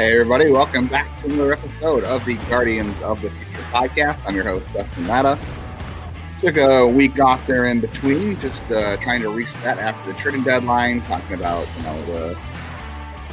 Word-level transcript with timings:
Hey, 0.00 0.12
everybody, 0.18 0.50
welcome 0.50 0.86
back 0.86 1.20
to 1.20 1.26
another 1.26 1.52
episode 1.52 2.04
of 2.04 2.24
the 2.24 2.36
Guardians 2.48 2.98
of 3.02 3.20
the 3.20 3.28
Future 3.28 3.62
podcast. 3.64 4.18
I'm 4.24 4.34
your 4.34 4.44
host, 4.44 4.64
Dustin 4.72 5.06
Latta. 5.06 5.38
Took 6.40 6.56
a 6.56 6.88
week 6.88 7.20
off 7.20 7.46
there 7.46 7.66
in 7.66 7.80
between, 7.80 8.40
just 8.40 8.64
uh, 8.70 8.96
trying 8.96 9.20
to 9.20 9.28
reset 9.28 9.76
after 9.76 10.10
the 10.10 10.18
trading 10.18 10.42
deadline, 10.42 11.02
talking 11.02 11.34
about, 11.34 11.68
you 11.76 11.82
know, 11.82 12.06
the 12.06 12.38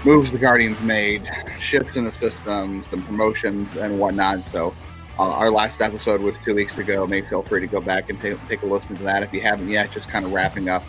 moves 0.03 0.30
the 0.30 0.38
Guardians 0.38 0.77
made, 0.81 1.31
shifts 1.58 1.95
in 1.95 2.03
the 2.03 2.13
system, 2.13 2.84
some 2.89 3.02
promotions, 3.02 3.77
and 3.77 3.97
whatnot. 3.97 4.45
So, 4.47 4.75
uh, 5.17 5.22
our 5.22 5.49
last 5.49 5.81
episode 5.81 6.20
was 6.20 6.36
two 6.44 6.53
weeks 6.53 6.77
ago. 6.77 7.08
Maybe 7.08 7.25
feel 7.27 7.44
free 7.44 7.61
to 7.61 7.67
go 7.67 7.80
back 7.80 8.09
and 8.09 8.20
take, 8.20 8.45
take 8.49 8.63
a 8.63 8.66
listen 8.66 8.97
to 8.97 9.03
that 9.03 9.23
if 9.23 9.31
you 9.31 9.39
haven't 9.39 9.70
yet. 9.70 9.89
Just 9.89 10.09
kind 10.09 10.25
of 10.25 10.34
wrapping 10.34 10.67
up 10.67 10.84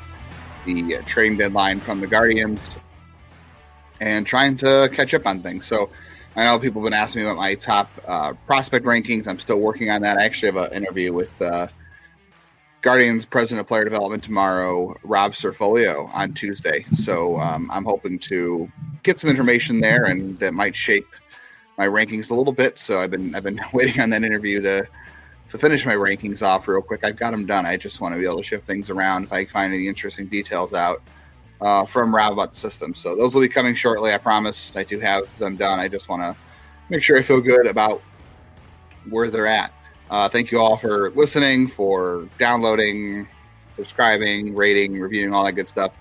the 0.67 0.97
uh, 0.97 1.03
trading 1.07 1.39
deadline 1.39 1.79
from 1.79 2.01
the 2.01 2.09
Guardians 2.09 2.77
and 4.01 4.27
trying 4.27 4.57
to 4.59 4.91
catch 4.93 5.15
up 5.15 5.27
on 5.27 5.41
things. 5.41 5.67
So 5.67 5.91
I 6.37 6.45
know 6.45 6.59
people 6.59 6.81
have 6.83 6.87
been 6.91 6.99
asking 6.99 7.23
me 7.23 7.29
about 7.29 7.39
my 7.39 7.55
top 7.55 7.91
uh, 8.07 8.33
prospect 8.47 8.85
rankings. 8.87 9.27
I'm 9.27 9.39
still 9.39 9.61
working 9.61 9.91
on 9.91 10.03
that. 10.03 10.19
I 10.19 10.25
actually 10.25 10.53
have 10.53 10.71
an 10.71 10.73
interview 10.73 11.13
with 11.13 11.31
uh, 11.43 11.69
Guardians 12.81 13.25
President 13.25 13.61
of 13.61 13.67
Player 13.67 13.85
Development 13.85 14.23
tomorrow, 14.23 14.97
Rob 15.03 15.35
Cerfolio, 15.35 16.09
on 16.13 16.35
Tuesday. 16.35 16.85
So 16.95 17.41
um, 17.41 17.71
I'm 17.73 17.85
hoping 17.85 18.19
to 18.21 18.71
get 19.03 19.19
some 19.19 19.31
information 19.31 19.81
there, 19.81 20.05
and 20.05 20.39
that 20.39 20.55
might 20.55 20.77
shape 20.77 21.07
my 21.77 21.87
rankings 21.87 22.31
a 22.31 22.35
little 22.35 22.53
bit. 22.53 22.79
So 22.79 23.01
I've 23.01 23.11
been 23.11 23.35
I've 23.35 23.43
been 23.43 23.61
waiting 23.73 24.01
on 24.01 24.11
that 24.11 24.23
interview 24.23 24.61
to 24.63 24.87
to 25.49 25.59
finish 25.59 25.87
my 25.87 25.95
rankings 25.95 26.41
off 26.47 26.69
real 26.69 26.83
quick. 26.83 27.05
I've 27.05 27.17
got 27.17 27.31
them 27.31 27.47
done. 27.47 27.67
I 27.67 27.77
just 27.77 28.01
want 28.01 28.15
to 28.15 28.19
be 28.19 28.27
able 28.27 28.37
to 28.37 28.43
shift 28.45 28.67
things 28.67 28.91
around 28.91 29.25
if 29.25 29.33
I 29.33 29.45
find 29.45 29.73
any 29.73 29.89
interesting 29.89 30.27
details 30.27 30.73
out 30.75 31.03
uh, 31.61 31.85
from 31.85 32.15
Rob 32.15 32.33
about 32.33 32.51
the 32.53 32.57
system. 32.57 32.95
So 32.95 33.15
those 33.15 33.35
will 33.35 33.43
be 33.43 33.49
coming 33.49 33.75
shortly. 33.75 34.13
I 34.13 34.19
promise. 34.19 34.77
I 34.77 34.85
do 34.85 34.99
have 35.01 35.25
them 35.39 35.57
done. 35.57 35.79
I 35.81 35.89
just 35.89 36.09
want 36.09 36.23
to 36.23 36.37
make 36.89 37.03
sure 37.03 37.19
I 37.19 37.23
feel 37.23 37.41
good 37.41 37.67
about 37.67 38.03
where 39.09 39.31
they're 39.31 39.47
at. 39.47 39.73
Uh, 40.11 40.29
thank 40.29 40.51
you 40.51 40.59
all 40.59 40.77
for 40.77 41.11
listening, 41.11 41.67
for 41.67 42.27
downloading, 42.39 43.29
subscribing, 43.77 44.55
rating, 44.55 44.99
reviewing, 44.99 45.35
all 45.35 45.45
that 45.45 45.53
good 45.53 45.69
stuff. 45.69 45.93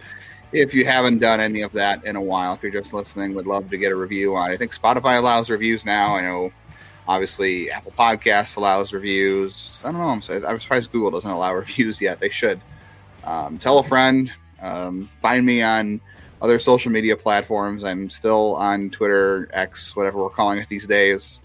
If 0.54 0.74
you 0.74 0.86
haven't 0.86 1.20
done 1.20 1.42
any 1.42 1.62
of 1.62 1.74
that 1.74 2.06
in 2.06 2.16
a 2.16 2.22
while, 2.22 2.54
if 2.54 2.64
you're 2.64 2.72
just 2.72 2.94
listening, 2.94 3.34
would 3.34 3.48
love 3.48 3.70
to 3.70 3.78
get 3.78 3.92
a 3.92 3.96
review 3.96 4.36
on. 4.36 4.50
I 4.50 4.56
think 4.56 4.74
Spotify 4.74 5.18
allows 5.18 5.50
reviews 5.50 5.86
now. 5.86 6.16
I 6.16 6.22
know, 6.22 6.52
obviously, 7.06 7.70
Apple 7.70 7.92
Podcasts 8.00 8.56
allows 8.56 8.94
reviews. 8.94 9.82
I 9.84 9.92
don't 9.92 10.00
know. 10.00 10.08
I'm, 10.08 10.60
surprised 10.60 10.92
Google 10.94 11.12
doesn't 11.12 11.30
allow 11.30 11.54
reviews 11.56 12.02
yet. 12.02 12.22
They 12.22 12.30
should. 12.30 12.62
Um, 13.26 13.58
tell 13.58 13.80
a 13.80 13.84
friend, 13.84 14.32
um, 14.62 15.10
find 15.22 15.46
me 15.46 15.62
on 15.62 16.02
other 16.42 16.60
social 16.60 16.92
media 16.92 17.16
platforms. 17.16 17.84
I'm 17.84 18.10
still 18.10 18.56
on 18.56 18.90
Twitter, 18.90 19.50
X, 19.54 19.96
whatever 19.96 20.20
we're 20.20 20.30
calling 20.30 20.60
it 20.60 20.70
these 20.70 20.88
days. 20.88 21.42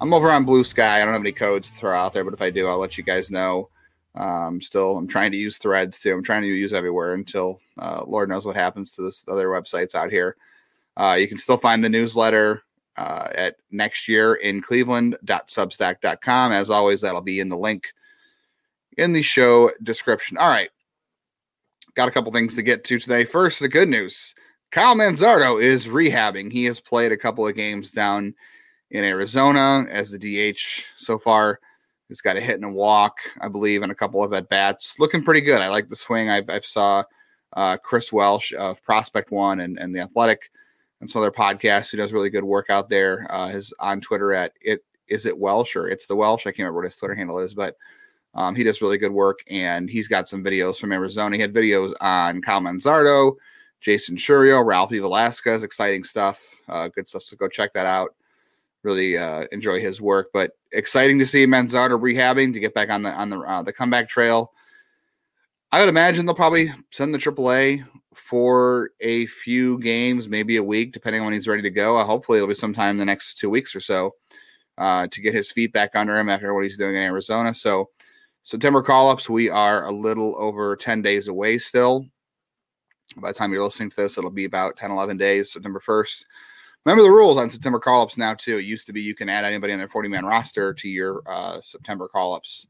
I'm 0.00 0.12
over 0.12 0.30
on 0.30 0.44
Bluesky. 0.44 0.82
I 0.82 1.04
don't 1.04 1.12
have 1.12 1.22
any 1.22 1.32
codes 1.32 1.70
to 1.70 1.76
throw 1.76 1.96
out 1.96 2.12
there, 2.12 2.24
but 2.24 2.34
if 2.34 2.42
I 2.42 2.50
do, 2.50 2.68
I'll 2.68 2.78
let 2.78 2.98
you 2.98 3.04
guys 3.04 3.30
know. 3.30 3.68
Um, 4.14 4.60
still, 4.60 4.96
I'm 4.96 5.08
trying 5.08 5.32
to 5.32 5.38
use 5.38 5.58
Threads 5.58 5.98
too. 5.98 6.12
I'm 6.12 6.22
trying 6.22 6.42
to 6.42 6.48
use 6.48 6.72
everywhere 6.72 7.14
until 7.14 7.60
uh, 7.78 8.04
Lord 8.06 8.28
knows 8.28 8.46
what 8.46 8.56
happens 8.56 8.94
to 8.94 9.02
this 9.02 9.24
other 9.28 9.48
websites 9.48 9.94
out 9.94 10.10
here. 10.10 10.36
Uh, 10.96 11.16
you 11.18 11.26
can 11.26 11.38
still 11.38 11.56
find 11.56 11.82
the 11.82 11.88
newsletter 11.88 12.62
uh, 12.96 13.28
at 13.34 13.56
next 13.72 14.08
year 14.08 14.34
in. 14.34 14.62
As 16.52 16.70
always, 16.70 17.00
that'll 17.00 17.22
be 17.22 17.40
in 17.40 17.48
the 17.48 17.56
link 17.56 17.86
in 18.96 19.12
the 19.12 19.22
show 19.22 19.72
description. 19.82 20.36
All 20.36 20.48
right 20.48 20.70
got 21.94 22.08
a 22.08 22.10
couple 22.10 22.32
things 22.32 22.54
to 22.54 22.62
get 22.62 22.84
to 22.84 22.98
today. 22.98 23.24
First, 23.24 23.60
the 23.60 23.68
good 23.68 23.88
news 23.88 24.34
Kyle 24.70 24.96
Manzardo 24.96 25.62
is 25.62 25.86
rehabbing. 25.86 26.50
He 26.50 26.64
has 26.64 26.80
played 26.80 27.12
a 27.12 27.16
couple 27.16 27.46
of 27.46 27.54
games 27.54 27.92
down 27.92 28.34
in 28.90 29.04
Arizona 29.04 29.86
as 29.88 30.10
the 30.10 30.18
DH 30.18 30.84
so 30.96 31.18
far. 31.18 31.60
He's 32.08 32.20
got 32.20 32.36
a 32.36 32.40
hit 32.40 32.56
and 32.56 32.64
a 32.64 32.70
walk, 32.70 33.16
I 33.40 33.48
believe, 33.48 33.82
and 33.82 33.92
a 33.92 33.94
couple 33.94 34.22
of 34.22 34.32
at 34.32 34.48
bats. 34.48 34.98
Looking 34.98 35.22
pretty 35.22 35.40
good. 35.40 35.60
I 35.60 35.68
like 35.68 35.88
the 35.88 35.96
swing. 35.96 36.28
I've, 36.28 36.50
I've 36.50 36.66
saw 36.66 37.04
uh, 37.54 37.76
Chris 37.76 38.12
Welsh 38.12 38.52
of 38.52 38.82
Prospect 38.82 39.30
One 39.30 39.60
and, 39.60 39.78
and 39.78 39.94
the 39.94 40.00
Athletic 40.00 40.50
and 41.00 41.08
some 41.08 41.22
other 41.22 41.30
podcasts 41.30 41.90
who 41.90 41.96
does 41.96 42.12
really 42.12 42.30
good 42.30 42.44
work 42.44 42.68
out 42.68 42.88
there. 42.88 43.26
Uh, 43.32 43.50
is 43.50 43.72
on 43.78 44.00
Twitter 44.00 44.32
at 44.32 44.52
it 44.60 44.84
is 45.06 45.26
it 45.26 45.38
Welsh 45.38 45.76
or 45.76 45.88
it's 45.88 46.06
the 46.06 46.16
Welsh. 46.16 46.46
I 46.46 46.50
can't 46.50 46.60
remember 46.60 46.78
what 46.78 46.86
his 46.86 46.96
Twitter 46.96 47.14
handle 47.14 47.38
is, 47.38 47.54
but 47.54 47.76
um, 48.34 48.54
he 48.54 48.64
does 48.64 48.82
really 48.82 48.98
good 48.98 49.12
work, 49.12 49.40
and 49.48 49.88
he's 49.88 50.08
got 50.08 50.28
some 50.28 50.42
videos 50.42 50.78
from 50.78 50.92
Arizona. 50.92 51.36
He 51.36 51.42
had 51.42 51.52
videos 51.52 51.94
on 52.00 52.42
Kyle 52.42 52.60
Manzardo, 52.60 53.36
Jaison 53.82 54.16
Chourio, 54.16 54.64
Ralphy 54.64 54.98
Velazquez, 54.98 55.62
exciting 55.62 56.04
stuff, 56.04 56.42
uh, 56.68 56.88
good 56.88 57.08
stuff. 57.08 57.22
So 57.22 57.36
go 57.36 57.48
check 57.48 57.72
that 57.74 57.86
out. 57.86 58.14
Really 58.82 59.16
uh, 59.16 59.46
enjoy 59.52 59.80
his 59.80 60.00
work, 60.00 60.28
but 60.32 60.52
exciting 60.72 61.18
to 61.18 61.26
see 61.26 61.46
Manzardo 61.46 61.98
rehabbing 61.98 62.52
to 62.52 62.60
get 62.60 62.74
back 62.74 62.90
on 62.90 63.02
the 63.02 63.10
on 63.10 63.30
the 63.30 63.38
uh, 63.40 63.62
the 63.62 63.72
comeback 63.72 64.08
trail. 64.08 64.52
I 65.72 65.80
would 65.80 65.88
imagine 65.88 66.26
they'll 66.26 66.34
probably 66.34 66.72
send 66.90 67.14
the 67.14 67.18
AAA 67.18 67.84
for 68.14 68.90
a 69.00 69.26
few 69.26 69.78
games, 69.80 70.28
maybe 70.28 70.56
a 70.56 70.62
week, 70.62 70.92
depending 70.92 71.20
on 71.20 71.26
when 71.26 71.34
he's 71.34 71.48
ready 71.48 71.62
to 71.62 71.70
go. 71.70 71.96
Uh, 71.96 72.04
hopefully, 72.04 72.38
it'll 72.38 72.48
be 72.48 72.54
sometime 72.54 72.90
in 72.90 72.96
the 72.98 73.04
next 73.04 73.38
two 73.38 73.48
weeks 73.48 73.74
or 73.74 73.80
so 73.80 74.12
uh, 74.78 75.06
to 75.10 75.20
get 75.20 75.34
his 75.34 75.50
feet 75.50 75.72
back 75.72 75.94
under 75.94 76.16
him 76.16 76.28
after 76.28 76.52
what 76.52 76.64
he's 76.64 76.76
doing 76.76 76.94
in 76.94 77.02
Arizona. 77.02 77.54
So 77.54 77.88
September 78.44 78.82
call 78.82 79.08
ups, 79.08 79.28
we 79.28 79.48
are 79.48 79.86
a 79.86 79.92
little 79.92 80.36
over 80.38 80.76
10 80.76 81.00
days 81.00 81.28
away 81.28 81.56
still. 81.58 82.06
By 83.16 83.30
the 83.30 83.34
time 83.34 83.52
you're 83.52 83.64
listening 83.64 83.88
to 83.90 83.96
this, 83.96 84.18
it'll 84.18 84.30
be 84.30 84.44
about 84.44 84.76
10, 84.76 84.90
11 84.90 85.16
days, 85.16 85.50
September 85.52 85.80
1st. 85.80 86.24
Remember 86.84 87.02
the 87.02 87.10
rules 87.10 87.38
on 87.38 87.48
September 87.48 87.78
call 87.78 88.02
ups 88.02 88.18
now, 88.18 88.34
too. 88.34 88.58
It 88.58 88.66
used 88.66 88.86
to 88.86 88.92
be 88.92 89.00
you 89.00 89.14
can 89.14 89.30
add 89.30 89.46
anybody 89.46 89.72
on 89.72 89.78
their 89.78 89.88
40 89.88 90.10
man 90.10 90.26
roster 90.26 90.74
to 90.74 90.88
your 90.88 91.22
uh, 91.26 91.60
September 91.62 92.06
call 92.06 92.34
ups. 92.34 92.66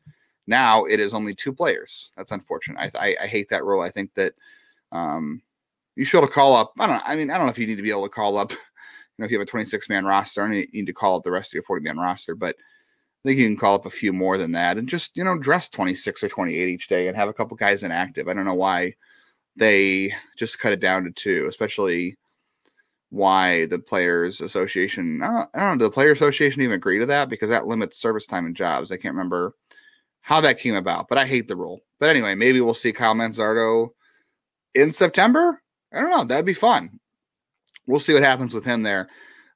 Now 0.47 0.85
it 0.85 1.01
is 1.01 1.13
only 1.13 1.35
two 1.35 1.53
players. 1.53 2.13
That's 2.17 2.31
unfortunate. 2.31 2.79
I, 2.79 3.09
I, 3.09 3.17
I 3.23 3.27
hate 3.27 3.49
that 3.49 3.65
rule. 3.65 3.81
I 3.81 3.91
think 3.91 4.15
that 4.15 4.35
um, 4.93 5.43
you 5.97 6.05
should 6.05 6.19
be 6.19 6.21
able 6.21 6.29
to 6.29 6.35
call 6.35 6.55
up. 6.55 6.73
I 6.79 6.87
don't 6.87 6.97
know. 6.97 7.03
I 7.05 7.17
mean, 7.17 7.31
I 7.31 7.37
don't 7.37 7.47
know 7.47 7.53
if 7.53 7.59
you 7.59 7.67
need 7.67 7.77
to 7.77 7.83
be 7.83 7.91
able 7.91 8.05
to 8.05 8.15
call 8.15 8.39
up, 8.39 8.53
you 8.53 8.59
know, 9.19 9.25
if 9.25 9.33
you 9.33 9.39
have 9.39 9.47
a 9.47 9.51
26 9.51 9.89
man 9.89 10.05
roster, 10.05 10.45
and 10.45 10.55
you 10.55 10.69
need 10.73 10.87
to 10.87 10.93
call 10.93 11.17
up 11.17 11.25
the 11.25 11.33
rest 11.33 11.51
of 11.51 11.55
your 11.55 11.63
40 11.65 11.83
man 11.83 11.99
roster, 11.99 12.37
but 12.37 12.55
I 13.25 13.29
think 13.29 13.39
you 13.39 13.47
can 13.47 13.57
call 13.57 13.75
up 13.75 13.87
a 13.87 13.91
few 13.91 14.13
more 14.13 14.37
than 14.37 14.53
that 14.53 14.77
and 14.77 14.87
just, 14.87 15.17
you 15.17 15.25
know, 15.25 15.39
dress 15.39 15.71
26 15.71 16.23
or 16.23 16.29
28 16.29 16.69
each 16.69 16.89
day 16.89 17.09
and 17.09 17.17
have 17.17 17.29
a 17.29 17.33
couple 17.33 17.57
guys 17.57 17.83
inactive. 17.83 18.29
I 18.29 18.35
don't 18.35 18.45
know 18.45 18.53
why 18.55 18.95
they 19.57 20.13
just 20.37 20.59
cut 20.59 20.75
it 20.75 20.81
down 20.81 21.05
to 21.05 21.11
two, 21.11 21.47
especially 21.49 22.19
why 23.09 23.65
the 23.67 23.79
Players 23.79 24.41
Association, 24.41 25.23
I 25.23 25.27
don't, 25.27 25.51
I 25.55 25.61
don't 25.61 25.79
know, 25.79 25.85
the 25.85 25.91
Player 25.91 26.11
Association 26.11 26.61
even 26.61 26.75
agree 26.75 26.99
to 26.99 27.07
that? 27.07 27.31
Because 27.31 27.49
that 27.49 27.67
limits 27.67 27.99
service 27.99 28.27
time 28.27 28.45
and 28.45 28.57
jobs. 28.57 28.93
I 28.93 28.97
can't 28.97 29.15
remember 29.15 29.55
how 30.21 30.41
that 30.41 30.59
came 30.59 30.75
about, 30.75 31.09
but 31.09 31.17
I 31.17 31.25
hate 31.25 31.49
the 31.49 31.57
rule. 31.57 31.81
But 32.01 32.11
anyway, 32.11 32.35
maybe 32.35 32.61
we'll 32.61 32.75
see 32.75 32.93
Kyle 32.93 33.15
Manzardo 33.15 33.91
in 34.75 34.93
September. 34.93 35.63
I 35.93 36.01
don't 36.01 36.11
know. 36.11 36.25
That'd 36.25 36.45
be 36.45 36.55
fun. 36.55 36.99
We'll 37.87 38.01
see 38.01 38.15
what 38.15 38.23
happens 38.23 38.53
with 38.53 38.65
him 38.65 38.83
there. 38.83 39.09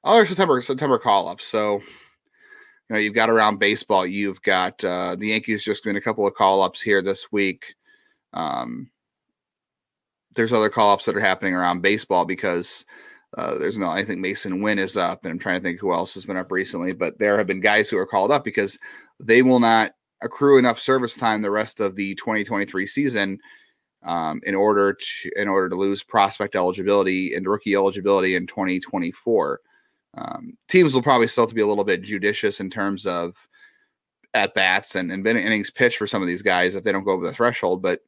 Other 0.03 0.25
September 0.25 0.61
September 0.61 0.97
call 0.97 1.27
ups. 1.27 1.45
So 1.45 1.81
you 2.89 2.95
know, 2.95 2.99
you've 2.99 3.13
got 3.13 3.29
around 3.29 3.59
baseball. 3.59 4.05
You've 4.05 4.41
got 4.41 4.83
uh, 4.83 5.15
the 5.15 5.27
Yankees 5.27 5.63
just 5.63 5.83
doing 5.83 5.97
a 5.97 6.01
couple 6.01 6.25
of 6.25 6.33
call 6.33 6.63
ups 6.63 6.81
here 6.81 7.01
this 7.01 7.31
week. 7.31 7.75
Um, 8.33 8.89
there's 10.35 10.53
other 10.53 10.69
call 10.69 10.93
ups 10.93 11.05
that 11.05 11.15
are 11.15 11.21
happening 11.21 11.53
around 11.53 11.81
baseball 11.81 12.25
because 12.25 12.85
uh, 13.37 13.57
there's 13.59 13.77
no, 13.77 13.89
I 13.89 14.03
think 14.03 14.19
Masyn 14.19 14.63
Winn 14.63 14.79
is 14.79 14.97
up, 14.97 15.23
and 15.23 15.31
I'm 15.31 15.39
trying 15.39 15.59
to 15.59 15.63
think 15.63 15.79
who 15.79 15.93
else 15.93 16.15
has 16.15 16.25
been 16.25 16.37
up 16.37 16.51
recently, 16.51 16.93
but 16.93 17.19
there 17.19 17.37
have 17.37 17.45
been 17.45 17.59
guys 17.59 17.89
who 17.89 17.97
are 17.97 18.07
called 18.07 18.31
up 18.31 18.43
because 18.43 18.77
they 19.19 19.43
will 19.43 19.59
not 19.59 19.91
accrue 20.21 20.57
enough 20.57 20.79
service 20.79 21.15
time 21.15 21.41
the 21.41 21.51
rest 21.51 21.79
of 21.79 21.95
the 21.95 22.15
2023 22.15 22.87
season 22.87 23.39
um, 24.03 24.41
in 24.45 24.55
order 24.55 24.93
to 24.93 25.31
in 25.35 25.47
order 25.47 25.69
to 25.69 25.75
lose 25.75 26.03
prospect 26.03 26.55
eligibility 26.55 27.35
and 27.35 27.47
rookie 27.47 27.75
eligibility 27.75 28.35
in 28.35 28.47
2024. 28.47 29.61
Um, 30.17 30.57
teams 30.67 30.93
will 30.93 31.01
probably 31.01 31.27
still 31.27 31.43
have 31.43 31.49
to 31.49 31.55
be 31.55 31.61
a 31.61 31.67
little 31.67 31.83
bit 31.83 32.01
judicious 32.01 32.59
in 32.59 32.69
terms 32.69 33.05
of 33.05 33.35
at 34.33 34.53
bats 34.53 34.95
and, 34.95 35.11
and 35.11 35.25
innings 35.25 35.71
pitched 35.71 35.97
for 35.97 36.07
some 36.07 36.21
of 36.21 36.27
these 36.27 36.41
guys 36.41 36.75
if 36.75 36.83
they 36.83 36.91
don't 36.91 37.03
go 37.03 37.11
over 37.11 37.25
the 37.25 37.33
threshold. 37.33 37.81
But 37.81 38.01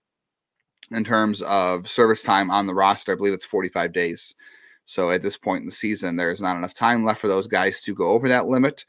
in 0.92 1.04
terms 1.04 1.42
of 1.44 1.90
service 1.90 2.24
time 2.24 2.52
on 2.52 2.68
the 2.68 2.74
roster, 2.74 3.14
I 3.14 3.16
believe 3.16 3.34
it's 3.34 3.46
45 3.46 3.94
days. 3.94 4.36
So 4.86 5.12
at 5.12 5.22
this 5.22 5.38
point 5.38 5.62
in 5.62 5.68
the 5.68 5.72
season, 5.72 6.16
there 6.16 6.32
is 6.32 6.42
not 6.42 6.58
enough 6.58 6.74
time 6.74 7.06
left 7.06 7.22
for 7.22 7.28
those 7.28 7.48
guys 7.48 7.82
to 7.84 7.96
go 7.96 8.10
over 8.10 8.28
that 8.28 8.48
limit. 8.48 8.84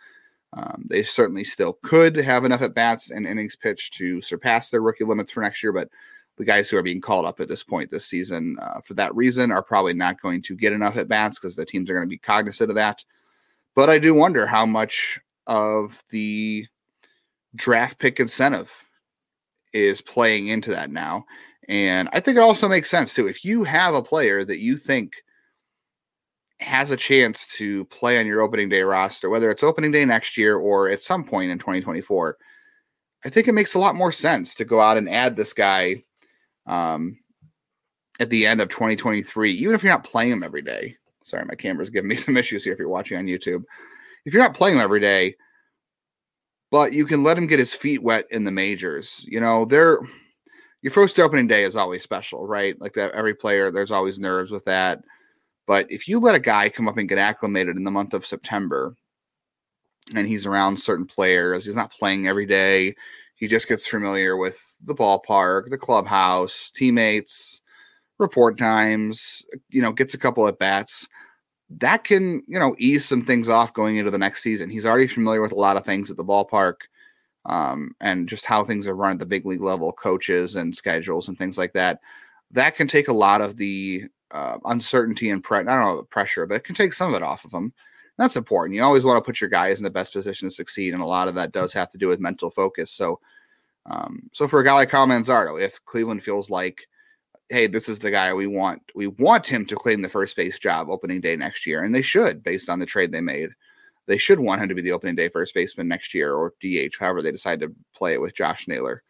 Um, 0.55 0.85
they 0.89 1.03
certainly 1.03 1.45
still 1.45 1.79
could 1.83 2.17
have 2.17 2.45
enough 2.45 2.63
at 2.63 2.75
bats 2.75 3.11
and 3.11 3.27
innings 3.27 3.57
pitched 3.57 3.95
to 3.95 4.21
surpass 4.21 4.69
their 4.69 4.83
rookie 4.83 5.05
limits 5.05 5.33
for 5.33 5.43
next 5.43 5.63
year, 5.63 5.73
but 5.73 5.89
the 6.39 6.45
guys 6.45 6.71
who 6.71 6.77
are 6.77 6.83
being 6.83 7.01
called 7.01 7.27
up 7.27 7.41
at 7.41 7.49
this 7.49 7.63
point 7.63 7.91
this 7.91 8.07
season 8.07 8.57
uh, 8.61 8.81
for 8.81 8.95
that 8.95 9.15
reason 9.15 9.53
are 9.53 9.63
probably 9.63 9.93
not 9.93 10.21
going 10.21 10.43
to 10.43 10.57
get 10.57 10.73
enough 10.73 10.97
at 10.97 11.09
bats 11.09 11.39
because 11.39 11.57
the 11.57 11.65
teams 11.65 11.91
are 11.91 11.95
going 11.95 12.07
to 12.07 12.11
be 12.11 12.19
cognizant 12.19 12.71
of 12.71 12.77
that. 12.77 13.05
But 13.75 13.91
I 13.91 13.99
do 13.99 14.15
wonder 14.15 14.47
how 14.47 14.67
much 14.67 15.19
of 15.47 16.03
the 16.11 16.67
draft 17.55 17.99
pick 17.99 18.21
incentive 18.21 18.73
is 19.73 20.01
playing 20.01 20.49
into 20.49 20.71
that 20.71 20.91
now. 20.91 21.25
And 21.69 22.09
I 22.13 22.21
think 22.21 22.37
it 22.37 22.43
also 22.43 22.69
makes 22.69 22.91
sense 22.91 23.15
too. 23.15 23.29
If 23.29 23.45
you 23.45 23.65
have 23.65 23.95
a 23.95 24.03
player 24.03 24.45
that 24.45 24.59
you 24.59 24.77
think 24.77 25.13
has 26.61 26.91
a 26.91 26.97
chance 26.97 27.47
to 27.59 27.85
play 27.87 28.19
on 28.19 28.27
your 28.27 28.43
opening 28.43 28.69
day 28.69 28.83
roster, 28.83 29.31
whether 29.31 29.51
it's 29.51 29.63
opening 29.63 29.91
day 29.91 30.05
next 30.05 30.37
year 30.37 30.57
or 30.57 30.89
at 30.89 31.03
some 31.03 31.25
point 31.25 31.51
in 31.51 31.59
2024, 31.59 32.37
I 33.25 33.29
think 33.29 33.49
it 33.49 33.53
makes 33.53 33.75
a 33.75 33.79
lot 33.79 33.95
more 33.95 34.13
sense 34.13 34.55
to 34.57 34.65
go 34.65 34.81
out 34.81 34.97
and 34.97 35.09
add 35.09 35.37
this 35.37 35.53
guy 35.53 36.03
um, 36.67 37.19
at 38.21 38.31
the 38.31 38.47
end 38.47 38.61
of 38.61 38.69
2023, 38.69 39.53
even 39.53 39.75
if 39.75 39.83
you're 39.83 39.93
not 39.93 40.05
playing 40.05 40.33
him 40.33 40.43
every 40.43 40.63
day. 40.63 40.97
Sorry, 41.25 41.45
my 41.45 41.55
camera's 41.55 41.91
giving 41.91 42.09
me 42.09 42.17
some 42.17 42.37
issues 42.37 42.65
here 42.65 42.73
if 42.73 42.79
you're 42.79 42.89
watching 42.89 43.19
on 43.19 43.27
YouTube. 43.27 43.63
If 44.25 44.33
you're 44.33 44.43
not 44.43 44.55
playing 44.55 44.77
him 44.77 44.83
every 44.83 45.01
day, 45.01 45.37
but 46.71 46.93
you 46.93 47.05
can 47.05 47.23
let 47.23 47.37
him 47.37 47.47
get 47.47 47.59
his 47.59 47.75
feet 47.75 48.03
wet 48.03 48.27
in 48.31 48.45
the 48.45 48.51
majors. 48.51 49.27
You 49.29 49.41
know, 49.41 49.65
they're 49.65 49.99
your 50.83 50.91
first 50.91 51.19
opening 51.21 51.47
day 51.47 51.65
is 51.65 51.77
always 51.77 52.03
special, 52.03 52.47
right? 52.47 52.79
Like 52.81 52.95
that 52.95 53.13
every 53.13 53.35
player, 53.35 53.71
there's 53.71 53.93
always 53.93 54.19
nerves 54.19 54.51
with 54.51 54.65
that. 54.65 55.01
But 55.67 55.91
if 55.91 56.09
you 56.09 56.19
let 56.19 56.35
a 56.35 56.41
guy 56.41 56.69
come 56.69 56.89
up 56.89 56.99
and 56.99 57.09
get 57.09 57.19
acclimated 57.19 57.77
in 57.77 57.85
the 57.85 57.91
month 57.91 58.15
of 58.15 58.27
September 58.27 58.97
and 60.15 60.27
he's 60.27 60.45
around 60.45 60.77
certain 60.77 61.07
players, 61.07 61.65
he's 61.65 61.77
not 61.77 61.93
playing 61.93 62.27
every 62.27 62.47
day, 62.47 62.97
he 63.37 63.47
just 63.47 63.69
gets 63.69 63.87
familiar 63.87 64.37
with 64.37 64.61
the 64.85 64.95
ballpark, 64.95 65.71
the 65.71 65.79
clubhouse, 65.79 66.71
teammates, 66.71 67.61
report 68.19 68.59
times, 68.59 69.45
you 69.71 69.83
know, 69.83 69.93
gets 69.93 70.15
a 70.15 70.19
couple 70.19 70.47
at 70.47 70.59
bats. 70.59 71.09
That 71.79 72.05
can, 72.05 72.43
you 72.47 72.59
know, 72.59 72.75
ease 72.79 73.05
some 73.05 73.25
things 73.25 73.49
off 73.49 73.73
going 73.73 73.97
into 73.97 74.11
the 74.11 74.19
next 74.19 74.43
season. 74.43 74.69
He's 74.69 74.87
already 74.87 75.09
familiar 75.09 75.41
with 75.41 75.53
a 75.53 75.57
lot 75.57 75.77
of 75.77 75.85
things 75.85 76.11
at 76.11 76.17
the 76.17 76.25
ballpark 76.25 76.75
um, 77.47 77.95
and 78.01 78.29
just 78.29 78.45
how 78.45 78.65
things 78.65 78.87
are 78.87 78.95
run 78.95 79.13
at 79.13 79.19
the 79.19 79.27
big 79.27 79.47
league 79.47 79.63
level, 79.63 79.93
coaches 79.93 80.57
and 80.57 80.77
schedules 80.77 81.29
and 81.29 81.39
things 81.39 81.59
like 81.59 81.73
that. 81.73 82.01
That 82.51 82.77
can 82.77 82.87
take 82.87 83.09
a 83.09 83.15
lot 83.15 83.41
of 83.41 83.57
the 83.57 84.05
uh, 84.31 84.59
uncertainty 84.65 85.31
and 85.31 85.43
pre- 85.43 85.61
I 85.61 85.63
don't 85.63 85.81
know 85.81 86.03
pressure, 86.11 86.47
but 86.47 86.57
it 86.57 86.65
can 86.65 86.75
take 86.75 86.93
some 86.93 87.15
of 87.15 87.21
it 87.21 87.25
off 87.25 87.45
of 87.45 87.51
them. 87.51 87.73
That's 88.19 88.37
important. 88.37 88.77
You 88.77 88.83
always 88.83 89.05
want 89.05 89.17
to 89.17 89.27
put 89.27 89.41
your 89.41 89.51
guys 89.51 89.79
in 89.79 89.85
the 89.85 89.91
best 89.91 90.13
position 90.13 90.49
to 90.49 90.55
succeed, 90.55 90.93
and 90.93 91.03
a 91.03 91.07
lot 91.07 91.29
of 91.29 91.35
that 91.37 91.53
does 91.53 91.73
have 91.73 91.91
to 91.91 91.99
do 91.99 92.09
with 92.09 92.21
mental 92.21 92.51
focus. 92.51 92.93
So, 92.93 93.19
um, 93.87 94.29
so 94.33 94.47
for 94.47 94.61
a 94.61 94.65
guy 94.65 94.73
like 94.73 94.91
Kyle 94.91 95.07
Manzardo, 95.07 95.61
if 95.61 95.85
Cleveland 95.85 96.23
feels 96.23 96.51
like, 96.51 96.87
hey, 97.49 97.67
this 97.67 97.89
is 97.89 97.99
the 97.99 98.11
guy 98.11 98.33
we 98.33 98.47
want, 98.47 98.81
we 98.95 99.09
want 99.09 99.47
him 99.47 99.67
to 99.67 99.77
claim 99.77 100.03
the 100.03 100.09
first 100.09 100.37
base 100.37 100.59
job 100.59 100.89
opening 100.89 101.21
day 101.21 101.37
next 101.37 101.67
year, 101.67 101.83
and 101.83 101.95
they 101.95 102.03
should, 102.03 102.43
based 102.43 102.69
on 102.69 102.79
the 102.79 102.87
trade 102.87 103.13
they 103.13 103.21
made 103.21 103.51
they 104.07 104.17
should 104.17 104.41
want 104.41 104.61
him 104.61 104.69
to 104.69 104.75
be 104.75 104.83
the 104.83 104.93
opening 104.93 105.15
day 105.15 105.29
first 105.29 105.55
baseman 105.55 105.89
next 105.89 106.15
year 106.15 106.35
or 106.35 106.55
DH, 106.61 106.95
however 106.99 107.23
they 107.23 107.31
decide 107.31 107.61
to 107.61 107.75
play 107.95 108.15
it 108.15 108.21
with 108.21 108.35
Josh 108.35 108.67
Naylor, 108.67 109.03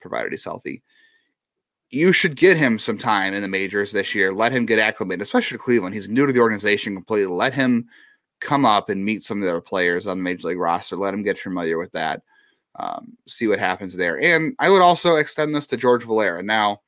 provided 0.00 0.32
he's 0.32 0.44
healthy. 0.44 0.82
You 1.90 2.12
should 2.12 2.34
get 2.34 2.56
him 2.56 2.78
some 2.78 2.98
time 2.98 3.34
in 3.34 3.42
the 3.42 3.48
majors 3.48 3.92
this 3.92 4.14
year. 4.14 4.32
Let 4.32 4.52
him 4.52 4.66
get 4.66 4.80
acclimated, 4.80 5.22
especially 5.22 5.56
to 5.56 5.62
Cleveland. 5.62 5.94
He's 5.94 6.08
new 6.08 6.26
to 6.26 6.32
the 6.32 6.40
organization 6.40 6.94
completely. 6.94 7.32
Let 7.32 7.54
him 7.54 7.86
come 8.40 8.64
up 8.64 8.88
and 8.88 9.04
meet 9.04 9.22
some 9.22 9.38
of 9.38 9.44
the 9.44 9.50
other 9.50 9.60
players 9.60 10.06
on 10.06 10.18
the 10.18 10.24
major 10.24 10.48
league 10.48 10.58
roster. 10.58 10.96
Let 10.96 11.14
him 11.14 11.22
get 11.22 11.38
familiar 11.38 11.78
with 11.78 11.92
that. 11.92 12.22
Um, 12.76 13.16
see 13.28 13.46
what 13.46 13.58
happens 13.58 13.96
there. 13.96 14.20
And 14.20 14.54
I 14.58 14.68
would 14.68 14.82
also 14.82 15.16
extend 15.16 15.54
this 15.54 15.66
to 15.68 15.76
George 15.76 16.04
Valera. 16.04 16.42
Now, 16.42 16.80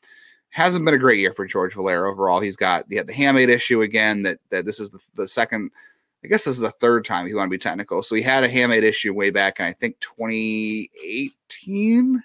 hasn't 0.56 0.84
been 0.84 0.94
a 0.94 0.98
great 0.98 1.20
year 1.20 1.32
for 1.34 1.46
George 1.46 1.74
Valera 1.74 2.10
overall. 2.10 2.40
He's 2.40 2.56
got 2.56 2.86
he 2.88 2.96
had 2.96 3.06
the 3.06 3.12
hamate 3.12 3.50
issue 3.50 3.82
again. 3.82 4.22
That 4.22 4.38
that 4.48 4.64
this 4.64 4.80
is 4.80 4.88
the, 4.90 4.98
the 5.14 5.28
second 5.28 5.70
I 6.24 6.28
guess 6.28 6.44
this 6.44 6.56
is 6.56 6.62
the 6.62 6.70
third 6.70 7.04
time 7.04 7.26
he 7.26 7.34
want 7.34 7.46
to 7.46 7.50
be 7.50 7.58
technical. 7.58 8.02
So 8.02 8.14
he 8.14 8.22
had 8.22 8.42
a 8.42 8.48
hamate 8.48 8.82
issue 8.82 9.12
way 9.12 9.28
back 9.30 9.60
in 9.60 9.66
I 9.66 9.74
think 9.74 10.00
2018. 10.00 12.22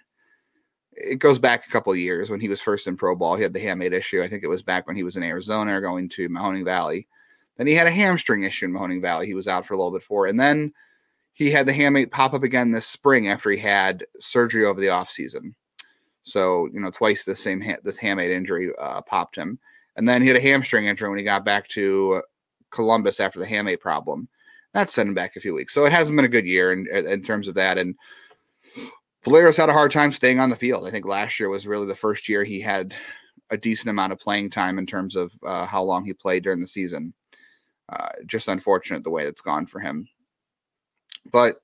It 0.94 1.20
goes 1.20 1.40
back 1.40 1.68
a 1.68 1.72
couple 1.72 1.94
years 1.96 2.30
when 2.30 2.40
he 2.40 2.48
was 2.48 2.62
first 2.62 2.88
in 2.88 2.96
pro 2.96 3.16
ball. 3.16 3.36
He 3.36 3.44
had 3.44 3.54
the 3.54 3.60
hamate 3.60 3.92
issue. 3.92 4.24
I 4.24 4.30
think 4.30 4.44
it 4.44 4.50
was 4.50 4.62
back 4.62 4.88
when 4.88 4.96
he 4.96 5.04
was 5.04 5.18
in 5.18 5.24
Arizona 5.24 5.82
going 5.82 6.08
to 6.10 6.30
Mahoning 6.30 6.64
Valley. 6.64 7.08
Then 7.58 7.68
he 7.68 7.74
had 7.74 7.88
a 7.88 7.92
hamstring 7.92 8.44
issue 8.44 8.66
in 8.66 8.72
Mahoning 8.72 9.02
Valley. 9.02 9.26
He 9.26 9.34
was 9.34 9.48
out 9.48 9.66
for 9.66 9.74
a 9.74 9.78
little 9.78 9.92
bit 9.92 10.04
for. 10.04 10.28
And 10.28 10.40
then 10.40 10.74
he 11.34 11.50
had 11.50 11.66
the 11.66 11.74
hamate 11.74 12.12
pop 12.12 12.34
up 12.34 12.44
again 12.44 12.72
this 12.72 12.88
spring 12.88 13.30
after 13.30 13.50
he 13.50 13.58
had 13.58 14.06
surgery 14.20 14.66
over 14.66 14.80
the 14.80 14.88
offseason. 14.88 15.54
So, 16.24 16.70
you 16.74 16.80
know, 16.80 16.92
twice 16.92 17.26
the 17.26 17.36
same 17.36 17.62
ha- 17.62 17.80
this 17.84 18.00
hamate 18.00 18.30
injury 18.32 18.72
uh, 18.80 19.02
popped 19.02 19.36
him. 19.36 19.58
And 19.96 20.08
then 20.08 20.22
he 20.22 20.28
had 20.28 20.38
a 20.38 20.42
hamstring 20.42 20.86
injury 20.86 21.10
when 21.10 21.18
he 21.18 21.24
got 21.24 21.46
back 21.46 21.68
to 21.70 22.22
Columbus 22.70 23.20
after 23.20 23.40
the 23.40 23.46
hamate 23.46 23.80
problem. 23.80 24.28
That 24.74 24.92
sent 24.92 25.10
him 25.10 25.16
back 25.16 25.36
a 25.36 25.42
few 25.42 25.54
weeks. 25.54 25.74
So 25.74 25.86
it 25.86 25.92
hasn't 25.92 26.16
been 26.16 26.26
a 26.26 26.30
good 26.30 26.46
year 26.46 26.72
in, 26.72 26.88
in 26.88 27.22
terms 27.22 27.48
of 27.48 27.56
that. 27.56 27.78
And 27.78 27.96
Valera's 29.24 29.58
had 29.58 29.70
a 29.70 29.74
hard 29.74 29.92
time 29.92 30.12
staying 30.12 30.40
on 30.40 30.50
the 30.50 30.56
field. 30.56 30.88
I 30.88 30.92
think 30.92 31.06
last 31.06 31.40
year 31.40 31.50
was 31.50 31.68
really 31.68 31.88
the 31.88 31.96
first 31.96 32.30
year 32.30 32.44
he 32.44 32.60
had 32.60 32.96
a 33.50 33.58
decent 33.58 33.90
amount 33.90 34.14
of 34.14 34.20
playing 34.20 34.50
time 34.50 34.80
in 34.80 34.86
terms 34.86 35.16
of 35.16 35.34
uh, 35.46 35.66
how 35.66 35.84
long 35.84 36.06
he 36.06 36.14
played 36.14 36.44
during 36.44 36.62
the 36.62 36.68
season. 36.68 37.14
Uh, 37.90 38.10
just 38.26 38.48
unfortunate 38.48 39.04
the 39.04 39.10
way 39.10 39.24
it's 39.24 39.42
gone 39.42 39.66
for 39.66 39.80
him. 39.80 40.08
But 41.30 41.62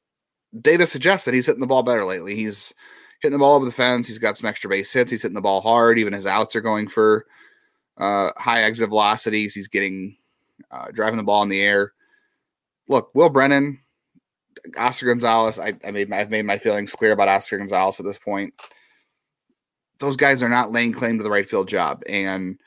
data 0.62 0.86
suggests 0.88 1.26
that 1.26 1.34
he's 1.34 1.46
hitting 1.46 1.62
the 1.62 1.68
ball 1.68 1.84
better 1.84 2.06
lately. 2.06 2.36
He's 2.36 2.74
hitting 3.22 3.34
the 3.34 3.40
ball 3.40 3.56
over 3.56 3.66
the 3.66 3.72
fence. 3.72 4.08
He's 4.08 4.20
got 4.20 4.38
some 4.38 4.48
extra 4.48 4.70
base 4.70 4.92
hits. 4.92 5.12
He's 5.12 5.22
hitting 5.22 5.36
the 5.36 5.42
ball 5.42 5.62
hard. 5.62 6.00
Even 6.00 6.14
his 6.14 6.26
outs 6.26 6.56
are 6.56 6.62
going 6.62 6.88
for 6.88 7.26
uh, 7.98 8.32
high 8.38 8.64
exit 8.64 8.90
velocities. 8.90 9.54
He's 9.54 9.68
getting 9.68 10.18
uh, 10.72 10.88
driving 10.94 11.18
the 11.18 11.24
ball 11.24 11.44
in 11.44 11.50
the 11.50 11.62
air. 11.62 11.94
Look, 12.88 13.14
Will 13.14 13.30
Brennan, 13.30 13.80
Oscar 14.78 15.08
Gonzalez. 15.08 15.60
I, 15.60 15.74
I 15.86 15.92
made 15.92 16.10
my, 16.10 16.20
I've 16.20 16.30
made 16.30 16.46
my 16.46 16.58
feelings 16.58 16.94
clear 16.94 17.12
about 17.12 17.28
Oscar 17.28 17.58
Gonzalez 17.58 18.00
at 18.00 18.06
this 18.06 18.18
point. 18.18 18.54
Those 20.00 20.16
guys 20.16 20.44
are 20.44 20.50
not 20.50 20.72
laying 20.72 20.94
claim 20.94 21.18
to 21.18 21.24
the 21.24 21.32
right 21.32 21.50
field 21.50 21.68
job, 21.68 22.04
and 22.08 22.60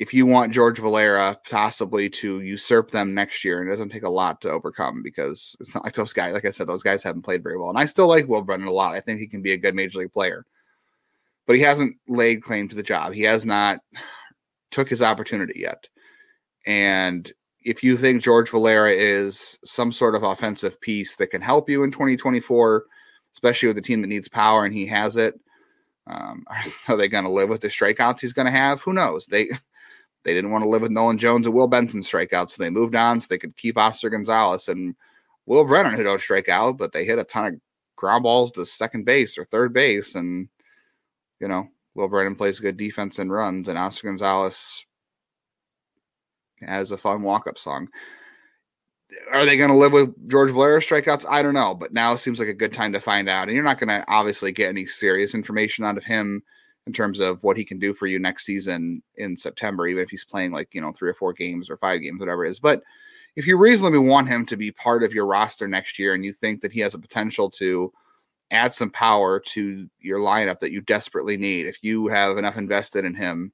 if 0.00 0.14
you 0.14 0.24
want 0.24 0.50
George 0.50 0.78
Valera 0.78 1.38
possibly 1.50 2.08
to 2.08 2.40
usurp 2.40 2.90
them 2.90 3.12
next 3.12 3.44
year, 3.44 3.60
and 3.60 3.68
it 3.68 3.70
doesn't 3.70 3.90
take 3.90 4.02
a 4.02 4.08
lot 4.08 4.40
to 4.40 4.50
overcome 4.50 5.02
because 5.02 5.54
it's 5.60 5.74
not 5.74 5.84
like 5.84 5.92
those 5.92 6.14
guys. 6.14 6.32
Like 6.32 6.46
I 6.46 6.50
said, 6.50 6.66
those 6.66 6.82
guys 6.82 7.02
haven't 7.02 7.20
played 7.20 7.42
very 7.42 7.58
well, 7.58 7.68
and 7.68 7.78
I 7.78 7.84
still 7.84 8.08
like 8.08 8.26
Will 8.26 8.40
Brennan 8.40 8.66
a 8.66 8.72
lot. 8.72 8.94
I 8.94 9.00
think 9.00 9.20
he 9.20 9.26
can 9.26 9.42
be 9.42 9.52
a 9.52 9.58
good 9.58 9.74
major 9.74 9.98
league 9.98 10.12
player, 10.14 10.46
but 11.46 11.54
he 11.54 11.60
hasn't 11.60 11.96
laid 12.08 12.42
claim 12.42 12.66
to 12.70 12.74
the 12.74 12.82
job. 12.82 13.12
He 13.12 13.24
has 13.24 13.44
not 13.44 13.80
took 14.70 14.88
his 14.88 15.02
opportunity 15.02 15.60
yet. 15.60 15.86
And 16.64 17.30
if 17.62 17.84
you 17.84 17.98
think 17.98 18.22
George 18.22 18.48
Valera 18.48 18.92
is 18.92 19.58
some 19.66 19.92
sort 19.92 20.14
of 20.14 20.22
offensive 20.22 20.80
piece 20.80 21.16
that 21.16 21.30
can 21.30 21.42
help 21.42 21.68
you 21.68 21.84
in 21.84 21.90
2024, 21.90 22.86
especially 23.34 23.68
with 23.68 23.76
a 23.76 23.82
team 23.82 24.00
that 24.00 24.08
needs 24.08 24.28
power 24.30 24.64
and 24.64 24.72
he 24.72 24.86
has 24.86 25.18
it, 25.18 25.38
um, 26.06 26.46
are 26.88 26.96
they 26.96 27.08
going 27.08 27.24
to 27.24 27.30
live 27.30 27.50
with 27.50 27.60
the 27.60 27.68
strikeouts 27.68 28.22
he's 28.22 28.32
going 28.32 28.46
to 28.46 28.50
have? 28.50 28.80
Who 28.80 28.94
knows? 28.94 29.26
They 29.26 29.50
they 30.24 30.34
didn't 30.34 30.50
want 30.50 30.64
to 30.64 30.68
live 30.68 30.82
with 30.82 30.90
Nolan 30.90 31.18
Jones 31.18 31.46
and 31.46 31.54
Will 31.54 31.66
Benson 31.66 32.00
strikeouts, 32.00 32.50
so 32.52 32.62
they 32.62 32.70
moved 32.70 32.94
on 32.94 33.20
so 33.20 33.26
they 33.30 33.38
could 33.38 33.56
keep 33.56 33.78
Oscar 33.78 34.10
Gonzalez 34.10 34.68
and 34.68 34.94
Will 35.46 35.64
Brennan, 35.64 35.94
who 35.94 36.02
don't 36.02 36.20
strike 36.20 36.48
out, 36.48 36.76
but 36.76 36.92
they 36.92 37.04
hit 37.04 37.18
a 37.18 37.24
ton 37.24 37.46
of 37.46 37.60
ground 37.96 38.22
balls 38.22 38.52
to 38.52 38.64
second 38.64 39.04
base 39.04 39.38
or 39.38 39.44
third 39.44 39.72
base, 39.72 40.14
and 40.14 40.48
you 41.40 41.48
know 41.48 41.68
Will 41.94 42.08
Brennan 42.08 42.36
plays 42.36 42.60
good 42.60 42.76
defense 42.76 43.18
and 43.18 43.32
runs, 43.32 43.68
and 43.68 43.78
Oscar 43.78 44.08
Gonzalez 44.08 44.84
as 46.62 46.92
a 46.92 46.98
fun 46.98 47.22
walk 47.22 47.46
up 47.46 47.58
song. 47.58 47.88
Are 49.32 49.44
they 49.44 49.56
going 49.56 49.70
to 49.70 49.76
live 49.76 49.92
with 49.92 50.28
George 50.28 50.50
Valera 50.50 50.80
strikeouts? 50.80 51.26
I 51.28 51.42
don't 51.42 51.54
know, 51.54 51.74
but 51.74 51.92
now 51.92 52.14
seems 52.14 52.38
like 52.38 52.48
a 52.48 52.54
good 52.54 52.72
time 52.72 52.92
to 52.92 53.00
find 53.00 53.28
out. 53.28 53.48
And 53.48 53.54
you're 53.54 53.64
not 53.64 53.80
going 53.80 53.88
to 53.88 54.04
obviously 54.06 54.52
get 54.52 54.68
any 54.68 54.86
serious 54.86 55.34
information 55.34 55.84
out 55.84 55.96
of 55.96 56.04
him 56.04 56.42
in 56.90 56.94
terms 56.94 57.20
of 57.20 57.44
what 57.44 57.56
he 57.56 57.64
can 57.64 57.78
do 57.78 57.94
for 57.94 58.08
you 58.08 58.18
next 58.18 58.44
season 58.44 59.00
in 59.14 59.36
September, 59.36 59.86
even 59.86 60.02
if 60.02 60.10
he's 60.10 60.24
playing 60.24 60.50
like, 60.50 60.74
you 60.74 60.80
know, 60.80 60.90
three 60.90 61.08
or 61.08 61.14
four 61.14 61.32
games 61.32 61.70
or 61.70 61.76
five 61.76 62.00
games, 62.00 62.18
whatever 62.18 62.44
it 62.44 62.50
is. 62.50 62.58
But 62.58 62.82
if 63.36 63.46
you 63.46 63.56
reasonably 63.56 64.00
want 64.00 64.26
him 64.26 64.44
to 64.46 64.56
be 64.56 64.72
part 64.72 65.04
of 65.04 65.14
your 65.14 65.24
roster 65.24 65.68
next 65.68 66.00
year 66.00 66.14
and 66.14 66.24
you 66.24 66.32
think 66.32 66.60
that 66.60 66.72
he 66.72 66.80
has 66.80 66.94
a 66.94 66.98
potential 66.98 67.48
to 67.50 67.92
add 68.50 68.74
some 68.74 68.90
power 68.90 69.38
to 69.38 69.88
your 70.00 70.18
lineup 70.18 70.58
that 70.58 70.72
you 70.72 70.80
desperately 70.80 71.36
need, 71.36 71.68
if 71.68 71.78
you 71.80 72.08
have 72.08 72.36
enough 72.38 72.56
invested 72.56 73.04
in 73.04 73.14
him 73.14 73.52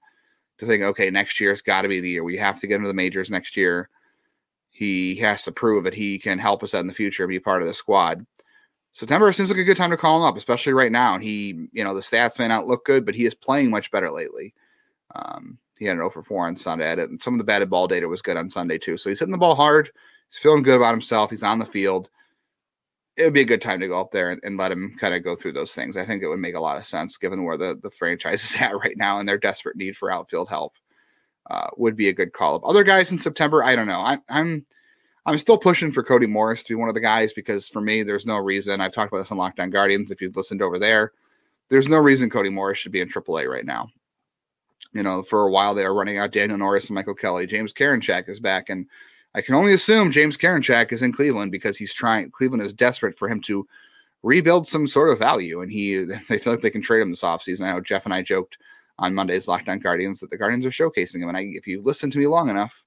to 0.56 0.64
think, 0.64 0.82
okay, 0.82 1.10
next 1.10 1.38
year's 1.38 1.60
got 1.60 1.82
to 1.82 1.88
be 1.88 2.00
the 2.00 2.08
year. 2.08 2.24
We 2.24 2.38
have 2.38 2.58
to 2.60 2.66
get 2.66 2.76
into 2.76 2.88
the 2.88 2.94
majors 2.94 3.30
next 3.30 3.54
year. 3.54 3.90
He 4.70 5.14
has 5.16 5.44
to 5.44 5.52
prove 5.52 5.84
that 5.84 5.92
he 5.92 6.18
can 6.18 6.38
help 6.38 6.62
us 6.62 6.74
out 6.74 6.80
in 6.80 6.86
the 6.86 6.94
future 6.94 7.24
and 7.24 7.28
be 7.28 7.38
part 7.38 7.60
of 7.60 7.68
the 7.68 7.74
squad. 7.74 8.24
September 8.96 9.32
seems 9.32 9.50
like 9.50 9.58
a 9.58 9.64
good 9.64 9.76
time 9.76 9.90
to 9.90 9.96
call 9.96 10.16
him 10.16 10.22
up, 10.22 10.36
especially 10.36 10.72
right 10.72 10.90
now. 10.90 11.14
And 11.14 11.22
he, 11.22 11.68
you 11.72 11.84
know, 11.84 11.94
the 11.94 12.00
stats 12.00 12.38
may 12.38 12.48
not 12.48 12.66
look 12.66 12.84
good, 12.84 13.04
but 13.04 13.14
he 13.14 13.26
is 13.26 13.34
playing 13.34 13.70
much 13.70 13.90
better 13.90 14.10
lately. 14.10 14.54
Um, 15.14 15.58
he 15.78 15.84
had 15.84 15.96
an 15.96 16.02
over 16.02 16.22
4 16.22 16.46
on 16.46 16.56
Sunday, 16.56 16.90
and 16.92 17.22
some 17.22 17.34
of 17.34 17.38
the 17.38 17.44
batted 17.44 17.68
ball 17.68 17.88
data 17.88 18.08
was 18.08 18.22
good 18.22 18.36
on 18.36 18.48
Sunday 18.48 18.78
too. 18.78 18.96
So 18.96 19.10
he's 19.10 19.18
hitting 19.18 19.32
the 19.32 19.38
ball 19.38 19.54
hard. 19.54 19.90
He's 20.30 20.38
feeling 20.38 20.62
good 20.62 20.76
about 20.76 20.94
himself. 20.94 21.30
He's 21.30 21.42
on 21.42 21.58
the 21.58 21.66
field 21.66 22.10
it 23.16 23.24
would 23.24 23.32
be 23.32 23.40
a 23.40 23.46
good 23.46 23.62
time 23.62 23.80
to 23.80 23.88
go 23.88 23.98
up 23.98 24.10
there 24.10 24.30
and, 24.30 24.40
and 24.44 24.58
let 24.58 24.70
him 24.70 24.94
kind 24.98 25.14
of 25.14 25.24
go 25.24 25.34
through 25.34 25.52
those 25.52 25.74
things. 25.74 25.96
I 25.96 26.04
think 26.04 26.22
it 26.22 26.28
would 26.28 26.38
make 26.38 26.54
a 26.54 26.60
lot 26.60 26.76
of 26.76 26.86
sense 26.86 27.16
given 27.16 27.44
where 27.44 27.56
the, 27.56 27.78
the 27.82 27.90
franchise 27.90 28.44
is 28.54 28.56
at 28.60 28.76
right 28.76 28.96
now 28.96 29.18
and 29.18 29.28
their 29.28 29.38
desperate 29.38 29.76
need 29.76 29.96
for 29.96 30.10
outfield 30.10 30.48
help. 30.48 30.74
Uh, 31.48 31.68
would 31.76 31.94
be 31.94 32.08
a 32.08 32.12
good 32.12 32.32
call 32.32 32.56
up. 32.56 32.62
Other 32.64 32.82
guys 32.82 33.12
in 33.12 33.18
September, 33.18 33.62
I 33.62 33.76
don't 33.76 33.86
know. 33.86 34.00
I, 34.00 34.18
I'm 34.28 34.66
I'm 35.26 35.38
still 35.38 35.58
pushing 35.58 35.90
for 35.90 36.04
Cody 36.04 36.28
Morris 36.28 36.62
to 36.62 36.68
be 36.68 36.76
one 36.76 36.88
of 36.88 36.94
the 36.94 37.00
guys 37.00 37.32
because 37.32 37.68
for 37.68 37.80
me, 37.80 38.04
there's 38.04 38.26
no 38.26 38.36
reason. 38.36 38.80
I've 38.80 38.92
talked 38.92 39.12
about 39.12 39.18
this 39.18 39.32
on 39.32 39.38
Locked 39.38 39.58
On 39.58 39.70
Guardians. 39.70 40.12
If 40.12 40.22
you've 40.22 40.36
listened 40.36 40.62
over 40.62 40.78
there, 40.78 41.12
there's 41.68 41.88
no 41.88 41.98
reason 41.98 42.30
Cody 42.30 42.48
Morris 42.48 42.78
should 42.78 42.92
be 42.92 43.00
in 43.00 43.08
AAA 43.08 43.50
right 43.50 43.66
now. 43.66 43.88
You 44.92 45.02
know, 45.02 45.24
for 45.24 45.42
a 45.42 45.50
while 45.50 45.74
they 45.74 45.82
were 45.82 45.94
running 45.94 46.18
out 46.18 46.30
Daniel 46.30 46.56
Norris 46.56 46.88
and 46.88 46.94
Michael 46.94 47.14
Kelly. 47.14 47.46
James 47.46 47.72
Karinchak 47.72 48.28
is 48.28 48.38
back, 48.38 48.70
and 48.70 48.86
I 49.34 49.42
can 49.42 49.56
only 49.56 49.72
assume 49.72 50.12
James 50.12 50.36
Karinchak 50.36 50.92
is 50.92 51.02
in 51.02 51.12
Cleveland 51.12 51.50
because 51.50 51.76
he's 51.76 51.92
trying. 51.92 52.30
Cleveland 52.30 52.62
is 52.62 52.72
desperate 52.72 53.18
for 53.18 53.28
him 53.28 53.40
to 53.42 53.66
rebuild 54.22 54.68
some 54.68 54.86
sort 54.86 55.10
of 55.10 55.18
value, 55.18 55.60
and 55.60 55.72
he 55.72 56.04
they 56.28 56.38
feel 56.38 56.52
like 56.52 56.62
they 56.62 56.70
can 56.70 56.82
trade 56.82 57.02
him 57.02 57.10
this 57.10 57.22
offseason. 57.22 57.66
I 57.66 57.72
know 57.72 57.80
Jeff 57.80 58.04
and 58.04 58.14
I 58.14 58.22
joked 58.22 58.58
on 59.00 59.14
Monday's 59.14 59.48
Locked 59.48 59.68
On 59.68 59.80
Guardians 59.80 60.20
that 60.20 60.30
the 60.30 60.38
Guardians 60.38 60.64
are 60.64 60.70
showcasing 60.70 61.20
him, 61.20 61.28
and 61.28 61.36
I, 61.36 61.48
if 61.52 61.66
you 61.66 61.82
listen 61.82 62.10
to 62.12 62.18
me 62.18 62.28
long 62.28 62.48
enough, 62.48 62.85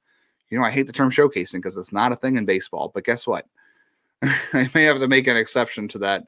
you 0.49 0.57
know 0.57 0.65
I 0.65 0.71
hate 0.71 0.87
the 0.87 0.93
term 0.93 1.11
showcasing 1.11 1.55
because 1.55 1.77
it's 1.77 1.93
not 1.93 2.11
a 2.11 2.15
thing 2.15 2.37
in 2.37 2.45
baseball. 2.45 2.91
But 2.93 3.05
guess 3.05 3.27
what? 3.27 3.45
I 4.23 4.69
may 4.73 4.83
have 4.83 4.99
to 4.99 5.07
make 5.07 5.27
an 5.27 5.37
exception 5.37 5.87
to 5.89 5.99
that 5.99 6.25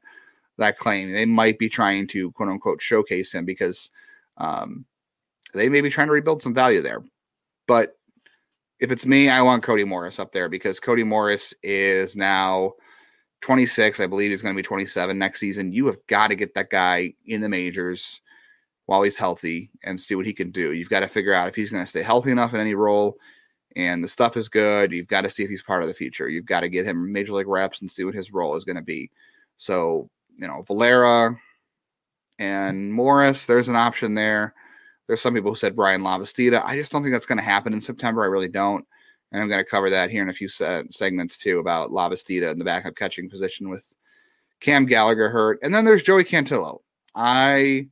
that 0.57 0.77
claim. 0.77 1.11
They 1.11 1.25
might 1.25 1.59
be 1.59 1.69
trying 1.69 2.07
to 2.07 2.31
quote 2.31 2.49
unquote 2.49 2.81
showcase 2.81 3.33
him 3.33 3.45
because 3.45 3.89
um, 4.37 4.85
they 5.53 5.69
may 5.69 5.81
be 5.81 5.89
trying 5.89 6.07
to 6.07 6.13
rebuild 6.13 6.41
some 6.41 6.53
value 6.53 6.81
there. 6.81 7.03
But 7.67 7.97
if 8.79 8.91
it's 8.91 9.05
me, 9.05 9.29
I 9.29 9.41
want 9.41 9.63
Cody 9.63 9.83
Morris 9.83 10.19
up 10.19 10.31
there 10.31 10.49
because 10.49 10.79
Cody 10.79 11.03
Morris 11.03 11.53
is 11.63 12.15
now 12.15 12.73
26. 13.41 13.99
I 13.99 14.07
believe 14.07 14.31
he's 14.31 14.41
going 14.41 14.55
to 14.55 14.59
be 14.59 14.65
27 14.65 15.17
next 15.17 15.39
season. 15.39 15.71
You 15.71 15.85
have 15.87 15.97
got 16.07 16.27
to 16.27 16.35
get 16.35 16.53
that 16.55 16.69
guy 16.69 17.13
in 17.25 17.41
the 17.41 17.49
majors 17.49 18.21
while 18.85 19.03
he's 19.03 19.17
healthy 19.17 19.69
and 19.83 19.99
see 19.99 20.15
what 20.15 20.25
he 20.25 20.33
can 20.33 20.51
do. 20.51 20.73
You've 20.73 20.89
got 20.89 21.01
to 21.01 21.07
figure 21.07 21.33
out 21.33 21.47
if 21.47 21.55
he's 21.55 21.69
going 21.69 21.83
to 21.83 21.89
stay 21.89 22.01
healthy 22.01 22.31
enough 22.31 22.53
in 22.53 22.59
any 22.59 22.73
role 22.73 23.17
and 23.75 24.03
the 24.03 24.07
stuff 24.07 24.37
is 24.37 24.49
good. 24.49 24.91
You've 24.91 25.07
got 25.07 25.21
to 25.21 25.29
see 25.29 25.43
if 25.43 25.49
he's 25.49 25.63
part 25.63 25.81
of 25.81 25.87
the 25.87 25.93
future. 25.93 26.29
You've 26.29 26.45
got 26.45 26.61
to 26.61 26.69
get 26.69 26.85
him 26.85 27.11
major 27.11 27.33
league 27.33 27.47
reps 27.47 27.81
and 27.81 27.89
see 27.89 28.03
what 28.03 28.15
his 28.15 28.31
role 28.31 28.55
is 28.55 28.65
going 28.65 28.75
to 28.75 28.81
be. 28.81 29.09
So, 29.57 30.09
you 30.37 30.47
know, 30.47 30.63
Valera 30.63 31.37
and 32.39 32.91
Morris, 32.91 33.45
there's 33.45 33.67
an 33.67 33.75
option 33.75 34.13
there. 34.13 34.53
There's 35.07 35.21
some 35.21 35.33
people 35.33 35.51
who 35.51 35.57
said 35.57 35.75
Bryan 35.75 36.01
Lavastida. 36.01 36.63
I 36.63 36.75
just 36.75 36.91
don't 36.91 37.03
think 37.03 37.13
that's 37.13 37.25
going 37.25 37.37
to 37.37 37.43
happen 37.43 37.73
in 37.73 37.81
September. 37.81 38.23
I 38.23 38.27
really 38.27 38.49
don't. 38.49 38.85
And 39.31 39.41
I'm 39.41 39.49
going 39.49 39.63
to 39.63 39.69
cover 39.69 39.89
that 39.89 40.09
here 40.09 40.21
in 40.21 40.29
a 40.29 40.33
few 40.33 40.49
se- 40.49 40.85
segments 40.89 41.37
too 41.37 41.59
about 41.59 41.89
Lavastida 41.89 42.51
in 42.51 42.59
the 42.59 42.65
backup 42.65 42.95
catching 42.95 43.29
position 43.29 43.69
with 43.69 43.85
Cam 44.59 44.85
Gallagher 44.85 45.29
hurt. 45.29 45.59
And 45.63 45.73
then 45.73 45.85
there's 45.85 46.03
Joey 46.03 46.23
Cantillo. 46.23 46.79
I 47.15 47.87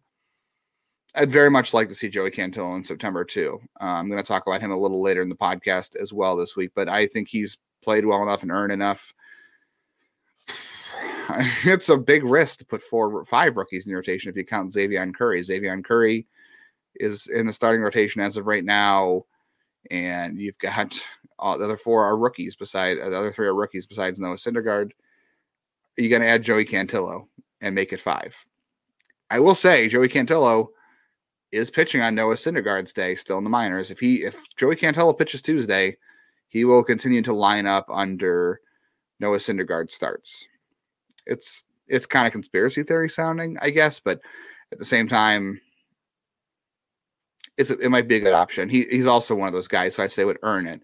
I'd 1.15 1.31
very 1.31 1.49
much 1.49 1.73
like 1.73 1.89
to 1.89 1.95
see 1.95 2.09
Joey 2.09 2.31
Cantillo 2.31 2.75
in 2.75 2.83
September 2.83 3.23
too. 3.23 3.59
Uh, 3.81 3.85
I'm 3.85 4.09
going 4.09 4.21
to 4.21 4.27
talk 4.27 4.45
about 4.45 4.61
him 4.61 4.71
a 4.71 4.77
little 4.77 5.01
later 5.01 5.21
in 5.21 5.29
the 5.29 5.35
podcast 5.35 5.95
as 5.95 6.13
well 6.13 6.37
this 6.37 6.55
week, 6.55 6.71
but 6.75 6.87
I 6.87 7.07
think 7.07 7.27
he's 7.27 7.57
played 7.81 8.05
well 8.05 8.21
enough 8.21 8.43
and 8.43 8.51
earned 8.51 8.71
enough. 8.71 9.13
It's 11.63 11.89
a 11.89 11.97
big 11.97 12.23
risk 12.23 12.57
to 12.57 12.65
put 12.65 12.81
four, 12.81 13.23
five 13.23 13.55
rookies 13.55 13.85
in 13.85 13.93
rotation 13.93 14.31
if 14.31 14.35
you 14.35 14.43
count 14.43 14.73
Xzavion 14.73 15.13
Curry. 15.13 15.39
Xzavion 15.41 15.83
Curry 15.83 16.25
is 16.95 17.27
in 17.27 17.45
the 17.45 17.53
starting 17.53 17.83
rotation 17.83 18.19
as 18.21 18.35
of 18.35 18.47
right 18.47 18.65
now, 18.65 19.25
and 19.91 20.39
you've 20.41 20.57
got 20.57 20.99
all 21.39 21.57
the 21.57 21.65
other 21.65 21.77
four 21.77 22.03
are 22.03 22.17
rookies. 22.17 22.55
Besides 22.55 22.99
the 22.99 23.15
other 23.15 23.31
three 23.31 23.45
are 23.45 23.53
rookies 23.53 23.85
besides 23.85 24.19
Noah 24.19 24.35
Syndergaard. 24.35 24.91
Are 25.97 26.01
you 26.01 26.09
going 26.09 26.23
to 26.23 26.27
add 26.27 26.41
Joey 26.41 26.65
Cantillo 26.65 27.27
and 27.61 27.75
make 27.75 27.93
it 27.93 28.01
five? 28.01 28.35
I 29.29 29.39
will 29.39 29.55
say 29.55 29.87
Joey 29.87 30.09
Cantillo 30.09 30.69
is 31.51 31.69
pitching 31.69 32.01
on 32.01 32.15
Noah 32.15 32.35
Syndergaard's 32.35 32.93
day, 32.93 33.15
still 33.15 33.37
in 33.37 33.43
the 33.43 33.49
minors. 33.49 33.91
If 33.91 33.99
he 33.99 34.23
if 34.23 34.37
Joey 34.57 34.75
Cantillo 34.75 35.17
pitches 35.17 35.41
Tuesday, 35.41 35.97
he 36.47 36.65
will 36.65 36.83
continue 36.83 37.21
to 37.23 37.33
line 37.33 37.65
up 37.65 37.87
under 37.89 38.61
Noah 39.19 39.37
Syndergaard 39.37 39.91
starts. 39.91 40.47
It's 41.25 41.63
it's 41.87 42.05
kind 42.05 42.27
of 42.27 42.33
conspiracy 42.33 42.83
theory 42.83 43.09
sounding, 43.09 43.57
I 43.61 43.71
guess, 43.71 43.99
but 43.99 44.21
at 44.71 44.79
the 44.79 44.85
same 44.85 45.07
time, 45.07 45.59
it's 47.57 47.71
it 47.71 47.89
might 47.89 48.07
be 48.07 48.17
a 48.17 48.21
good 48.21 48.33
option. 48.33 48.69
He 48.69 48.85
he's 48.89 49.07
also 49.07 49.35
one 49.35 49.47
of 49.47 49.53
those 49.53 49.67
guys 49.67 49.95
who 49.95 50.03
I 50.03 50.07
say 50.07 50.25
would 50.25 50.39
earn 50.43 50.67
it. 50.67 50.81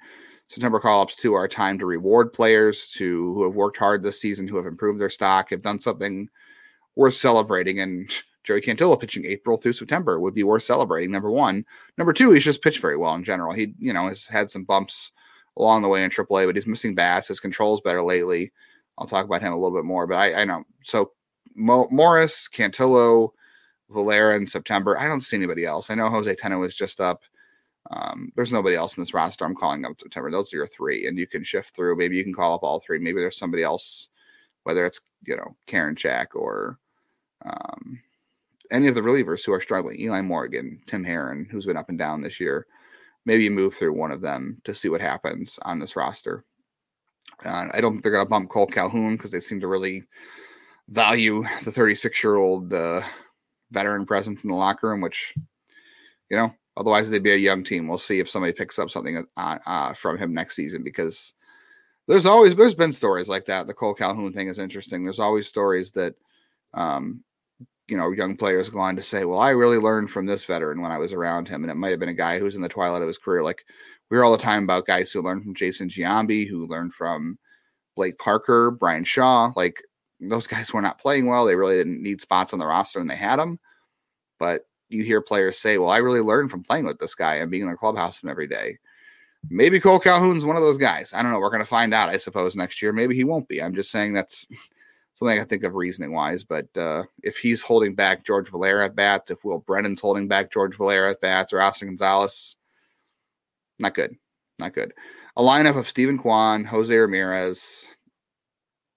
September 0.47 0.79
call 0.79 1.01
ups 1.01 1.15
too 1.15 1.33
are 1.33 1.47
time 1.47 1.79
to 1.79 1.85
reward 1.85 2.31
players 2.31 2.87
to 2.87 3.33
who 3.33 3.43
have 3.43 3.55
worked 3.55 3.77
hard 3.77 4.03
this 4.03 4.21
season, 4.21 4.47
who 4.47 4.57
have 4.57 4.67
improved 4.67 4.99
their 4.99 5.09
stock, 5.09 5.49
have 5.49 5.61
done 5.61 5.81
something 5.81 6.29
worth 6.95 7.15
celebrating. 7.15 7.79
And 7.79 8.11
Joey 8.45 8.61
Cantillo 8.61 8.99
pitching 8.99 9.25
April 9.25 9.57
through 9.57 9.73
September 9.73 10.19
would 10.19 10.35
be 10.35 10.43
worth 10.43 10.63
celebrating. 10.63 11.11
Number 11.11 11.31
one. 11.31 11.65
Number 11.97 12.13
two, 12.13 12.31
he's 12.31 12.43
just 12.43 12.61
pitched 12.61 12.79
very 12.79 12.95
well 12.95 13.15
in 13.15 13.23
general. 13.23 13.53
He, 13.53 13.73
you 13.79 13.91
know, 13.91 14.07
has 14.07 14.25
had 14.25 14.51
some 14.51 14.63
bumps 14.63 15.11
along 15.57 15.81
the 15.81 15.87
way 15.87 16.03
in 16.03 16.11
AAA, 16.11 16.45
but 16.45 16.55
he's 16.55 16.67
missing 16.67 16.93
bats. 16.93 17.27
His 17.27 17.39
control's 17.39 17.81
better 17.81 18.03
lately. 18.03 18.53
I'll 18.97 19.07
talk 19.07 19.25
about 19.25 19.41
him 19.41 19.51
a 19.51 19.57
little 19.57 19.75
bit 19.75 19.83
more, 19.83 20.05
but 20.05 20.15
I, 20.15 20.41
I 20.41 20.45
know. 20.45 20.63
So 20.83 21.11
Mo- 21.55 21.89
Morris, 21.91 22.47
Cantillo, 22.47 23.31
Valera 23.89 24.35
in 24.35 24.47
September. 24.47 24.97
I 24.97 25.07
don't 25.07 25.21
see 25.21 25.37
anybody 25.37 25.65
else. 25.65 25.89
I 25.89 25.95
know 25.95 26.09
Jose 26.09 26.33
Tena 26.35 26.65
is 26.65 26.75
just 26.75 27.01
up. 27.01 27.23
Um, 27.91 28.31
there's 28.35 28.53
nobody 28.53 28.75
else 28.75 28.97
in 28.97 29.01
this 29.01 29.13
roster 29.13 29.45
I'm 29.45 29.55
calling 29.55 29.85
up 29.85 29.99
September. 29.99 30.31
Those 30.31 30.53
are 30.53 30.57
your 30.57 30.67
three, 30.67 31.07
and 31.07 31.17
you 31.17 31.27
can 31.27 31.43
shift 31.43 31.75
through. 31.75 31.95
Maybe 31.97 32.17
you 32.17 32.23
can 32.23 32.33
call 32.33 32.55
up 32.55 32.63
all 32.63 32.79
three. 32.79 32.99
Maybe 32.99 33.19
there's 33.19 33.37
somebody 33.37 33.63
else, 33.63 34.09
whether 34.63 34.85
it's 34.85 35.01
you 35.25 35.35
know 35.35 35.55
Karinchak 35.67 36.27
or 36.33 36.79
um, 37.45 37.99
any 38.71 38.87
of 38.87 38.95
the 38.95 39.01
relievers 39.01 39.45
who 39.45 39.53
are 39.53 39.61
struggling, 39.61 39.99
Eli 39.99 40.21
Morgan, 40.21 40.81
Tim 40.87 41.03
Herrin, 41.03 41.47
who's 41.49 41.65
been 41.65 41.77
up 41.77 41.89
and 41.89 41.97
down 41.97 42.21
this 42.21 42.39
year, 42.39 42.67
maybe 43.25 43.49
move 43.49 43.75
through 43.75 43.93
one 43.93 44.11
of 44.11 44.21
them 44.21 44.61
to 44.63 44.75
see 44.75 44.89
what 44.89 45.01
happens 45.01 45.59
on 45.63 45.79
this 45.79 45.95
roster. 45.95 46.43
Uh, 47.43 47.67
I 47.71 47.81
don't 47.81 47.93
think 47.93 48.03
they're 48.03 48.11
going 48.11 48.25
to 48.25 48.29
bump 48.29 48.49
Cole 48.49 48.67
Calhoun 48.67 49.15
because 49.15 49.31
they 49.31 49.39
seem 49.39 49.59
to 49.59 49.67
really 49.67 50.03
value 50.89 51.43
the 51.63 51.71
36 51.71 52.23
year 52.23 52.35
old 52.35 52.71
uh, 52.71 53.01
veteran 53.71 54.05
presence 54.05 54.43
in 54.43 54.49
the 54.49 54.55
locker 54.55 54.89
room, 54.89 55.01
which, 55.01 55.33
you 56.29 56.37
know, 56.37 56.53
otherwise 56.77 57.09
they'd 57.09 57.23
be 57.23 57.33
a 57.33 57.37
young 57.37 57.63
team. 57.63 57.87
We'll 57.87 57.97
see 57.97 58.19
if 58.19 58.29
somebody 58.29 58.53
picks 58.53 58.79
up 58.79 58.89
something 58.89 59.25
uh, 59.37 59.57
uh, 59.65 59.93
from 59.93 60.17
him 60.17 60.33
next 60.33 60.55
season 60.55 60.83
because 60.83 61.33
there's 62.07 62.25
always 62.25 62.55
there's 62.55 62.75
been 62.75 62.93
stories 62.93 63.27
like 63.27 63.45
that. 63.45 63.67
The 63.67 63.73
Cole 63.73 63.95
Calhoun 63.95 64.31
thing 64.31 64.47
is 64.47 64.59
interesting. 64.59 65.03
There's 65.03 65.19
always 65.19 65.47
stories 65.47 65.91
that 65.91 66.15
um, 66.73 67.23
you 67.87 67.97
know, 67.97 68.11
young 68.11 68.35
players 68.35 68.69
go 68.69 68.79
on 68.79 68.95
to 68.95 69.03
say, 69.03 69.25
well, 69.25 69.39
I 69.39 69.51
really 69.51 69.77
learned 69.77 70.09
from 70.09 70.25
this 70.25 70.45
veteran 70.45 70.81
when 70.81 70.91
I 70.91 70.97
was 70.97 71.13
around 71.13 71.47
him. 71.47 71.63
And 71.63 71.71
it 71.71 71.75
might 71.75 71.91
have 71.91 71.99
been 71.99 72.09
a 72.09 72.13
guy 72.13 72.39
who 72.39 72.45
was 72.45 72.55
in 72.55 72.61
the 72.61 72.69
twilight 72.69 73.01
of 73.01 73.07
his 73.07 73.17
career. 73.17 73.43
Like 73.43 73.65
we 74.09 74.17
hear 74.17 74.23
all 74.23 74.31
the 74.31 74.37
time 74.37 74.63
about 74.63 74.87
guys 74.87 75.11
who 75.11 75.21
learned 75.21 75.43
from 75.43 75.55
Jason 75.55 75.89
Giambi, 75.89 76.47
who 76.47 76.67
learned 76.67 76.93
from 76.93 77.37
Blake 77.95 78.17
Parker, 78.17 78.71
Bryan 78.71 79.03
Shaw. 79.03 79.51
Like 79.55 79.81
those 80.19 80.47
guys 80.47 80.73
were 80.73 80.81
not 80.81 80.99
playing 80.99 81.27
well. 81.27 81.45
They 81.45 81.55
really 81.55 81.75
didn't 81.75 82.01
need 82.01 82.21
spots 82.21 82.53
on 82.53 82.59
the 82.59 82.65
roster 82.65 82.99
and 82.99 83.09
they 83.09 83.15
had 83.15 83.37
them. 83.37 83.59
But 84.39 84.67
you 84.89 85.03
hear 85.03 85.21
players 85.21 85.59
say, 85.59 85.77
well, 85.77 85.89
I 85.89 85.97
really 85.97 86.21
learned 86.21 86.51
from 86.51 86.63
playing 86.63 86.85
with 86.85 86.99
this 86.99 87.15
guy 87.15 87.35
and 87.35 87.51
being 87.51 87.63
in 87.63 87.69
the 87.69 87.77
clubhouse 87.77 88.21
and 88.21 88.29
every 88.29 88.47
day. 88.47 88.77
Maybe 89.49 89.79
Cole 89.79 89.99
Calhoun's 89.99 90.45
one 90.45 90.55
of 90.55 90.63
those 90.63 90.77
guys. 90.77 91.13
I 91.13 91.21
don't 91.21 91.31
know. 91.31 91.39
We're 91.39 91.51
going 91.51 91.61
to 91.61 91.65
find 91.65 91.93
out, 91.93 92.09
I 92.09 92.17
suppose, 92.17 92.55
next 92.55 92.81
year. 92.81 92.91
Maybe 92.91 93.15
he 93.15 93.23
won't 93.23 93.47
be. 93.47 93.61
I'm 93.61 93.75
just 93.75 93.91
saying 93.91 94.13
that's 94.13 94.47
something 95.15 95.35
I 95.35 95.39
can 95.39 95.47
think 95.47 95.63
of 95.63 95.73
reasoning 95.73 96.11
wise. 96.11 96.43
But 96.43 96.67
uh, 96.77 97.03
if 97.23 97.37
he's 97.37 97.61
holding 97.61 97.95
back 97.95 98.25
George 98.25 98.49
Valera 98.49 98.85
at 98.85 98.95
bats, 98.95 99.31
if 99.31 99.43
Will 99.43 99.59
Brennan's 99.59 100.01
holding 100.01 100.27
back 100.27 100.51
George 100.51 100.75
Valera 100.77 101.11
at 101.11 101.21
bats, 101.21 101.51
or 101.51 101.61
Austin 101.61 101.89
Gonzalez, 101.89 102.57
not 103.79 103.95
good, 103.95 104.15
not 104.59 104.73
good. 104.73 104.93
A 105.37 105.41
lineup 105.41 105.77
of 105.77 105.89
Steven 105.89 106.17
Kwan, 106.17 106.63
Jose 106.63 106.95
Ramirez, 106.95 107.87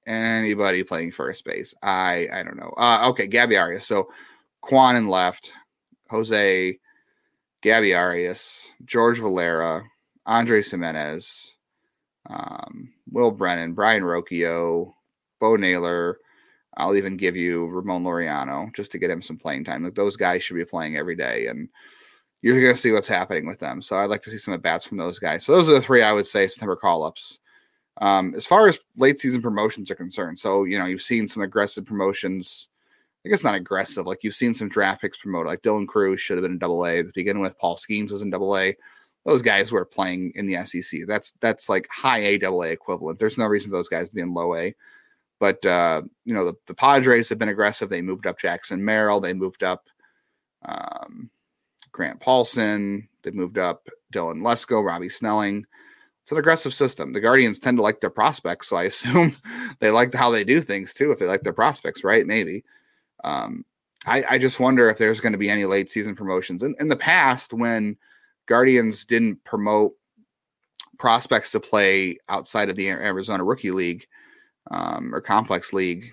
anybody 0.07 0.83
playing 0.83 1.13
first 1.13 1.45
base. 1.45 1.75
I 1.83 2.29
I 2.33 2.43
don't 2.43 2.59
know. 2.59 2.75
Uh, 2.77 3.09
okay, 3.11 3.27
Gabby 3.27 3.57
Arias. 3.57 3.87
So 3.87 4.09
Kwan 4.61 4.97
in 4.97 5.09
left, 5.09 5.53
Jose, 6.11 6.79
Gabby 7.63 7.95
Arias, 7.95 8.69
George 8.85 9.19
Valera, 9.19 9.83
Andre 10.27 10.63
Gimenez, 10.63 11.55
um, 12.29 12.93
Will 13.11 13.31
Brennan, 13.31 13.73
Brayan 13.73 14.03
Rocchio, 14.03 14.95
Bo 15.41 15.57
Naylor. 15.57 16.19
I'll 16.77 16.97
even 16.97 17.17
give 17.17 17.37
you 17.37 17.67
Ramon 17.67 18.05
Laureano 18.05 18.75
just 18.75 18.93
to 18.93 18.99
get 18.99 19.11
him 19.11 19.23
some 19.23 19.37
playing 19.37 19.65
time. 19.65 19.85
Like 19.85 19.95
those 19.95 20.17
guys 20.17 20.43
should 20.43 20.57
be 20.57 20.65
playing 20.65 20.97
every 20.97 21.17
day, 21.17 21.47
and 21.47 21.69
you're 22.43 22.61
going 22.61 22.75
to 22.75 22.81
see 22.81 22.93
what's 22.93 23.09
happening 23.09 23.47
with 23.47 23.59
them. 23.59 23.83
So 23.83 23.97
I'd 23.97 24.11
like 24.11 24.23
to 24.23 24.31
see 24.31 24.39
some 24.39 24.55
at 24.55 24.63
bats 24.63 24.87
from 24.87 24.97
those 24.97 25.19
guys. 25.19 25.45
So 25.45 25.53
those 25.53 25.69
are 25.69 25.75
the 25.75 25.81
three 25.81 26.03
I 26.03 26.13
would 26.13 26.27
say 26.27 26.47
September 26.47 26.77
call 26.77 27.03
ups. 27.03 27.41
Um, 28.01 28.33
as 28.37 28.47
far 28.47 28.69
as 28.69 28.79
late 28.97 29.19
season 29.19 29.43
promotions 29.43 29.91
are 29.91 29.97
concerned, 29.97 30.39
so 30.39 30.65
you 30.65 30.79
know 30.79 30.87
you've 30.87 31.03
seen 31.03 31.27
some 31.27 31.43
aggressive 31.43 31.85
promotions. 31.85 32.69
I 33.27 33.29
guess 33.29 33.43
not 33.43 33.57
aggressive. 33.57 34.07
Like 34.07 34.23
you've 34.23 34.37
seen 34.37 34.55
some 34.55 34.69
draft 34.69 35.01
picks 35.01 35.19
promoted. 35.19 35.49
Like 35.49 35.63
Dylan 35.63 35.89
Crews 35.89 36.21
should 36.21 36.37
have 36.37 36.43
been 36.43 36.53
in 36.53 36.59
Double 36.59 36.87
A 36.87 37.03
to 37.03 37.11
begin 37.13 37.41
with. 37.41 37.59
Paul 37.59 37.77
Skenes 37.77 38.13
was 38.13 38.23
in 38.23 38.31
Double 38.31 38.57
A. 38.57 38.77
Those 39.25 39.43
guys 39.43 39.73
were 39.73 39.85
playing 39.85 40.33
in 40.37 40.47
the 40.47 40.65
SEC. 40.65 41.01
That's 41.09 41.33
that's 41.33 41.69
like 41.69 41.89
high 41.91 42.21
A 42.21 42.39
Double 42.39 42.63
A 42.63 42.69
equivalent. 42.69 43.19
There's 43.19 43.37
no 43.37 43.47
reason 43.47 43.71
for 43.71 43.77
those 43.77 43.89
guys 43.89 44.09
to 44.09 44.15
be 44.15 44.23
in 44.23 44.33
low 44.33 44.55
A. 44.55 44.75
But 45.41 45.65
uh, 45.65 46.03
you 46.25 46.35
know, 46.35 46.45
the, 46.45 46.55
the 46.67 46.75
Padres 46.75 47.29
have 47.29 47.39
been 47.39 47.49
aggressive. 47.49 47.89
They 47.89 48.03
moved 48.03 48.27
up 48.27 48.39
Jackson 48.39 48.85
Merrill. 48.85 49.21
They 49.21 49.35
moved 49.35 49.63
up 49.63 49.89
um, 50.65 51.31
Grant 51.93 52.21
Paulson. 52.21 53.09
They 53.23 53.31
moved 53.31 53.59
up 53.59 53.89
Dylan 54.13 54.41
Lesko, 54.41 54.85
Robbie 54.85 55.09
Snelling. 55.09 55.65
It's 56.23 56.33
an 56.33 56.39
aggressive 56.39 56.75
system. 56.75 57.13
The 57.13 57.21
Guardians 57.21 57.59
tend 57.59 57.79
to 57.79 57.83
like 57.83 58.01
their 58.01 58.11
prospects, 58.11 58.69
so 58.69 58.77
I 58.77 58.85
assume 58.85 59.37
they 59.81 59.91
like 59.91 60.13
how 60.13 60.31
they 60.31 60.45
do 60.45 60.61
things 60.61 60.93
too. 60.93 61.13
If 61.13 61.19
they 61.19 61.27
like 61.27 61.43
their 61.43 61.53
prospects, 61.53 62.05
right? 62.05 62.27
Maybe. 62.27 62.65
Um, 63.25 63.65
I, 64.07 64.25
I 64.31 64.39
just 64.39 64.61
wonder 64.61 64.89
if 64.91 64.99
there's 64.99 65.21
going 65.21 65.33
to 65.33 65.39
be 65.39 65.51
any 65.51 65.65
late 65.65 65.91
season 65.91 66.15
promotions. 66.15 66.63
In, 66.63 66.75
in 66.81 66.89
the 66.89 66.97
past, 66.97 67.53
when 67.53 67.97
Guardians 68.47 69.05
didn't 69.05 69.43
promote 69.45 69.93
prospects 70.99 71.53
to 71.53 71.61
play 71.61 72.19
outside 72.29 72.69
of 72.69 72.77
the 72.77 72.89
Arizona 72.89 73.45
Rookie 73.45 73.71
League 73.71 74.07
um, 74.71 75.15
or 75.15 75.21
Complex 75.21 75.73
League 75.73 76.13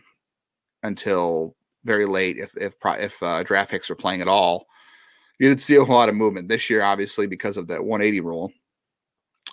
until 0.83 1.55
very 1.83 2.05
late, 2.05 2.37
if 2.37 2.55
if 2.57 2.73
if 2.83 3.21
uh, 3.23 3.43
draft 3.43 3.71
picks 3.71 3.89
are 3.89 3.95
playing 3.95 4.21
at 4.21 4.27
all. 4.27 4.65
You 5.39 5.49
did 5.49 5.61
see 5.61 5.75
a 5.75 5.83
lot 5.83 6.09
of 6.09 6.15
movement 6.15 6.47
this 6.47 6.69
year, 6.69 6.81
obviously 6.81 7.27
because 7.27 7.57
of 7.57 7.67
that 7.67 7.83
180 7.83 8.21
rule. 8.21 8.51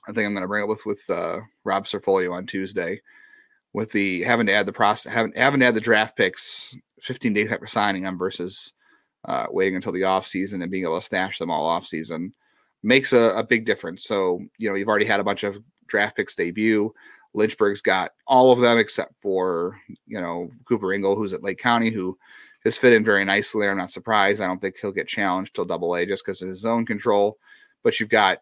I 0.08 0.12
think 0.12 0.26
I'm 0.26 0.32
going 0.32 0.42
to 0.42 0.48
bring 0.48 0.62
up 0.62 0.68
with 0.68 0.84
with 0.86 1.02
uh, 1.10 1.40
Rob 1.64 1.86
Cerfolio 1.86 2.32
on 2.32 2.46
Tuesday 2.46 3.00
with 3.72 3.90
the 3.92 4.22
having 4.22 4.46
to 4.46 4.52
add 4.52 4.66
the 4.66 4.72
process 4.72 5.12
having 5.12 5.32
having 5.34 5.60
to 5.60 5.66
add 5.66 5.74
the 5.74 5.80
draft 5.80 6.16
picks 6.16 6.76
15 7.00 7.32
days 7.32 7.50
after 7.50 7.66
signing 7.66 8.02
them 8.02 8.18
versus 8.18 8.74
uh, 9.24 9.46
waiting 9.50 9.76
until 9.76 9.92
the 9.92 10.04
off 10.04 10.26
season 10.26 10.62
and 10.62 10.70
being 10.70 10.84
able 10.84 10.98
to 10.98 11.04
stash 11.04 11.38
them 11.38 11.50
all 11.50 11.66
off 11.66 11.86
season 11.86 12.32
makes 12.82 13.12
a, 13.12 13.30
a 13.36 13.44
big 13.44 13.64
difference. 13.64 14.04
So 14.04 14.40
you 14.58 14.68
know 14.68 14.74
you've 14.74 14.88
already 14.88 15.06
had 15.06 15.20
a 15.20 15.24
bunch 15.24 15.44
of 15.44 15.58
draft 15.86 16.16
picks 16.16 16.34
debut. 16.34 16.92
Lynchburg's 17.34 17.80
got 17.80 18.12
all 18.26 18.52
of 18.52 18.60
them 18.60 18.78
except 18.78 19.14
for 19.20 19.78
you 20.06 20.20
know 20.20 20.50
Cooper 20.64 20.92
Ingle, 20.92 21.16
who's 21.16 21.32
at 21.32 21.42
Lake 21.42 21.58
County, 21.58 21.90
who 21.90 22.18
has 22.64 22.76
fit 22.76 22.92
in 22.92 23.04
very 23.04 23.24
nicely. 23.24 23.68
I'm 23.68 23.78
not 23.78 23.90
surprised. 23.90 24.40
I 24.40 24.46
don't 24.46 24.60
think 24.60 24.76
he'll 24.80 24.92
get 24.92 25.08
challenged 25.08 25.54
till 25.54 25.64
Double 25.64 25.94
A 25.96 26.06
just 26.06 26.24
because 26.24 26.42
of 26.42 26.48
his 26.48 26.60
zone 26.60 26.86
control. 26.86 27.38
But 27.82 27.98
you've 27.98 28.08
got 28.08 28.38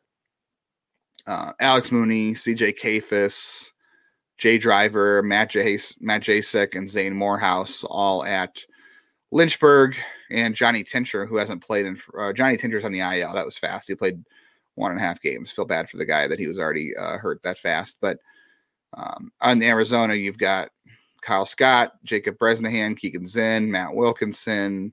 uh, 1.27 1.53
Alex 1.61 1.91
Mooney, 1.91 2.33
CJ 2.33 2.79
Kayfus, 2.79 3.71
Jay 4.39 4.59
Driver, 4.59 5.23
Matt. 5.23 5.55
Matt 6.01 6.23
Jasek, 6.23 6.75
and 6.75 6.89
Zane 6.89 7.15
Morehouse 7.15 7.85
all 7.85 8.25
at 8.25 8.63
Lynchburg, 9.31 9.97
and 10.31 10.55
Johnny 10.55 10.85
Tincher, 10.85 11.27
who 11.27 11.37
hasn't 11.37 11.65
played 11.65 11.87
in 11.87 11.99
uh, 12.19 12.33
Johnny 12.33 12.57
Tincher's 12.57 12.85
on 12.85 12.93
the 12.93 13.01
IL. 13.01 13.33
That 13.33 13.47
was 13.47 13.59
fast. 13.59 13.89
He 13.89 13.95
played 13.95 14.23
one 14.75 14.91
and 14.91 15.01
a 15.01 15.03
half 15.03 15.21
games. 15.21 15.51
Feel 15.51 15.65
bad 15.65 15.89
for 15.89 15.97
the 15.97 16.07
guy 16.07 16.27
that 16.27 16.39
he 16.39 16.47
was 16.47 16.59
already 16.59 16.97
uh, 16.97 17.19
hurt 17.19 17.43
that 17.43 17.59
fast. 17.59 17.99
But 18.01 18.19
um, 18.95 19.33
on 19.41 19.63
Arizona, 19.63 20.15
you've 20.15 20.39
got 20.39 20.71
Kyle 21.23 21.47
Scott, 21.47 21.93
Jacob 22.05 22.39
Bresnahan, 22.39 22.95
Keegan 22.95 23.27
Zinn, 23.27 23.71
Matt 23.71 23.95
Wilkinson, 23.95 24.93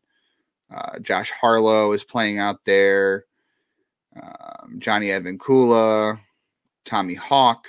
uh, 0.73 0.99
Josh 0.99 1.31
Harlow 1.31 1.93
is 1.93 2.03
playing 2.03 2.39
out 2.39 2.59
there. 2.65 3.25
Um, 4.15 4.77
Johnny 4.79 5.07
Advincula, 5.07 6.19
Tommy 6.85 7.13
Hawk, 7.13 7.67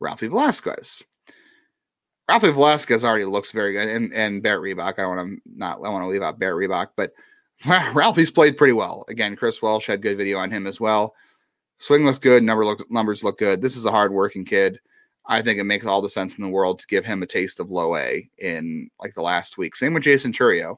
Ralphy 0.00 0.28
Velazquez. 0.28 1.02
Ralphy 2.28 2.50
Velazquez 2.50 3.04
already 3.04 3.24
looks 3.24 3.50
very 3.50 3.72
good, 3.72 3.88
and 3.88 4.12
and 4.14 4.42
Barrett 4.42 4.76
Reebok. 4.76 4.98
I 4.98 5.06
want 5.06 5.26
to 5.26 5.40
not 5.46 5.78
I 5.84 5.88
want 5.88 6.04
to 6.04 6.08
leave 6.08 6.22
out 6.22 6.38
Barrett 6.38 6.70
Reebok, 6.70 6.88
but 6.96 7.12
Ralphie's 7.94 8.30
played 8.30 8.56
pretty 8.56 8.72
well. 8.72 9.04
Again, 9.08 9.36
Chris 9.36 9.60
Welsh 9.60 9.86
had 9.86 10.02
good 10.02 10.16
video 10.16 10.38
on 10.38 10.50
him 10.50 10.66
as 10.66 10.80
well. 10.80 11.14
Swing 11.78 12.04
looked 12.04 12.22
good, 12.22 12.42
number 12.42 12.64
look, 12.64 12.90
numbers 12.90 13.24
look 13.24 13.38
good. 13.38 13.60
This 13.60 13.76
is 13.76 13.84
a 13.84 13.90
hard 13.90 14.12
working 14.12 14.44
kid. 14.44 14.80
I 15.26 15.42
think 15.42 15.58
it 15.58 15.64
makes 15.64 15.86
all 15.86 16.02
the 16.02 16.08
sense 16.08 16.36
in 16.36 16.44
the 16.44 16.50
world 16.50 16.80
to 16.80 16.86
give 16.86 17.04
him 17.04 17.22
a 17.22 17.26
taste 17.26 17.60
of 17.60 17.70
low 17.70 17.96
A 17.96 18.28
in 18.38 18.90
like 19.00 19.14
the 19.14 19.22
last 19.22 19.56
week. 19.56 19.74
Same 19.74 19.94
with 19.94 20.02
Jaison 20.02 20.34
Chourio. 20.34 20.76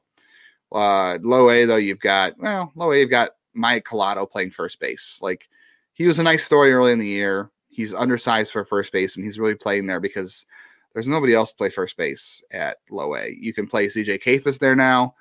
Uh, 0.71 1.17
low 1.21 1.49
A 1.49 1.65
though, 1.65 1.75
you've 1.75 1.99
got 1.99 2.37
well, 2.39 2.71
low 2.75 2.91
A, 2.91 2.99
you've 2.99 3.09
got 3.09 3.31
Mike 3.53 3.85
Collado 3.85 4.29
playing 4.29 4.51
first 4.51 4.79
base. 4.79 5.19
Like 5.21 5.49
he 5.93 6.07
was 6.07 6.19
a 6.19 6.23
nice 6.23 6.45
story 6.45 6.71
early 6.71 6.93
in 6.93 6.99
the 6.99 7.07
year. 7.07 7.51
He's 7.69 7.93
undersized 7.93 8.51
for 8.51 8.63
first 8.63 8.91
base, 8.91 9.15
and 9.15 9.25
he's 9.25 9.39
really 9.39 9.55
playing 9.55 9.85
there 9.85 9.99
because 9.99 10.45
there's 10.93 11.07
nobody 11.07 11.33
else 11.33 11.51
to 11.51 11.57
play 11.57 11.69
first 11.69 11.97
base 11.97 12.41
at 12.51 12.77
low 12.89 13.15
A. 13.15 13.35
You 13.39 13.53
can 13.53 13.67
play 13.67 13.87
CJ 13.87 14.23
Kayfus 14.23 14.59
there 14.59 14.75
now. 14.75 15.15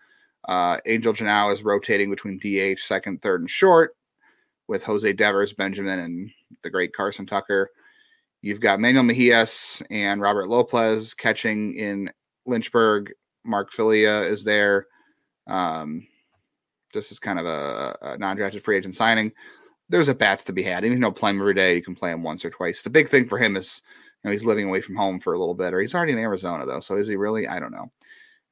Uh, 0.46 0.78
Angel 0.86 1.12
Genao 1.12 1.52
is 1.52 1.64
rotating 1.64 2.08
between 2.08 2.38
DH, 2.38 2.78
second, 2.80 3.20
third, 3.20 3.40
and 3.40 3.50
short 3.50 3.96
with 4.68 4.82
Jose 4.84 5.12
Devers, 5.12 5.52
Benjamin, 5.52 5.98
and 5.98 6.30
the 6.62 6.70
great 6.70 6.92
Carson 6.92 7.26
Tucker. 7.26 7.70
You've 8.46 8.60
got 8.60 8.78
Manuel 8.78 9.02
Mejias 9.02 9.82
and 9.90 10.20
Robert 10.20 10.46
Lopez 10.46 11.14
catching 11.14 11.74
in 11.74 12.08
Lynchburg. 12.46 13.12
Mark 13.44 13.72
Filia 13.72 14.20
is 14.20 14.44
there. 14.44 14.86
Um, 15.48 16.06
this 16.94 17.10
is 17.10 17.18
kind 17.18 17.40
of 17.40 17.46
a, 17.46 17.98
a 18.02 18.18
non-drafted 18.18 18.62
free 18.62 18.76
agent 18.76 18.94
signing. 18.94 19.32
There's 19.88 20.06
a 20.06 20.14
bats 20.14 20.44
to 20.44 20.52
be 20.52 20.62
had. 20.62 20.84
Even 20.84 21.00
though 21.00 21.10
play 21.10 21.30
him 21.30 21.40
every 21.40 21.54
day, 21.54 21.74
you 21.74 21.82
can 21.82 21.96
play 21.96 22.12
him 22.12 22.22
once 22.22 22.44
or 22.44 22.50
twice. 22.50 22.82
The 22.82 22.90
big 22.90 23.08
thing 23.08 23.26
for 23.26 23.36
him 23.36 23.56
is, 23.56 23.82
you 24.22 24.28
know, 24.28 24.32
he's 24.32 24.44
living 24.44 24.68
away 24.68 24.80
from 24.80 24.94
home 24.94 25.18
for 25.18 25.32
a 25.32 25.38
little 25.40 25.56
bit, 25.56 25.74
or 25.74 25.80
he's 25.80 25.96
already 25.96 26.12
in 26.12 26.18
Arizona 26.20 26.64
though. 26.66 26.78
So 26.78 26.96
is 26.96 27.08
he 27.08 27.16
really? 27.16 27.48
I 27.48 27.58
don't 27.58 27.72
know. 27.72 27.90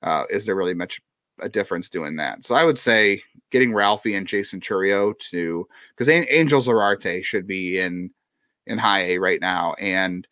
Uh, 0.02 0.24
is 0.28 0.44
there 0.44 0.56
really 0.56 0.74
much 0.74 1.00
a 1.38 1.48
difference 1.48 1.88
doing 1.88 2.16
that? 2.16 2.44
So 2.44 2.56
I 2.56 2.64
would 2.64 2.80
say 2.80 3.22
getting 3.52 3.72
Ralphie 3.72 4.16
and 4.16 4.26
Jaison 4.26 4.60
Chourio 4.60 5.16
to 5.30 5.68
because 5.96 6.08
Angel 6.08 6.60
Zarate 6.60 7.24
should 7.24 7.46
be 7.46 7.78
in 7.78 8.10
in 8.66 8.78
high 8.78 9.02
A 9.02 9.18
right 9.18 9.40
now, 9.40 9.74
and 9.74 10.26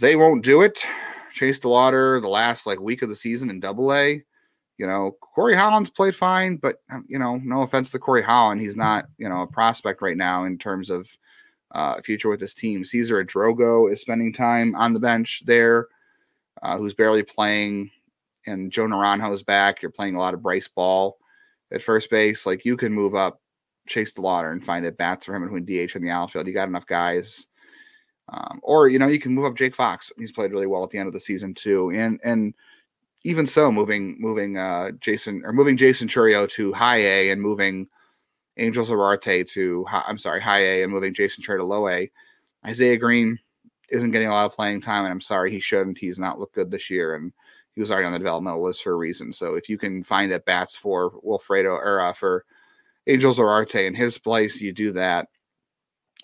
they 0.00 0.16
won't 0.16 0.44
do 0.44 0.62
it. 0.62 0.82
Chase 1.32 1.60
DeLauder 1.60 2.20
the 2.20 2.28
last 2.28 2.66
like 2.66 2.80
week 2.80 3.02
of 3.02 3.08
the 3.08 3.16
season 3.16 3.50
in 3.50 3.60
Double 3.60 3.92
A. 3.92 4.22
You 4.78 4.86
know, 4.86 5.16
Corey 5.20 5.54
Holland's 5.54 5.90
played 5.90 6.16
fine, 6.16 6.56
but 6.56 6.82
um, 6.90 7.04
you 7.08 7.18
know, 7.18 7.36
no 7.36 7.62
offense 7.62 7.90
to 7.90 7.98
Corey 7.98 8.22
Holland, 8.22 8.60
he's 8.60 8.76
not 8.76 9.06
you 9.18 9.28
know 9.28 9.42
a 9.42 9.46
prospect 9.46 10.02
right 10.02 10.16
now 10.16 10.44
in 10.44 10.58
terms 10.58 10.90
of 10.90 11.08
uh, 11.72 12.00
future 12.02 12.28
with 12.28 12.40
this 12.40 12.54
team. 12.54 12.84
Cesar 12.84 13.24
Idrogo 13.24 13.90
is 13.90 14.00
spending 14.00 14.32
time 14.32 14.74
on 14.74 14.92
the 14.92 15.00
bench 15.00 15.42
there, 15.46 15.88
uh, 16.62 16.76
who's 16.78 16.94
barely 16.94 17.22
playing, 17.22 17.90
and 18.46 18.72
Joe 18.72 18.86
Naranjo 18.86 19.32
is 19.32 19.42
back. 19.42 19.82
You're 19.82 19.90
playing 19.90 20.16
a 20.16 20.18
lot 20.18 20.34
of 20.34 20.42
Bryce 20.42 20.68
Ball 20.68 21.16
at 21.70 21.82
first 21.82 22.10
base. 22.10 22.46
Like 22.46 22.64
you 22.64 22.76
can 22.76 22.92
move 22.92 23.14
up 23.14 23.40
chase 23.86 24.12
DeLauder 24.12 24.52
and 24.52 24.64
find 24.64 24.86
at 24.86 24.96
bats 24.96 25.26
for 25.26 25.34
him 25.34 25.42
between 25.42 25.64
DH 25.64 25.94
and 25.94 26.04
the 26.04 26.10
outfield. 26.10 26.46
You 26.46 26.54
got 26.54 26.68
enough 26.68 26.86
guys. 26.86 27.46
Um, 28.28 28.60
or 28.62 28.88
you 28.88 28.98
know 28.98 29.08
you 29.08 29.18
can 29.18 29.34
move 29.34 29.44
up 29.44 29.56
Jake 29.56 29.74
Fox. 29.74 30.12
He's 30.16 30.32
played 30.32 30.52
really 30.52 30.66
well 30.66 30.84
at 30.84 30.90
the 30.90 30.98
end 30.98 31.08
of 31.08 31.12
the 31.12 31.20
season 31.20 31.54
too, 31.54 31.90
and 31.90 32.20
and 32.24 32.54
even 33.24 33.46
so, 33.46 33.70
moving 33.70 34.16
moving 34.20 34.56
uh, 34.58 34.92
Jason 35.00 35.42
or 35.44 35.52
moving 35.52 35.76
Jaison 35.76 36.08
Chourio 36.08 36.48
to 36.50 36.72
high 36.72 36.98
A 36.98 37.30
and 37.30 37.42
moving 37.42 37.88
Angel 38.56 38.84
Zarate 38.84 39.50
to 39.52 39.86
I'm 39.88 40.18
sorry 40.18 40.40
high 40.40 40.62
A 40.62 40.82
and 40.82 40.92
moving 40.92 41.14
Jaison 41.14 41.40
Chourio 41.40 41.58
to 41.58 41.64
low 41.64 41.88
A. 41.88 42.10
Isaiah 42.66 42.96
Green 42.96 43.38
isn't 43.90 44.10
getting 44.12 44.28
a 44.28 44.32
lot 44.32 44.46
of 44.46 44.52
playing 44.52 44.80
time, 44.80 45.04
and 45.04 45.12
I'm 45.12 45.20
sorry 45.20 45.50
he 45.50 45.60
shouldn't. 45.60 45.98
He's 45.98 46.18
not 46.18 46.38
looked 46.38 46.54
good 46.54 46.70
this 46.70 46.90
year, 46.90 47.16
and 47.16 47.32
he 47.74 47.80
was 47.80 47.90
already 47.90 48.06
on 48.06 48.12
the 48.12 48.18
developmental 48.18 48.62
list 48.62 48.82
for 48.82 48.92
a 48.92 48.96
reason. 48.96 49.32
So 49.32 49.54
if 49.54 49.68
you 49.68 49.78
can 49.78 50.02
find 50.02 50.32
at 50.32 50.44
bats 50.44 50.76
for 50.76 51.12
Wilfredo 51.24 51.72
or 51.72 52.00
uh, 52.00 52.12
for 52.12 52.44
Angel 53.06 53.32
Zarate 53.32 53.86
in 53.86 53.94
his 53.94 54.18
place, 54.18 54.60
you 54.60 54.72
do 54.72 54.92
that. 54.92 55.28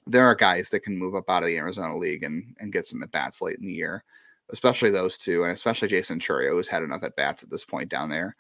There 0.06 0.26
are 0.26 0.34
guys 0.34 0.70
that 0.70 0.80
can 0.80 0.96
move 0.96 1.14
up 1.14 1.28
out 1.28 1.42
of 1.42 1.48
the 1.48 1.56
Arizona 1.56 1.96
League 1.96 2.22
and, 2.22 2.54
and 2.60 2.72
get 2.72 2.86
some 2.86 3.02
at 3.02 3.10
bats 3.10 3.42
late 3.42 3.58
in 3.58 3.66
the 3.66 3.72
year, 3.72 4.04
especially 4.50 4.90
those 4.90 5.18
two, 5.18 5.44
and 5.44 5.52
especially 5.52 5.88
Jaison 5.88 6.18
Chourio, 6.20 6.52
who's 6.52 6.68
had 6.68 6.82
enough 6.82 7.02
at 7.02 7.16
bats 7.16 7.42
at 7.42 7.50
this 7.50 7.64
point 7.64 7.90
down 7.90 8.08
there. 8.08 8.34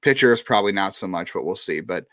Pitchers, 0.00 0.42
probably 0.42 0.72
not 0.72 0.94
so 0.94 1.06
much, 1.06 1.32
but 1.32 1.44
we'll 1.44 1.54
see. 1.54 1.80
But 1.80 2.06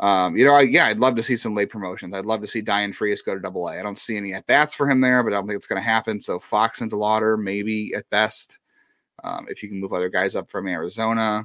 um, 0.00 0.36
you 0.36 0.44
know, 0.44 0.54
I, 0.54 0.62
yeah, 0.62 0.86
I'd 0.86 1.00
love 1.00 1.16
to 1.16 1.22
see 1.22 1.36
some 1.36 1.54
late 1.54 1.70
promotions. 1.70 2.14
I'd 2.14 2.24
love 2.24 2.40
to 2.42 2.46
see 2.46 2.62
Dayan 2.62 2.94
Frias 2.94 3.20
go 3.20 3.34
to 3.34 3.40
Double 3.40 3.68
A. 3.68 3.78
I 3.78 3.82
don't 3.82 3.98
see 3.98 4.16
any 4.16 4.32
at 4.32 4.46
bats 4.46 4.72
for 4.72 4.88
him 4.88 5.00
there, 5.00 5.22
but 5.24 5.32
I 5.32 5.36
don't 5.36 5.48
think 5.48 5.56
it's 5.56 5.66
going 5.66 5.82
to 5.82 5.86
happen. 5.86 6.20
So 6.20 6.38
Fox 6.38 6.80
and 6.80 6.90
DeLauder, 6.90 7.38
maybe 7.38 7.92
at 7.94 8.08
best. 8.08 8.58
Um, 9.24 9.46
if 9.50 9.62
you 9.62 9.68
can 9.68 9.80
move 9.80 9.92
other 9.92 10.08
guys 10.08 10.36
up 10.36 10.48
from 10.48 10.68
Arizona, 10.68 11.44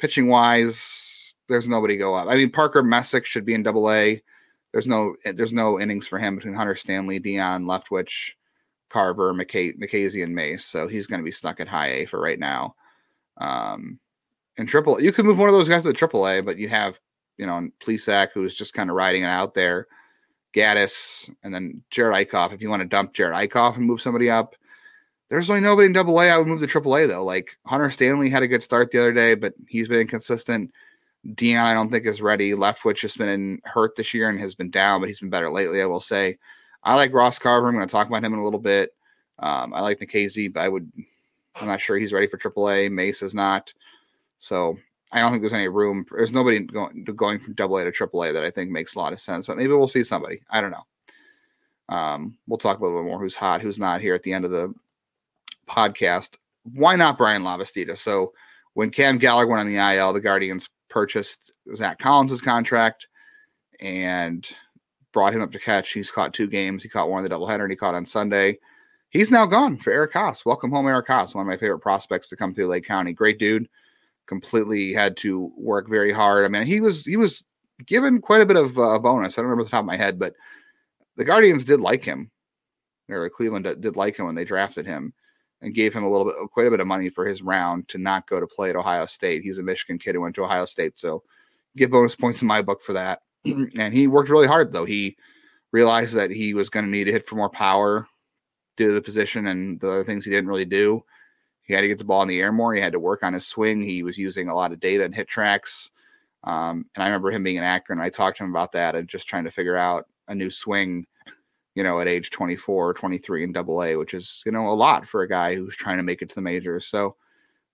pitching 0.00 0.26
wise, 0.26 1.29
there's 1.50 1.68
nobody 1.68 1.96
go 1.96 2.14
up. 2.14 2.28
I 2.28 2.36
mean, 2.36 2.50
Parker 2.50 2.82
Messick 2.82 3.26
should 3.26 3.44
be 3.44 3.54
in 3.54 3.62
Double 3.62 3.90
A. 3.90 4.22
There's 4.72 4.86
no 4.86 5.16
there's 5.24 5.52
no 5.52 5.80
innings 5.80 6.06
for 6.06 6.18
him 6.18 6.36
between 6.36 6.54
Hunter 6.54 6.76
Stanley, 6.76 7.18
Dion 7.18 7.64
Leftwich, 7.64 8.32
Carver, 8.88 9.34
McKay, 9.34 9.76
Nikhazy, 9.78 10.22
and 10.22 10.34
Mace. 10.34 10.64
So 10.64 10.88
he's 10.88 11.06
going 11.06 11.20
to 11.20 11.24
be 11.24 11.30
stuck 11.30 11.60
at 11.60 11.68
High 11.68 11.88
A 11.88 12.06
for 12.06 12.20
right 12.20 12.38
now. 12.38 12.74
Um, 13.38 13.98
and 14.56 14.68
Triple, 14.68 15.02
you 15.02 15.12
could 15.12 15.24
move 15.24 15.38
one 15.38 15.48
of 15.48 15.54
those 15.54 15.68
guys 15.68 15.82
to 15.82 15.88
the 15.88 15.94
Triple 15.94 16.28
A, 16.28 16.40
but 16.40 16.56
you 16.56 16.68
have 16.68 17.00
you 17.36 17.46
know 17.46 17.68
Plesac 17.84 18.28
who's 18.32 18.54
just 18.54 18.74
kind 18.74 18.90
of 18.90 18.96
riding 18.96 19.22
it 19.22 19.26
out 19.26 19.54
there. 19.54 19.86
Gaddis, 20.52 21.30
and 21.44 21.54
then 21.54 21.82
Jerad 21.92 22.26
Eickhoff. 22.26 22.52
If 22.52 22.60
you 22.60 22.70
want 22.70 22.82
to 22.82 22.88
dump 22.88 23.14
Jerad 23.14 23.48
Eickhoff 23.48 23.76
and 23.76 23.86
move 23.86 24.00
somebody 24.00 24.28
up, 24.28 24.56
there's 25.28 25.48
really 25.48 25.60
nobody 25.60 25.86
in 25.86 25.92
Double 25.92 26.20
A. 26.20 26.28
I 26.28 26.38
would 26.38 26.48
move 26.48 26.60
to 26.60 26.66
Triple 26.66 26.96
A 26.96 27.06
though. 27.06 27.24
Like 27.24 27.56
Hunter 27.66 27.90
Stanley 27.90 28.28
had 28.28 28.42
a 28.42 28.48
good 28.48 28.62
start 28.62 28.90
the 28.90 28.98
other 28.98 29.12
day, 29.12 29.34
but 29.34 29.54
he's 29.68 29.88
been 29.88 30.00
inconsistent. 30.00 30.72
Dion, 31.34 31.66
I 31.66 31.74
don't 31.74 31.90
think 31.90 32.06
is 32.06 32.22
ready. 32.22 32.52
Leftwich 32.52 33.02
has 33.02 33.16
been 33.16 33.60
hurt 33.64 33.94
this 33.96 34.14
year 34.14 34.30
and 34.30 34.40
has 34.40 34.54
been 34.54 34.70
down, 34.70 35.00
but 35.00 35.08
he's 35.08 35.20
been 35.20 35.30
better 35.30 35.50
lately. 35.50 35.82
I 35.82 35.86
will 35.86 36.00
say, 36.00 36.38
I 36.82 36.94
like 36.94 37.12
Ross 37.12 37.38
Carver. 37.38 37.68
I'm 37.68 37.74
going 37.74 37.86
to 37.86 37.92
talk 37.92 38.06
about 38.06 38.24
him 38.24 38.32
in 38.32 38.38
a 38.38 38.44
little 38.44 38.60
bit. 38.60 38.94
Um, 39.38 39.74
I 39.74 39.80
like 39.80 40.00
Nikhazy, 40.00 40.52
but 40.52 40.60
I 40.60 40.68
would, 40.68 40.90
I'm 41.56 41.66
not 41.66 41.80
sure 41.80 41.98
he's 41.98 42.12
ready 42.12 42.26
for 42.26 42.38
AAA. 42.38 42.90
Mace 42.90 43.22
is 43.22 43.34
not. 43.34 43.72
So 44.38 44.78
I 45.12 45.20
don't 45.20 45.30
think 45.30 45.42
there's 45.42 45.52
any 45.52 45.68
room. 45.68 46.04
For, 46.04 46.16
there's 46.16 46.32
nobody 46.32 46.60
going 46.60 47.04
going 47.04 47.38
from 47.38 47.54
AA 47.58 47.84
to 47.84 47.92
AAA 47.92 48.32
that 48.32 48.44
I 48.44 48.50
think 48.50 48.70
makes 48.70 48.94
a 48.94 48.98
lot 48.98 49.12
of 49.12 49.20
sense. 49.20 49.46
But 49.46 49.56
maybe 49.56 49.72
we'll 49.72 49.88
see 49.88 50.04
somebody. 50.04 50.40
I 50.50 50.60
don't 50.60 50.70
know. 50.70 51.94
Um, 51.94 52.38
we'll 52.46 52.58
talk 52.58 52.78
a 52.78 52.82
little 52.82 53.00
bit 53.00 53.06
more 53.06 53.18
who's 53.18 53.34
hot, 53.34 53.60
who's 53.60 53.78
not 53.78 54.00
here 54.00 54.14
at 54.14 54.22
the 54.22 54.32
end 54.32 54.44
of 54.44 54.52
the 54.52 54.72
podcast. 55.68 56.36
Why 56.62 56.96
not 56.96 57.18
Bryan 57.18 57.42
Lavastida? 57.42 57.98
So 57.98 58.32
when 58.74 58.90
Cam 58.90 59.18
Gallagher 59.18 59.48
went 59.48 59.60
on 59.60 59.66
the 59.66 59.96
IL, 59.96 60.12
the 60.12 60.20
Guardians 60.20 60.68
purchased 60.90 61.52
Zack 61.74 61.98
Collins's 61.98 62.42
contract, 62.42 63.06
and 63.80 64.46
brought 65.12 65.32
him 65.32 65.42
up 65.42 65.52
to 65.52 65.58
catch. 65.58 65.92
He's 65.92 66.10
caught 66.10 66.34
two 66.34 66.46
games. 66.46 66.82
He 66.82 66.88
caught 66.88 67.08
one 67.08 67.24
in 67.24 67.30
the 67.30 67.34
doubleheader, 67.34 67.62
and 67.62 67.70
he 67.70 67.76
caught 67.76 67.94
on 67.94 68.04
Sunday. 68.04 68.58
He's 69.10 69.30
now 69.30 69.46
gone 69.46 69.76
for 69.76 69.92
Eric 69.92 70.12
Haas. 70.12 70.44
Welcome 70.44 70.70
home, 70.70 70.86
Eric 70.86 71.08
Haas, 71.08 71.34
one 71.34 71.42
of 71.42 71.48
my 71.48 71.56
favorite 71.56 71.80
prospects 71.80 72.28
to 72.28 72.36
come 72.36 72.54
through 72.54 72.68
Lake 72.68 72.84
County. 72.84 73.12
Great 73.12 73.38
dude. 73.38 73.68
Completely 74.26 74.92
had 74.92 75.16
to 75.18 75.50
work 75.56 75.88
very 75.88 76.12
hard. 76.12 76.44
I 76.44 76.48
mean, 76.48 76.64
he 76.64 76.80
was 76.80 77.04
he 77.04 77.16
was 77.16 77.44
given 77.86 78.20
quite 78.20 78.42
a 78.42 78.46
bit 78.46 78.56
of 78.56 78.78
uh, 78.78 78.82
a 78.82 79.00
bonus. 79.00 79.36
I 79.36 79.42
don't 79.42 79.50
remember 79.50 79.64
the 79.64 79.70
top 79.70 79.80
of 79.80 79.86
my 79.86 79.96
head, 79.96 80.18
but 80.18 80.34
the 81.16 81.24
Guardians 81.24 81.64
did 81.64 81.80
like 81.80 82.04
him, 82.04 82.30
or 83.08 83.28
Cleveland 83.28 83.64
did 83.80 83.96
like 83.96 84.16
him 84.16 84.26
when 84.26 84.36
they 84.36 84.44
drafted 84.44 84.86
him 84.86 85.12
and 85.62 85.74
gave 85.74 85.92
him 85.92 86.04
a 86.04 86.10
little 86.10 86.26
bit, 86.26 86.36
quite 86.50 86.66
a 86.66 86.70
bit 86.70 86.80
of 86.80 86.86
money 86.86 87.08
for 87.08 87.26
his 87.26 87.42
round 87.42 87.88
to 87.88 87.98
not 87.98 88.28
go 88.28 88.40
to 88.40 88.46
play 88.46 88.70
at 88.70 88.76
Ohio 88.76 89.06
State. 89.06 89.42
He's 89.42 89.58
a 89.58 89.62
Michigan 89.62 89.98
kid 89.98 90.14
who 90.14 90.20
went 90.20 90.34
to 90.36 90.44
Ohio 90.44 90.64
State, 90.66 90.98
so 90.98 91.22
get 91.76 91.90
bonus 91.90 92.16
points 92.16 92.42
in 92.42 92.48
my 92.48 92.62
book 92.62 92.80
for 92.80 92.92
that. 92.94 93.20
and 93.44 93.94
he 93.94 94.06
worked 94.06 94.30
really 94.30 94.46
hard 94.46 94.72
though. 94.72 94.84
He 94.84 95.16
realized 95.72 96.14
that 96.16 96.30
he 96.30 96.54
was 96.54 96.68
going 96.68 96.84
to 96.84 96.90
need 96.90 97.04
to 97.04 97.12
hit 97.12 97.26
for 97.26 97.36
more 97.36 97.50
power 97.50 98.06
due 98.76 98.88
to 98.88 98.92
the 98.92 99.02
position 99.02 99.46
and 99.48 99.78
the 99.80 99.88
other 99.88 100.04
things 100.04 100.24
he 100.24 100.30
didn't 100.30 100.48
really 100.48 100.64
do. 100.64 101.02
He 101.62 101.74
had 101.74 101.82
to 101.82 101.88
get 101.88 101.98
the 101.98 102.04
ball 102.04 102.22
in 102.22 102.28
the 102.28 102.40
air 102.40 102.50
more. 102.50 102.74
He 102.74 102.80
had 102.80 102.92
to 102.92 102.98
work 102.98 103.22
on 103.22 103.32
his 103.32 103.46
swing. 103.46 103.80
He 103.80 104.02
was 104.02 104.18
using 104.18 104.48
a 104.48 104.54
lot 104.54 104.72
of 104.72 104.80
data 104.80 105.04
and 105.04 105.14
HitTrax. 105.14 105.90
Um, 106.42 106.86
and 106.94 107.04
I 107.04 107.06
remember 107.06 107.30
him 107.30 107.44
being 107.44 107.58
an 107.58 107.64
Akron. 107.64 107.98
And 108.00 108.04
I 108.04 108.10
talked 108.10 108.38
to 108.38 108.44
him 108.44 108.50
about 108.50 108.72
that 108.72 108.96
and 108.96 109.08
just 109.08 109.28
trying 109.28 109.44
to 109.44 109.50
figure 109.50 109.76
out 109.76 110.06
a 110.26 110.34
new 110.34 110.50
swing 110.50 111.06
you 111.80 111.84
know, 111.84 111.98
at 111.98 112.06
age 112.06 112.28
24 112.28 112.90
or 112.90 112.92
23 112.92 113.42
in 113.42 113.52
double 113.52 113.82
A, 113.82 113.96
which 113.96 114.12
is, 114.12 114.42
you 114.44 114.52
know, 114.52 114.68
a 114.68 114.76
lot 114.76 115.08
for 115.08 115.22
a 115.22 115.28
guy 115.28 115.54
who's 115.54 115.74
trying 115.74 115.96
to 115.96 116.02
make 116.02 116.20
it 116.20 116.28
to 116.28 116.34
the 116.34 116.42
majors. 116.42 116.84
So 116.84 117.16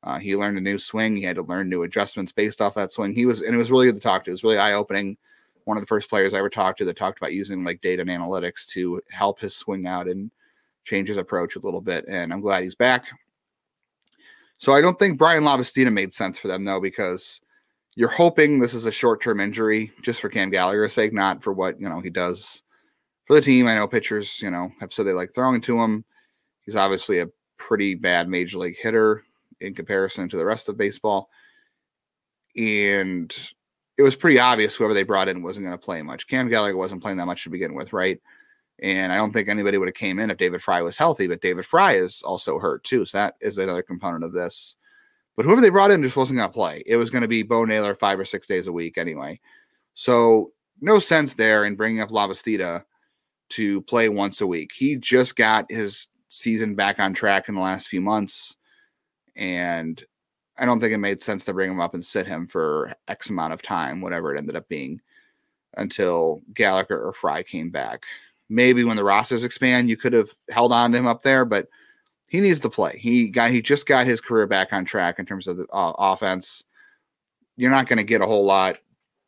uh, 0.05 0.21
he 0.21 0.37
learned 0.37 0.57
a 0.57 0.61
new 0.61 0.79
swing. 0.79 1.17
He 1.17 1.25
had 1.25 1.35
to 1.35 1.43
learn 1.43 1.69
new 1.69 1.83
adjustments 1.83 2.31
based 2.31 2.63
off 2.63 2.75
that 2.75 2.93
swing. 2.93 3.13
He 3.13 3.27
was, 3.27 3.43
and 3.43 3.53
it 3.53 3.59
was 3.59 3.73
really 3.73 3.87
good 3.87 3.97
to 3.97 4.01
talk 4.01 4.23
to. 4.23 4.31
It 4.31 4.35
was 4.35 4.45
really 4.45 4.59
eye 4.59 4.75
opening. 4.75 5.17
One 5.65 5.77
of 5.77 5.83
the 5.83 5.89
first 5.89 6.09
players 6.09 6.35
I 6.35 6.39
ever 6.39 6.49
talked 6.49 6.79
to 6.79 6.85
that 6.85 6.97
talked 6.97 7.19
about 7.19 7.33
using 7.33 7.65
like 7.65 7.81
data 7.81 8.01
and 8.01 8.09
analytics 8.09 8.69
to 8.75 9.03
help 9.11 9.41
his 9.41 9.57
swing 9.57 9.89
out 9.89 10.07
and 10.07 10.31
change 10.85 11.09
his 11.09 11.17
approach 11.17 11.57
a 11.57 11.61
little 11.61 11.81
bit. 11.81 12.05
And 12.07 12.33
I'm 12.33 12.41
glad 12.41 12.63
he's 12.63 12.77
back. 12.77 13.07
So 14.59 14.73
I 14.73 14.81
don't 14.81 15.01
think 15.01 15.19
Bryan 15.19 15.43
Lavastida 15.43 15.93
made 15.93 16.15
sense 16.15 16.39
for 16.39 16.47
them 16.47 16.65
though, 16.65 16.81
because 16.81 17.41
you're 17.97 18.09
hoping 18.09 18.61
this 18.61 18.73
is 18.73 18.87
a 18.87 18.93
short 18.93 19.21
term 19.21 19.41
injury 19.41 19.91
just 20.03 20.21
for 20.21 20.29
Cam 20.29 20.51
Gallagher's 20.51 20.93
sake, 20.93 21.13
not 21.13 21.43
for 21.43 21.53
what, 21.53 21.81
you 21.81 21.89
know, 21.89 21.99
he 21.99 22.11
does 22.11 22.63
for 23.27 23.35
the 23.35 23.43
team. 23.43 23.67
I 23.67 23.75
know 23.75 23.87
pitchers, 23.87 24.41
you 24.41 24.51
know, 24.51 24.71
have 24.81 24.93
said 24.93 25.07
they 25.07 25.13
like 25.13 25.35
throwing 25.35 25.61
to 25.63 25.81
him. 25.81 26.05
He's 26.65 26.77
obviously 26.77 27.21
a 27.21 27.29
pretty 27.59 27.95
bad 27.95 28.29
major 28.29 28.59
league 28.59 28.77
hitter 28.79 29.23
in 29.61 29.75
comparison 29.75 30.29
to 30.29 30.37
the 30.37 30.45
rest 30.45 30.69
of 30.69 30.77
baseball. 30.77 31.29
And 32.57 33.35
it 33.99 34.03
was 34.03 34.17
pretty 34.17 34.39
obvious 34.39 34.75
whoever 34.75 34.95
they 34.95 35.03
brought 35.03 35.29
in 35.29 35.43
wasn't 35.43 35.67
going 35.67 35.79
to 35.79 35.85
play 35.85 36.03
much. 36.03 36.27
Cam 36.27 36.49
Gallagher 36.49 36.77
wasn't 36.77 37.03
playing 37.03 37.19
that 37.19 37.27
much 37.27 37.45
to 37.45 37.51
begin 37.51 37.75
with, 37.75 37.93
right? 37.93 38.21
And 38.81 39.11
I 39.11 39.17
don't 39.17 39.33
think 39.33 39.49
anybody 39.49 39.79
would 39.79 39.89
have 39.89 39.95
came 39.95 40.19
in 40.19 40.31
if 40.31 40.37
David 40.37 40.63
Fry 40.63 40.83
was 40.83 40.99
healthy, 40.99 41.27
but 41.27 41.41
David 41.41 41.65
Fry 41.65 41.97
is 41.97 42.23
also 42.23 42.59
hurt 42.59 42.85
too. 42.85 43.07
So 43.07 43.19
that 43.19 43.37
is 43.41 43.57
another 43.57 43.83
component 43.83 44.25
of 44.25 44.33
this. 44.33 44.77
But 45.35 45.45
whoever 45.47 45.61
they 45.61 45.71
brought 45.71 45.91
in 45.91 46.03
just 46.03 46.17
wasn't 46.17 46.39
going 46.39 46.49
to 46.49 46.55
play. 46.55 46.83
It 46.87 46.97
was 46.97 47.11
going 47.11 47.23
to 47.23 47.29
be 47.29 47.43
Bo 47.43 47.65
Naylor 47.65 47.95
five 47.95 48.19
or 48.19 48.25
six 48.25 48.47
days 48.47 48.67
a 48.67 48.73
week 48.73 48.99
anyway. 48.99 49.41
So 49.95 50.53
no 50.81 50.99
sense 50.99 51.35
there 51.35 51.65
in 51.65 51.75
bringing 51.75 52.01
up 52.01 52.11
Lavastida 52.11 52.85
to 53.51 53.83
play 53.83 54.09
once 54.09 54.41
a 54.41 54.47
week. 54.47 54.73
He 54.75 54.97
just 54.97 55.37
got 55.37 55.71
his 55.71 56.09
season 56.29 56.75
back 56.75 56.99
on 56.99 57.15
track 57.15 57.49
in 57.49 57.55
the 57.55 57.61
last 57.61 57.89
few 57.89 58.01
months. 58.01 58.57
And 59.37 60.03
I 60.59 60.65
don't 60.65 60.81
think 60.81 60.93
it 60.93 60.99
made 60.99 61.23
sense 61.23 61.45
to 61.45 61.53
bring 61.53 61.71
him 61.71 61.81
up 61.81 61.95
and 61.95 62.05
sit 62.05 62.27
him 62.27 62.47
for 62.47 62.93
X 63.09 63.31
amount 63.31 63.53
of 63.53 63.63
time, 63.63 64.01
whatever 64.01 64.35
it 64.35 64.39
ended 64.39 64.57
up 64.57 64.69
being, 64.69 65.01
until 65.77 66.41
Gallagher 66.55 67.01
or 67.01 67.13
Fry 67.13 67.43
came 67.43 67.71
back. 67.71 68.05
Maybe 68.49 68.85
when 68.85 68.97
the 68.97 69.05
rosters 69.05 69.45
expand, 69.45 69.91
you 69.91 69.97
could 69.97 70.13
have 70.13 70.31
held 70.51 70.73
on 70.73 70.93
to 70.93 70.99
him 70.99 71.07
up 71.07 71.23
there, 71.23 71.45
but 71.45 71.69
he 72.29 72.41
needs 72.41 72.61
to 72.61 72.71
play. 72.71 72.99
He 72.99 73.29
got 73.29 73.51
he 73.51 73.61
just 73.63 73.87
got 73.87 74.07
his 74.07 74.21
career 74.21 74.47
back 74.47 74.73
on 74.73 74.85
track 74.85 75.19
in 75.19 75.27
terms 75.27 75.47
of 75.47 75.57
the 75.57 75.67
uh, 75.73 75.93
offense. 75.99 76.65
You're 77.57 77.71
not 77.71 77.89
going 77.89 77.99
to 77.99 78.05
get 78.05 78.21
a 78.21 78.27
whole 78.27 78.45
lot 78.45 78.79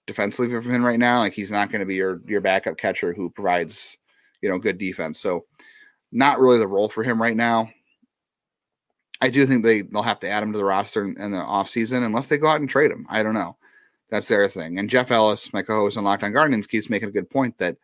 defensively 0.06 0.50
from 0.50 0.70
him 0.70 0.84
right 0.84 0.98
now. 0.98 1.20
Like 1.20 1.32
he's 1.32 1.52
not 1.52 1.70
going 1.70 1.80
to 1.80 1.86
be 1.86 1.94
your 1.94 2.20
your 2.26 2.40
backup 2.40 2.76
catcher 2.76 3.12
who 3.12 3.30
provides 3.30 3.98
you 4.40 4.48
know, 4.48 4.58
good 4.58 4.78
defense. 4.78 5.20
So 5.20 5.46
not 6.12 6.38
really 6.38 6.58
the 6.58 6.66
role 6.66 6.88
for 6.88 7.02
him 7.02 7.20
right 7.20 7.36
now. 7.36 7.70
I 9.20 9.30
do 9.30 9.46
think 9.46 9.64
they 9.64 9.82
they'll 9.82 10.02
have 10.02 10.20
to 10.20 10.28
add 10.28 10.42
him 10.42 10.52
to 10.52 10.58
the 10.58 10.64
roster 10.64 11.04
in, 11.04 11.20
in 11.20 11.32
the 11.32 11.38
offseason 11.38 12.04
unless 12.06 12.28
they 12.28 12.38
go 12.38 12.48
out 12.48 12.60
and 12.60 12.68
trade 12.68 12.90
him. 12.90 13.06
I 13.10 13.22
don't 13.22 13.34
know. 13.34 13.56
That's 14.10 14.28
their 14.28 14.48
thing. 14.48 14.78
And 14.78 14.88
Jeff 14.88 15.10
Ellis, 15.10 15.52
my 15.52 15.62
co-host 15.62 15.98
on 15.98 16.04
Locked 16.04 16.24
On 16.24 16.32
Guardians, 16.32 16.66
keeps 16.66 16.88
making 16.88 17.08
a 17.08 17.12
good 17.12 17.28
point 17.28 17.58
that 17.58 17.76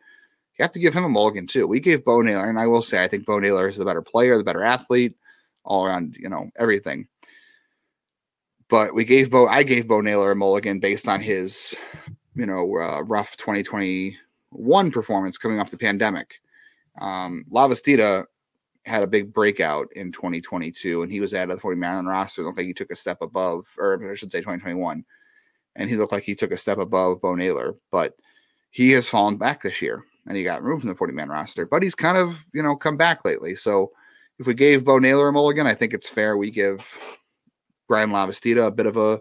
you 0.57 0.63
have 0.63 0.71
to 0.71 0.79
give 0.79 0.93
him 0.93 1.03
a 1.03 1.09
mulligan 1.09 1.45
too. 1.45 1.67
We 1.67 1.79
gave 1.79 2.05
Bo 2.05 2.21
Naylor, 2.21 2.49
and 2.49 2.57
I 2.57 2.67
will 2.67 2.81
say 2.81 3.03
I 3.03 3.07
think 3.07 3.25
Bo 3.25 3.39
Naylor 3.39 3.67
is 3.67 3.77
the 3.77 3.85
better 3.85 4.01
player, 4.01 4.37
the 4.37 4.43
better 4.43 4.63
athlete, 4.63 5.15
all 5.65 5.85
around, 5.85 6.15
you 6.17 6.29
know, 6.29 6.49
everything. 6.57 7.07
But 8.69 8.95
we 8.95 9.03
gave 9.05 9.29
Bo, 9.29 9.47
I 9.47 9.63
gave 9.63 9.87
Bo 9.87 10.01
Naylor 10.01 10.31
a 10.31 10.35
mulligan 10.35 10.79
based 10.79 11.07
on 11.07 11.21
his, 11.21 11.75
you 12.35 12.45
know, 12.45 12.61
uh, 12.77 13.01
rough 13.01 13.37
2021 13.37 14.91
performance 14.91 15.37
coming 15.37 15.59
off 15.59 15.71
the 15.71 15.77
pandemic. 15.77 16.39
Um, 16.99 17.45
Lavastida 17.51 18.25
had 18.85 19.03
a 19.03 19.07
big 19.07 19.33
breakout 19.33 19.87
in 19.95 20.11
2022, 20.11 21.01
and 21.01 21.11
he 21.11 21.19
was 21.19 21.33
added 21.33 21.49
to 21.49 21.55
the 21.55 21.61
40 21.61 21.77
man 21.77 22.05
roster. 22.05 22.41
It 22.41 22.45
looked 22.45 22.57
like 22.57 22.67
he 22.67 22.73
took 22.73 22.91
a 22.91 22.95
step 22.95 23.21
above, 23.21 23.67
or 23.77 24.11
I 24.11 24.15
should 24.15 24.31
say 24.31 24.39
2021, 24.39 25.03
and 25.75 25.89
he 25.89 25.97
looked 25.97 26.11
like 26.11 26.23
he 26.23 26.35
took 26.35 26.51
a 26.51 26.57
step 26.57 26.77
above 26.77 27.21
Bo 27.21 27.35
Naylor, 27.35 27.75
but 27.91 28.15
he 28.69 28.91
has 28.91 29.09
fallen 29.09 29.37
back 29.37 29.63
this 29.63 29.81
year, 29.81 30.03
and 30.27 30.37
he 30.37 30.43
got 30.43 30.61
removed 30.61 30.81
from 30.81 30.89
the 30.89 30.95
40 30.95 31.13
man 31.13 31.29
roster. 31.29 31.65
But 31.65 31.81
he's 31.81 31.95
kind 31.95 32.17
of 32.17 32.43
you 32.53 32.61
know 32.61 32.75
come 32.75 32.97
back 32.97 33.25
lately. 33.25 33.55
So 33.55 33.91
if 34.37 34.47
we 34.47 34.53
gave 34.53 34.85
Bo 34.85 34.99
Naylor 34.99 35.29
a 35.29 35.33
mulligan, 35.33 35.67
I 35.67 35.73
think 35.73 35.93
it's 35.93 36.09
fair 36.09 36.37
we 36.37 36.51
give 36.51 36.85
Bryan 37.87 38.11
Lavastida 38.11 38.67
a 38.67 38.71
bit 38.71 38.85
of 38.85 38.97
a 38.97 39.19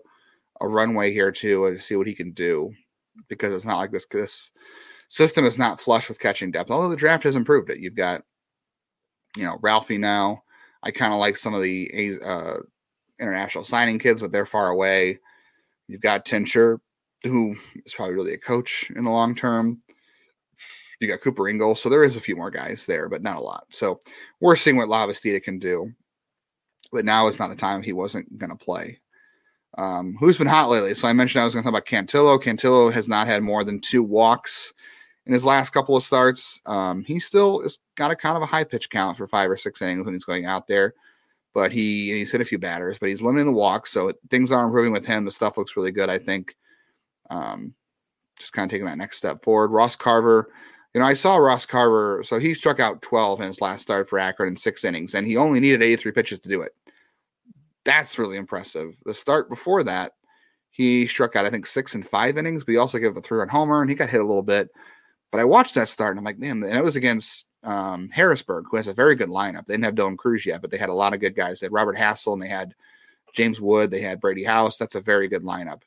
a 0.61 0.69
runway 0.69 1.13
here 1.13 1.33
too, 1.33 1.67
and 1.67 1.81
see 1.81 1.97
what 1.97 2.07
he 2.07 2.15
can 2.15 2.33
do, 2.33 2.73
because 3.29 3.53
it's 3.53 3.65
not 3.65 3.79
like 3.79 3.91
this 3.91 4.07
this 4.07 4.51
system 5.09 5.45
is 5.45 5.59
not 5.59 5.81
flush 5.81 6.09
with 6.09 6.19
catching 6.19 6.51
depth, 6.51 6.71
although 6.71 6.88
the 6.88 6.97
draft 6.97 7.25
has 7.25 7.37
improved 7.37 7.71
it. 7.71 7.79
You've 7.79 7.95
got, 7.95 8.23
you 9.37 9.45
know, 9.45 9.59
Ralphie 9.62 9.99
now. 9.99 10.43
I 10.83 10.90
kind 10.90 11.12
of 11.12 11.19
like 11.19 11.37
some 11.37 11.55
of 11.55 11.62
the 11.62 12.19
uh, 12.25 12.57
international 13.19 13.64
signing 13.64 13.99
kids, 13.99 14.21
but 14.21 14.33
they're 14.33 14.47
far 14.47 14.69
away. 14.69 15.19
You've 15.88 16.01
got 16.01 16.25
Tincher, 16.25 16.79
who 17.23 17.57
is 17.85 17.95
probably 17.95 18.14
really 18.14 18.35
a 18.35 18.38
coach 18.38 18.90
in 18.95 19.05
the 19.05 19.11
long 19.11 19.35
term. 19.35 19.81
You 21.01 21.09
got 21.09 21.21
Cooper 21.21 21.49
Ingle, 21.49 21.75
so 21.75 21.88
there 21.88 22.05
is 22.05 22.17
a 22.17 22.21
few 22.21 22.37
more 22.37 22.51
guys 22.51 22.87
there, 22.87 23.09
but 23.09 23.23
not 23.23 23.37
a 23.37 23.40
lot. 23.40 23.67
So 23.71 24.01
we're 24.40 24.57
seeing 24.57 24.77
what 24.77 24.88
Lavastida 24.88 25.43
can 25.43 25.59
do, 25.59 25.93
but 26.93 27.05
now 27.05 27.27
is 27.27 27.38
not 27.38 27.49
the 27.49 27.57
time 27.57 27.83
he 27.83 27.93
wasn't 27.93 28.38
going 28.38 28.51
to 28.51 28.57
play. 28.57 29.01
Um, 29.77 30.17
who's 30.21 30.38
been 30.38 30.47
hot 30.47 30.71
lately? 30.71 30.95
So 30.95 31.09
I 31.09 31.12
mentioned 31.12 31.43
I 31.43 31.45
was 31.45 31.55
going 31.55 31.64
to 31.64 31.71
talk 31.71 31.77
about 31.77 31.87
Cantillo. 31.87 32.40
Cantillo 32.40 32.93
has 32.93 33.09
not 33.09 33.27
had 33.27 33.43
more 33.43 33.64
than 33.64 33.81
two 33.81 34.03
walks 34.03 34.73
in 35.27 35.33
his 35.33 35.45
last 35.45 35.71
couple 35.71 35.97
of 35.97 36.03
starts. 36.03 36.61
Um, 36.67 37.03
he 37.05 37.19
still 37.19 37.63
has 37.63 37.79
got 37.95 38.11
a 38.11 38.17
kind 38.17 38.37
of 38.37 38.43
a 38.43 38.47
high 38.47 38.65
pitch 38.65 38.91
count 38.91 39.17
for 39.17 39.27
five 39.27 39.51
or 39.51 39.57
six 39.57 39.81
innings 39.81 40.05
when 40.05 40.15
he's 40.15 40.25
going 40.25 40.47
out 40.47 40.67
there. 40.67 40.95
But 41.55 41.73
he 41.73 42.13
he's 42.13 42.33
hit 42.33 42.41
a 42.41 42.45
few 42.45 42.59
batters, 42.59 42.99
but 42.99 43.09
he's 43.09 43.23
limiting 43.23 43.47
the 43.47 43.53
walks, 43.53 43.93
so 43.93 44.13
things 44.29 44.51
are 44.51 44.65
improving 44.65 44.93
with 44.93 45.07
him. 45.07 45.25
The 45.25 45.31
stuff 45.31 45.57
looks 45.57 45.77
really 45.77 45.93
good, 45.93 46.11
I 46.11 46.19
think. 46.19 46.57
Um, 47.31 47.75
just 48.39 48.53
kind 48.53 48.67
of 48.67 48.71
taking 48.71 48.87
that 48.87 48.99
next 48.99 49.19
step 49.19 49.45
forward. 49.45 49.71
Ross 49.71 49.95
Carver, 49.95 50.51
you 50.93 51.01
know, 51.01 51.07
I 51.07 51.15
saw 51.15 51.37
Ross 51.37 51.65
Carver, 51.65 52.23
so 52.25 52.41
he 52.41 52.55
struck 52.55 52.81
out 52.81 53.03
12 53.03 53.41
in 53.41 53.47
his 53.47 53.61
last 53.61 53.83
start 53.83 54.09
for 54.09 54.19
Akron 54.19 54.49
in 54.49 54.57
six 54.57 54.85
innings, 54.85 55.15
and 55.15 55.25
he 55.25 55.37
only 55.37 55.61
needed 55.61 55.81
83 55.81 56.11
pitches 56.11 56.41
to 56.41 56.49
do 56.49 56.63
it. 56.63 56.75
That's 57.85 58.19
really 58.19 58.37
impressive. 58.37 58.97
The 59.05 59.15
start 59.15 59.49
before 59.49 59.85
that, 59.85 60.15
he 60.71 61.07
struck 61.07 61.37
out, 61.37 61.47
I 61.47 61.51
think, 61.51 61.67
six 61.67 61.95
and 61.95 62.05
five 62.05 62.37
innings, 62.37 62.65
but 62.65 62.73
he 62.73 62.79
also 62.79 62.99
gave 62.99 63.17
a 63.17 63.21
three 63.21 63.39
run 63.39 63.49
homer 63.49 63.81
and 63.81 63.89
he 63.89 63.95
got 63.95 64.09
hit 64.09 64.21
a 64.21 64.27
little 64.27 64.43
bit. 64.43 64.71
But 65.35 65.40
I 65.40 65.47
watched 65.47 65.75
that 65.75 65.88
start 65.88 66.12
and 66.12 66.20
I'm 66.20 66.25
like, 66.25 66.38
man, 66.38 66.62
and 66.62 66.77
it 66.77 66.85
was 66.85 66.94
against 66.94 67.49
um, 67.64 68.09
Harrisburg, 68.11 68.66
who 68.70 68.77
has 68.77 68.87
a 68.87 68.94
very 68.94 69.16
good 69.16 69.31
lineup. 69.31 69.66
They 69.66 69.75
didn't 69.75 69.87
have 69.87 69.97
Dylan 69.97 70.16
Crews 70.16 70.47
yet, 70.47 70.62
but 70.62 70.70
they 70.70 70.79
had 70.79 70.90
a 70.90 70.94
lot 70.94 71.12
of 71.12 71.18
good 71.18 71.35
guys. 71.35 71.59
They 71.59 71.64
had 71.64 71.73
Robert 71.73 71.97
Hassell 71.97 72.35
and 72.35 72.40
they 72.40 72.47
had 72.47 72.73
James 73.33 73.61
Wood. 73.61 73.90
They 73.90 74.01
had 74.01 74.20
Brady 74.20 74.44
House. 74.44 74.79
That's 74.79 74.94
a 74.94 75.01
very 75.01 75.27
good 75.27 75.42
lineup. 75.42 75.83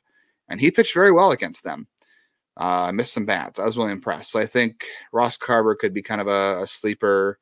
And 0.50 0.60
he 0.60 0.70
pitched 0.70 0.92
very 0.92 1.12
well 1.12 1.30
against 1.30 1.64
them. 1.64 1.86
Uh, 2.58 2.92
missed 2.92 3.14
some 3.14 3.24
bats. 3.24 3.58
I 3.58 3.64
was 3.64 3.78
really 3.78 3.92
impressed. 3.92 4.32
So 4.32 4.38
I 4.38 4.44
think 4.44 4.84
Ross 5.12 5.38
Carver 5.38 5.74
could 5.74 5.94
be 5.94 6.02
kind 6.02 6.20
of 6.20 6.26
a, 6.26 6.64
a 6.64 6.66
sleeper 6.66 7.38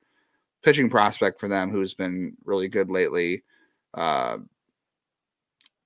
pitching 0.63 0.89
prospect 0.89 1.41
for 1.41 1.49
them 1.49 1.73
who's 1.73 1.95
been 1.95 2.37
really 2.45 2.69
good 2.69 2.89
lately. 2.89 3.43
Uh, 3.95 4.37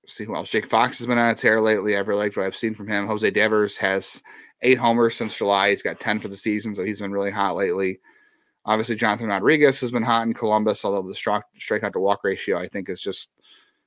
see 0.06 0.24
who 0.24 0.36
else. 0.36 0.50
Jake 0.50 0.66
Fox 0.66 0.98
has 0.98 1.06
been 1.06 1.16
on 1.16 1.30
a 1.30 1.34
tear 1.34 1.62
lately. 1.62 1.96
I've 1.96 2.08
really 2.08 2.24
liked 2.24 2.36
what 2.36 2.44
I've 2.44 2.54
seen 2.54 2.74
from 2.74 2.88
him. 2.88 3.06
Jose 3.06 3.30
Devers 3.30 3.78
has 3.78 4.22
eight 4.62 4.78
homers 4.78 5.16
since 5.16 5.36
July. 5.36 5.70
He's 5.70 5.82
got 5.82 6.00
10 6.00 6.20
for 6.20 6.28
the 6.28 6.36
season, 6.36 6.74
so 6.74 6.84
he's 6.84 7.00
been 7.00 7.12
really 7.12 7.30
hot 7.30 7.56
lately. 7.56 8.00
Obviously, 8.64 8.96
Jonathan 8.96 9.28
Rodriguez 9.28 9.80
has 9.80 9.90
been 9.90 10.02
hot 10.02 10.26
in 10.26 10.34
Columbus, 10.34 10.84
although 10.84 11.06
the 11.06 11.14
strike, 11.14 11.44
strikeout 11.58 11.92
to 11.94 12.00
walk 12.00 12.20
ratio, 12.24 12.58
I 12.58 12.68
think, 12.68 12.88
is 12.88 13.00
just 13.00 13.30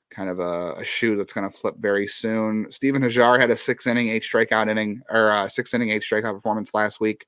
kind 0.09 0.29
of 0.29 0.39
a, 0.39 0.75
a 0.77 0.85
shoe 0.85 1.15
that's 1.15 1.33
going 1.33 1.49
to 1.49 1.55
flip 1.55 1.75
very 1.79 2.07
soon. 2.07 2.71
Steven 2.71 3.01
Hajjar 3.01 3.39
had 3.39 3.51
a 3.51 3.57
six 3.57 3.87
inning, 3.87 4.09
eight 4.09 4.23
strikeout 4.23 4.69
inning, 4.69 5.01
or 5.09 5.31
uh, 5.31 5.49
six 5.49 5.73
inning, 5.73 5.89
eight 5.89 6.03
strikeout 6.03 6.33
performance 6.33 6.73
last 6.73 6.99
week 6.99 7.25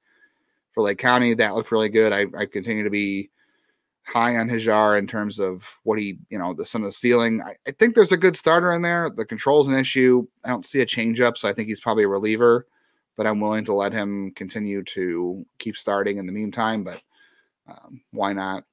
for 0.73 0.83
Lake 0.83 0.97
County. 0.97 1.33
That 1.33 1.55
looked 1.55 1.71
really 1.71 1.89
good. 1.89 2.13
I, 2.13 2.25
I 2.37 2.45
continue 2.45 2.83
to 2.83 2.89
be 2.89 3.29
high 4.05 4.37
on 4.37 4.47
Hajjar 4.47 4.99
in 4.99 5.07
terms 5.07 5.39
of 5.39 5.67
what 5.83 5.99
he, 5.99 6.19
you 6.29 6.37
know, 6.37 6.53
the 6.53 6.65
some 6.65 6.83
of 6.83 6.89
the 6.89 6.93
ceiling. 6.93 7.41
I, 7.41 7.55
I, 7.67 7.71
think 7.71 7.95
there's 7.95 8.11
a 8.11 8.17
good 8.17 8.35
starter 8.35 8.71
in 8.73 8.81
there. 8.81 9.09
The 9.09 9.25
control's 9.25 9.67
an 9.67 9.75
issue. 9.75 10.27
I 10.43 10.49
don't 10.49 10.65
see 10.65 10.81
a 10.81 10.85
changeup, 10.85 11.37
so 11.37 11.49
I 11.49 11.53
think 11.53 11.69
he's 11.69 11.79
probably 11.79 12.03
a 12.03 12.07
reliever. 12.07 12.67
But 13.15 13.27
I'm 13.27 13.39
willing 13.39 13.65
to 13.65 13.73
let 13.73 13.93
him 13.93 14.31
continue 14.31 14.83
to 14.83 15.45
keep 15.57 15.77
starting 15.77 16.17
in 16.17 16.25
the 16.25 16.31
meantime. 16.31 16.83
But 16.83 17.01
um, 17.67 18.01
why 18.11 18.33
not? 18.33 18.63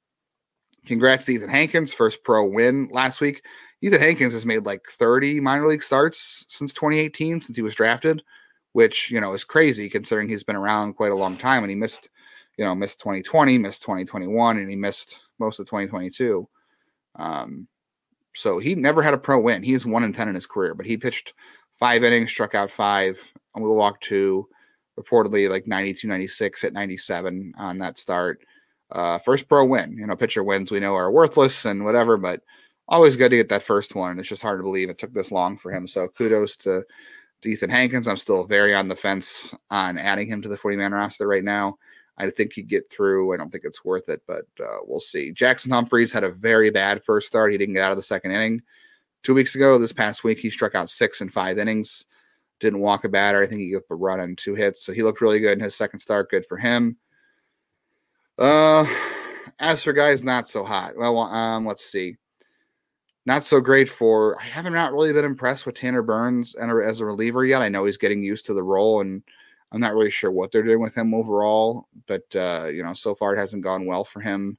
Congrats 0.85 1.25
to 1.27 1.33
Ethan 1.33 1.49
Hankins, 1.49 1.93
first 1.93 2.25
pro 2.25 2.45
win 2.45 2.89
last 2.91 3.21
week. 3.21 3.45
Ethan 3.83 4.01
Hankins 4.01 4.33
has 4.33 4.47
made 4.47 4.65
like 4.65 4.85
30 4.87 5.41
minor 5.41 5.67
league 5.67 5.83
starts 5.83 6.45
since 6.49 6.73
2018, 6.75 7.41
since 7.41 7.57
he 7.57 7.63
was 7.63 7.75
drafted, 7.75 8.23
which 8.73 9.11
you 9.11 9.21
know 9.21 9.33
is 9.33 9.45
crazy 9.45 9.89
considering 9.89 10.29
he's 10.29 10.45
been 10.45 10.57
around 10.57 10.95
quite 10.95 11.13
a 11.13 11.17
long 11.17 11.37
time 11.37 11.63
and 11.63 11.71
he 11.71 11.77
missed, 11.77 12.09
you 12.57 12.65
know, 12.65 12.75
missed 12.75 13.01
2020, 13.01 13.59
missed 13.59 13.83
2021, 13.83 14.59
and 14.59 14.71
he 14.71 14.77
missed 14.77 15.19
most 15.39 15.59
of 15.61 15.67
2022. 15.67 16.49
Um, 17.17 17.69
so 18.35 18.59
he 18.59 18.75
never 18.75 19.03
had 19.03 19.15
a 19.15 19.19
pro 19.19 19.41
win. 19.41 19.63
He 19.63 19.75
is 19.75 19.85
one 19.85 20.05
in 20.05 20.13
ten 20.13 20.29
in 20.29 20.35
his 20.35 20.47
career, 20.47 20.75
but 20.75 20.87
he 20.87 20.97
pitched 20.97 21.35
five 21.79 22.05
innings, 22.05 22.31
struck 22.31 22.55
out 22.55 22.71
five, 22.71 23.19
and 23.55 23.65
we 23.65 23.71
walked 23.71 24.05
to 24.05 24.49
reportedly 24.99 25.49
like 25.49 25.67
92, 25.67 26.07
96 26.07 26.65
at 26.65 26.73
97 26.73 27.55
on 27.57 27.79
that 27.79 27.99
start. 27.99 28.45
Uh, 28.91 29.19
first 29.19 29.49
pro 29.49 29.65
win. 29.65 29.97
You 29.97 30.07
know, 30.07 30.17
pitcher 30.17 30.45
wins 30.45 30.71
we 30.71 30.81
know 30.81 30.95
are 30.95 31.11
worthless 31.11 31.65
and 31.65 31.85
whatever, 31.85 32.17
but 32.17 32.43
always 32.89 33.17
good 33.17 33.31
to 33.31 33.37
get 33.37 33.49
that 33.49 33.63
first 33.63 33.95
one. 33.95 34.19
It's 34.19 34.29
just 34.29 34.43
hard 34.43 34.59
to 34.59 34.65
believe 34.65 34.91
it 34.91 34.99
took 34.99 35.15
this 35.15 35.33
long 35.33 35.57
for 35.57 35.73
him. 35.73 35.89
So 35.89 36.09
kudos 36.09 36.57
to, 36.59 36.85
to 37.41 37.49
Ethan 37.49 37.71
Hankins. 37.71 38.07
I'm 38.07 38.19
still 38.19 38.45
very 38.45 38.75
on 38.75 38.89
the 38.89 38.97
fence 38.97 39.55
on 39.71 39.97
adding 39.97 40.29
him 40.29 40.43
to 40.43 40.49
the 40.49 40.59
40 40.59 40.77
man 40.77 40.93
roster 40.93 41.27
right 41.27 41.45
now. 41.45 41.79
I 42.19 42.29
think 42.29 42.53
he'd 42.53 42.69
get 42.69 42.91
through. 42.91 43.33
I 43.33 43.39
don't 43.39 43.51
think 43.51 43.65
it's 43.65 43.85
worth 43.85 44.11
it, 44.11 44.23
but 44.27 44.45
uh, 44.61 44.79
we'll 44.85 45.01
see. 45.01 45.33
Jackson 45.33 45.73
Humphreys 45.73 46.13
had 46.13 46.25
a 46.25 46.31
very 46.31 46.71
bad 46.71 47.03
first 47.03 47.27
start. 47.27 47.53
He 47.53 47.59
didn't 47.59 47.75
get 47.75 47.85
out 47.85 47.93
of 47.93 47.97
the 47.97 48.03
second 48.03 48.33
inning. 48.33 48.63
Two 49.23 49.35
weeks 49.35 49.55
ago, 49.55 49.79
this 49.79 49.93
past 49.93 50.25
week, 50.25 50.39
he 50.39 50.51
struck 50.51 50.75
out 50.75 50.91
six 50.91 51.21
in 51.21 51.29
five 51.29 51.59
innings. 51.59 52.07
Didn't 52.61 52.81
walk 52.81 53.05
a 53.05 53.09
batter. 53.09 53.43
I 53.43 53.47
think 53.47 53.61
he 53.61 53.71
gave 53.71 53.79
up 53.79 53.91
a 53.91 53.95
run 53.95 54.21
on 54.21 54.37
two 54.37 54.55
hits. 54.55 54.85
So 54.85 54.93
he 54.93 55.03
looked 55.03 55.21
really 55.21 55.41
good 55.41 55.59
in 55.59 55.65
his 55.65 55.75
second 55.75 56.01
start. 56.01 56.31
Good 56.31 56.47
for 56.47 56.57
him. 56.57 56.97
Uh, 58.39 58.87
as 59.61 59.85
for 59.85 59.93
guys 59.93 60.25
not 60.25 60.49
so 60.49 60.65
hot, 60.65 60.97
well, 60.97 61.19
um, 61.19 61.67
let's 61.67 61.85
see. 61.85 62.17
Not 63.25 63.45
so 63.45 63.61
great 63.61 63.89
for. 63.89 64.41
I 64.41 64.45
haven't 64.45 64.73
not 64.73 64.93
really 64.93 65.13
been 65.13 65.25
impressed 65.25 65.67
with 65.67 65.77
Tanner 65.77 66.03
Burns 66.03 66.57
and 66.57 66.73
as 66.83 67.01
a 67.01 67.07
reliever 67.07 67.45
yet. 67.45 67.63
I 67.63 67.69
know 67.69 67.85
he's 67.85 67.97
getting 67.97 68.23
used 68.23 68.47
to 68.47 68.55
the 68.55 68.65
role, 68.65 69.01
and 69.01 69.23
I'm 69.71 69.81
not 69.81 69.95
really 69.95 70.11
sure 70.11 70.33
what 70.33 70.51
they're 70.51 70.65
doing 70.65 70.81
with 70.81 70.97
him 70.97 71.15
overall. 71.15 71.87
But 72.09 72.25
uh, 72.35 72.69
you 72.73 72.83
know, 72.83 72.95
so 72.95 73.15
far 73.15 73.35
it 73.35 73.39
hasn't 73.39 73.63
gone 73.63 73.87
well 73.87 74.05
for 74.05 74.21
him. 74.21 74.59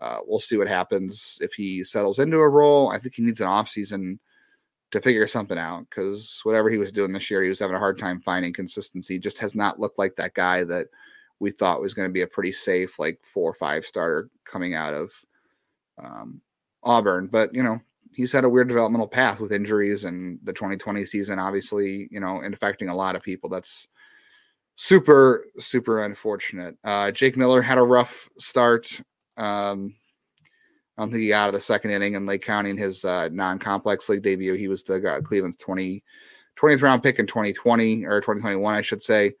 Uh, 0.00 0.18
we'll 0.26 0.40
see 0.40 0.56
what 0.56 0.68
happens 0.68 1.38
if 1.42 1.52
he 1.52 1.84
settles 1.84 2.18
into 2.18 2.38
a 2.38 2.48
role. 2.48 2.90
I 2.90 2.98
think 2.98 3.14
he 3.14 3.22
needs 3.22 3.40
an 3.40 3.48
off 3.48 3.68
season 3.68 4.18
to 4.90 5.00
figure 5.00 5.26
something 5.28 5.58
out 5.58 5.86
because 5.88 6.40
whatever 6.42 6.70
he 6.70 6.78
was 6.78 6.92
doing 6.92 7.12
this 7.12 7.30
year, 7.30 7.42
he 7.42 7.48
was 7.48 7.60
having 7.60 7.76
a 7.76 7.80
hard 7.80 7.98
time 7.98 8.20
finding 8.20 8.52
consistency. 8.52 9.18
Just 9.18 9.38
has 9.38 9.54
not 9.54 9.78
looked 9.78 9.98
like 9.98 10.16
that 10.16 10.34
guy 10.34 10.64
that 10.64 10.86
we 11.38 11.50
thought 11.50 11.80
was 11.80 11.94
going 11.94 12.08
to 12.08 12.12
be 12.12 12.22
a 12.22 12.26
pretty 12.26 12.52
safe, 12.52 12.98
like 12.98 13.18
four 13.22 13.50
or 13.50 13.54
five 13.54 13.84
starter 13.84 14.30
coming 14.44 14.74
out 14.74 14.94
of 14.94 15.12
um, 16.02 16.40
Auburn. 16.82 17.28
But, 17.28 17.54
you 17.54 17.62
know, 17.62 17.80
he's 18.12 18.32
had 18.32 18.44
a 18.44 18.48
weird 18.48 18.68
developmental 18.68 19.08
path 19.08 19.40
with 19.40 19.52
injuries 19.52 20.04
and 20.04 20.38
the 20.44 20.52
2020 20.52 21.04
season, 21.06 21.38
obviously, 21.38 22.08
you 22.10 22.20
know, 22.20 22.40
and 22.40 22.52
affecting 22.52 22.88
a 22.88 22.94
lot 22.94 23.16
of 23.16 23.22
people. 23.22 23.48
That's 23.48 23.88
super, 24.76 25.46
super 25.58 26.04
unfortunate. 26.04 26.76
Uh, 26.84 27.10
Jake 27.10 27.36
Miller 27.36 27.62
had 27.62 27.78
a 27.78 27.82
rough 27.82 28.28
start. 28.38 29.00
Um, 29.40 29.94
I 30.96 31.02
don't 31.02 31.10
think 31.10 31.22
he 31.22 31.28
got 31.28 31.44
out 31.44 31.48
of 31.48 31.54
the 31.54 31.60
second 31.60 31.92
inning 31.92 32.14
in 32.14 32.26
Lake 32.26 32.42
County 32.42 32.70
in 32.70 32.76
his 32.76 33.04
uh, 33.04 33.30
non-complex 33.32 34.08
league 34.08 34.22
debut. 34.22 34.54
He 34.54 34.68
was 34.68 34.82
the 34.82 34.96
uh, 34.96 35.20
Cleveland's 35.22 35.56
20, 35.56 36.04
20th 36.58 36.82
round 36.82 37.02
pick 37.02 37.18
in 37.18 37.26
2020 37.26 38.04
or 38.04 38.20
2021, 38.20 38.74
I 38.74 38.82
should 38.82 39.02
say. 39.02 39.32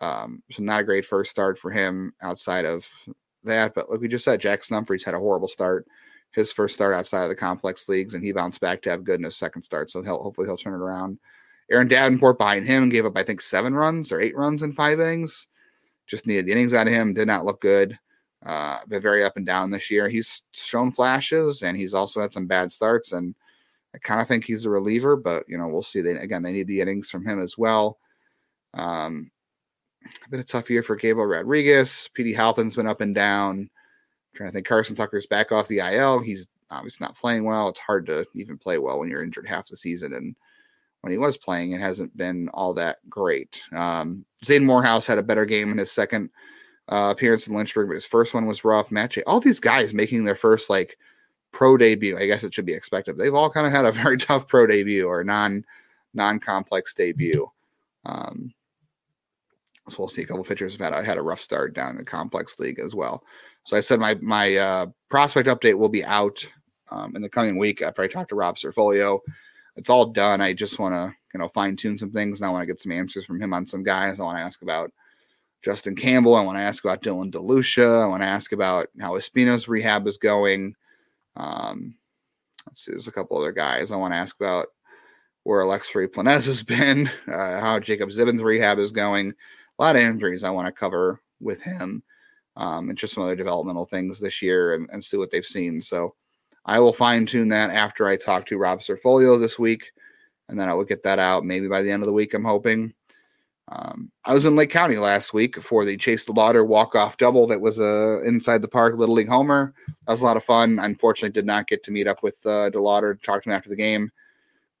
Um, 0.00 0.42
so 0.50 0.62
not 0.62 0.80
a 0.80 0.84
great 0.84 1.04
first 1.04 1.30
start 1.30 1.58
for 1.58 1.70
him 1.70 2.14
outside 2.22 2.64
of 2.64 2.86
that. 3.44 3.74
But 3.74 3.90
like 3.90 4.00
we 4.00 4.08
just 4.08 4.24
said, 4.24 4.40
Jack 4.40 4.66
Humphreys 4.66 5.04
had 5.04 5.14
a 5.14 5.18
horrible 5.18 5.48
start. 5.48 5.86
His 6.32 6.50
first 6.50 6.74
start 6.74 6.94
outside 6.94 7.24
of 7.24 7.28
the 7.28 7.36
complex 7.36 7.90
leagues, 7.90 8.14
and 8.14 8.24
he 8.24 8.32
bounced 8.32 8.60
back 8.62 8.80
to 8.82 8.90
have 8.90 9.04
good 9.04 9.20
in 9.20 9.24
his 9.24 9.36
second 9.36 9.64
start. 9.64 9.90
So 9.90 10.02
he'll 10.02 10.22
hopefully 10.22 10.46
he'll 10.46 10.56
turn 10.56 10.72
it 10.72 10.78
around. 10.78 11.18
Aaron 11.70 11.88
Davenport 11.88 12.38
behind 12.38 12.66
him 12.66 12.88
gave 12.88 13.04
up, 13.04 13.16
I 13.16 13.22
think, 13.22 13.42
seven 13.42 13.74
runs 13.74 14.12
or 14.12 14.20
eight 14.20 14.36
runs 14.36 14.62
in 14.62 14.72
five 14.72 14.98
innings. 14.98 15.48
Just 16.06 16.26
needed 16.26 16.46
the 16.46 16.52
innings 16.52 16.72
out 16.72 16.86
of 16.86 16.92
him. 16.94 17.12
Did 17.12 17.26
not 17.26 17.44
look 17.44 17.60
good. 17.60 17.98
Uh, 18.44 18.80
been 18.88 19.00
very 19.00 19.24
up 19.24 19.36
and 19.36 19.46
down 19.46 19.70
this 19.70 19.90
year. 19.90 20.08
He's 20.08 20.42
shown 20.52 20.90
flashes, 20.90 21.62
and 21.62 21.76
he's 21.76 21.94
also 21.94 22.20
had 22.20 22.32
some 22.32 22.46
bad 22.46 22.72
starts. 22.72 23.12
And 23.12 23.34
I 23.94 23.98
kind 23.98 24.20
of 24.20 24.26
think 24.26 24.44
he's 24.44 24.64
a 24.64 24.70
reliever, 24.70 25.16
but 25.16 25.44
you 25.48 25.58
know 25.58 25.68
we'll 25.68 25.82
see. 25.82 26.00
They 26.00 26.12
again 26.12 26.42
they 26.42 26.52
need 26.52 26.66
the 26.66 26.80
innings 26.80 27.10
from 27.10 27.24
him 27.24 27.40
as 27.40 27.56
well. 27.56 27.98
Um, 28.74 29.30
been 30.30 30.40
a 30.40 30.44
tough 30.44 30.70
year 30.70 30.82
for 30.82 30.96
Gabriel 30.96 31.28
Rodriguez. 31.28 32.08
Petey 32.14 32.32
Halpin's 32.32 32.76
been 32.76 32.88
up 32.88 33.00
and 33.00 33.14
down. 33.14 33.60
I'm 33.60 33.70
trying 34.34 34.48
to 34.50 34.52
think 34.54 34.66
Carson 34.66 34.96
Tucker's 34.96 35.26
back 35.26 35.52
off 35.52 35.68
the 35.68 35.78
IL. 35.78 36.18
He's 36.20 36.48
obviously 36.70 37.04
not 37.04 37.16
playing 37.16 37.44
well. 37.44 37.68
It's 37.68 37.80
hard 37.80 38.06
to 38.06 38.26
even 38.34 38.58
play 38.58 38.78
well 38.78 38.98
when 38.98 39.08
you're 39.08 39.22
injured 39.22 39.46
half 39.46 39.68
the 39.68 39.76
season. 39.76 40.14
And 40.14 40.34
when 41.02 41.12
he 41.12 41.18
was 41.18 41.36
playing, 41.36 41.72
it 41.72 41.80
hasn't 41.80 42.16
been 42.16 42.48
all 42.48 42.74
that 42.74 42.98
great. 43.08 43.60
Um, 43.72 44.24
Zane 44.44 44.64
Morehouse 44.64 45.06
had 45.06 45.18
a 45.18 45.22
better 45.22 45.44
game 45.44 45.70
in 45.70 45.78
his 45.78 45.92
second 45.92 46.30
uh, 46.88 47.12
appearance 47.16 47.46
in 47.46 47.54
Lynchburg, 47.54 47.88
but 47.88 47.94
his 47.94 48.04
first 48.04 48.34
one 48.34 48.46
was 48.46 48.64
rough. 48.64 48.90
Match 48.90 49.18
all 49.26 49.40
these 49.40 49.60
guys 49.60 49.94
making 49.94 50.24
their 50.24 50.36
first 50.36 50.68
like 50.68 50.98
pro 51.52 51.76
debut. 51.76 52.18
I 52.18 52.26
guess 52.26 52.44
it 52.44 52.54
should 52.54 52.66
be 52.66 52.74
expected. 52.74 53.16
They've 53.16 53.34
all 53.34 53.50
kind 53.50 53.66
of 53.66 53.72
had 53.72 53.84
a 53.84 53.92
very 54.02 54.18
tough 54.18 54.48
pro 54.48 54.66
debut 54.66 55.06
or 55.06 55.22
non 55.24 55.64
non 56.14 56.40
complex 56.40 56.94
debut. 56.94 57.50
Um, 58.04 58.52
so 59.88 59.96
we'll 59.98 60.08
see. 60.08 60.22
A 60.22 60.26
couple 60.26 60.44
pitchers 60.44 60.72
have 60.72 60.80
had 60.80 60.92
I 60.92 61.02
had 61.02 61.18
a 61.18 61.22
rough 61.22 61.40
start 61.40 61.74
down 61.74 61.90
in 61.90 61.98
the 61.98 62.04
complex 62.04 62.58
league 62.58 62.78
as 62.78 62.94
well. 62.94 63.24
So 63.64 63.76
I 63.76 63.80
said 63.80 64.00
my 64.00 64.14
my 64.20 64.56
uh, 64.56 64.86
prospect 65.08 65.48
update 65.48 65.78
will 65.78 65.88
be 65.88 66.04
out 66.04 66.44
um, 66.90 67.14
in 67.16 67.22
the 67.22 67.28
coming 67.28 67.58
week 67.58 67.82
after 67.82 68.02
I 68.02 68.08
talk 68.08 68.28
to 68.28 68.34
Rob 68.34 68.58
Cerfolio. 68.58 69.20
It's 69.76 69.90
all 69.90 70.06
done. 70.06 70.40
I 70.40 70.52
just 70.52 70.78
want 70.78 70.94
to 70.94 71.14
you 71.34 71.40
know 71.40 71.48
fine 71.48 71.76
tune 71.76 71.98
some 71.98 72.10
things, 72.10 72.40
and 72.40 72.48
I 72.48 72.50
want 72.50 72.62
to 72.62 72.66
get 72.66 72.80
some 72.80 72.92
answers 72.92 73.24
from 73.24 73.40
him 73.40 73.52
on 73.52 73.66
some 73.66 73.82
guys. 73.82 74.20
I 74.20 74.24
want 74.24 74.38
to 74.38 74.44
ask 74.44 74.62
about 74.62 74.92
Justin 75.62 75.94
Campbell. 75.94 76.34
I 76.34 76.42
want 76.42 76.58
to 76.58 76.62
ask 76.62 76.84
about 76.84 77.02
Dylan 77.02 77.30
DeLucia. 77.30 78.02
I 78.02 78.06
want 78.06 78.22
to 78.22 78.26
ask 78.26 78.52
about 78.52 78.88
how 79.00 79.12
Espino's 79.12 79.68
rehab 79.68 80.06
is 80.06 80.18
going. 80.18 80.74
Um, 81.36 81.94
let's 82.66 82.84
see. 82.84 82.92
There's 82.92 83.08
a 83.08 83.12
couple 83.12 83.38
other 83.38 83.52
guys 83.52 83.92
I 83.92 83.96
want 83.96 84.12
to 84.12 84.18
ask 84.18 84.36
about 84.36 84.68
where 85.44 85.62
Alex 85.62 85.90
Planez 85.90 86.46
has 86.46 86.62
been, 86.62 87.08
uh, 87.32 87.60
how 87.60 87.78
Jacob 87.80 88.10
Zibbins' 88.10 88.42
rehab 88.42 88.78
is 88.78 88.92
going 88.92 89.32
a 89.78 89.82
lot 89.82 89.96
of 89.96 90.02
injuries 90.02 90.44
I 90.44 90.50
want 90.50 90.66
to 90.66 90.72
cover 90.72 91.20
with 91.40 91.62
him 91.62 92.02
um, 92.56 92.88
and 92.88 92.98
just 92.98 93.14
some 93.14 93.24
other 93.24 93.36
developmental 93.36 93.86
things 93.86 94.20
this 94.20 94.42
year 94.42 94.74
and, 94.74 94.88
and 94.92 95.04
see 95.04 95.16
what 95.16 95.30
they've 95.30 95.44
seen. 95.44 95.80
So 95.80 96.14
I 96.64 96.78
will 96.78 96.92
fine 96.92 97.26
tune 97.26 97.48
that 97.48 97.70
after 97.70 98.06
I 98.06 98.16
talk 98.16 98.46
to 98.46 98.58
Rob 98.58 98.82
Cerfolio 98.82 99.38
this 99.38 99.58
week, 99.58 99.90
and 100.48 100.58
then 100.58 100.68
I 100.68 100.74
will 100.74 100.84
get 100.84 101.02
that 101.04 101.18
out 101.18 101.44
maybe 101.44 101.68
by 101.68 101.82
the 101.82 101.90
end 101.90 102.02
of 102.02 102.06
the 102.06 102.12
week. 102.12 102.34
I'm 102.34 102.44
hoping. 102.44 102.92
Um, 103.68 104.10
I 104.24 104.34
was 104.34 104.44
in 104.44 104.56
Lake 104.56 104.70
County 104.70 104.96
last 104.96 105.32
week 105.32 105.56
for 105.60 105.84
the 105.84 105.96
Chase 105.96 106.26
DeLauder 106.26 106.66
walk 106.66 106.94
off 106.94 107.16
double 107.16 107.46
that 107.46 107.60
was 107.60 107.78
uh, 107.78 108.20
inside 108.22 108.60
the 108.60 108.68
park 108.68 108.96
Little 108.96 109.14
League 109.14 109.28
Homer. 109.28 109.72
That 109.86 110.12
was 110.12 110.22
a 110.22 110.24
lot 110.24 110.36
of 110.36 110.44
fun. 110.44 110.78
Unfortunately, 110.80 111.30
did 111.32 111.46
not 111.46 111.68
get 111.68 111.82
to 111.84 111.90
meet 111.90 112.06
up 112.08 112.22
with 112.22 112.44
uh, 112.44 112.70
DeLauder 112.70 113.16
to 113.16 113.22
talk 113.22 113.42
to 113.42 113.48
him 113.48 113.54
after 113.54 113.70
the 113.70 113.76
game. 113.76 114.10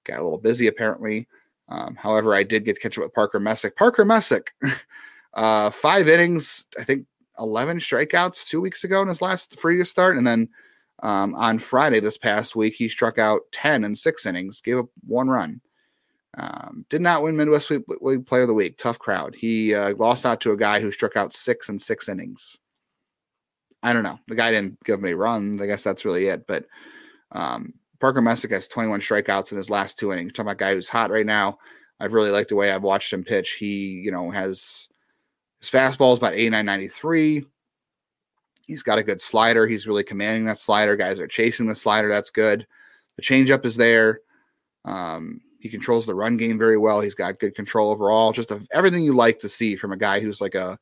Got 0.04 0.18
a 0.18 0.24
little 0.24 0.38
busy 0.38 0.66
apparently. 0.66 1.28
Um, 1.68 1.94
however, 1.94 2.34
I 2.34 2.42
did 2.42 2.64
get 2.64 2.74
to 2.74 2.80
catch 2.80 2.98
up 2.98 3.04
with 3.04 3.14
Parker 3.14 3.40
Messick. 3.40 3.76
Parker 3.76 4.04
Messick, 4.04 4.52
uh, 5.34 5.70
five 5.70 6.08
innings, 6.08 6.66
I 6.78 6.84
think 6.84 7.06
11 7.38 7.78
strikeouts 7.78 8.46
two 8.46 8.60
weeks 8.60 8.84
ago 8.84 9.00
in 9.00 9.08
his 9.08 9.22
last 9.22 9.56
previous 9.58 9.90
start. 9.90 10.16
And 10.16 10.26
then 10.26 10.48
um, 11.02 11.34
on 11.34 11.58
Friday 11.58 12.00
this 12.00 12.18
past 12.18 12.56
week, 12.56 12.74
he 12.74 12.88
struck 12.88 13.18
out 13.18 13.42
10 13.52 13.84
in 13.84 13.96
six 13.96 14.26
innings, 14.26 14.60
gave 14.60 14.78
up 14.78 14.86
one 15.06 15.28
run. 15.28 15.60
Um, 16.38 16.86
did 16.88 17.02
not 17.02 17.22
win 17.22 17.36
Midwest 17.36 17.70
League 17.70 18.26
Player 18.26 18.42
of 18.42 18.48
the 18.48 18.54
Week. 18.54 18.78
Tough 18.78 18.98
crowd. 18.98 19.34
He 19.34 19.74
uh, 19.74 19.94
lost 19.96 20.24
out 20.24 20.40
to 20.42 20.52
a 20.52 20.56
guy 20.56 20.80
who 20.80 20.90
struck 20.90 21.16
out 21.16 21.34
six 21.34 21.68
in 21.68 21.78
six 21.78 22.08
innings. 22.08 22.56
I 23.82 23.92
don't 23.92 24.04
know. 24.04 24.18
The 24.28 24.36
guy 24.36 24.50
didn't 24.50 24.82
give 24.84 25.00
me 25.00 25.12
runs. 25.12 25.60
I 25.60 25.66
guess 25.66 25.82
that's 25.82 26.04
really 26.04 26.28
it. 26.28 26.46
But 26.46 26.66
um, 27.32 27.74
Parker 28.00 28.22
Messick 28.22 28.52
has 28.52 28.68
21 28.68 29.00
strikeouts 29.00 29.52
in 29.52 29.58
his 29.58 29.70
last 29.70 29.98
two 29.98 30.12
innings. 30.12 30.32
talking 30.32 30.46
about 30.46 30.56
a 30.56 30.64
guy 30.64 30.74
who's 30.74 30.88
hot 30.88 31.10
right 31.10 31.26
now. 31.26 31.58
I've 32.00 32.14
really 32.14 32.30
liked 32.30 32.48
the 32.48 32.56
way 32.56 32.70
I've 32.72 32.82
watched 32.82 33.12
him 33.12 33.24
pitch. 33.24 33.52
He, 33.52 34.00
you 34.04 34.10
know, 34.10 34.30
has 34.30 34.88
his 35.60 35.70
fastball 35.70 36.12
is 36.12 36.18
about 36.18 36.34
89.93. 36.34 37.44
He's 38.66 38.82
got 38.82 38.98
a 38.98 39.02
good 39.02 39.20
slider. 39.20 39.66
He's 39.66 39.86
really 39.86 40.04
commanding 40.04 40.44
that 40.46 40.58
slider. 40.58 40.96
Guys 40.96 41.20
are 41.20 41.28
chasing 41.28 41.66
the 41.66 41.76
slider. 41.76 42.08
That's 42.08 42.30
good. 42.30 42.66
The 43.16 43.22
changeup 43.22 43.64
is 43.64 43.76
there. 43.76 44.20
Um, 44.84 45.40
he 45.62 45.68
controls 45.68 46.06
the 46.06 46.14
run 46.14 46.36
game 46.36 46.58
very 46.58 46.76
well. 46.76 47.00
He's 47.00 47.14
got 47.14 47.38
good 47.38 47.54
control 47.54 47.92
overall. 47.92 48.32
Just 48.32 48.50
a, 48.50 48.60
everything 48.72 49.04
you 49.04 49.14
like 49.14 49.38
to 49.38 49.48
see 49.48 49.76
from 49.76 49.92
a 49.92 49.96
guy 49.96 50.18
who's 50.18 50.40
like 50.40 50.56
a 50.56 50.76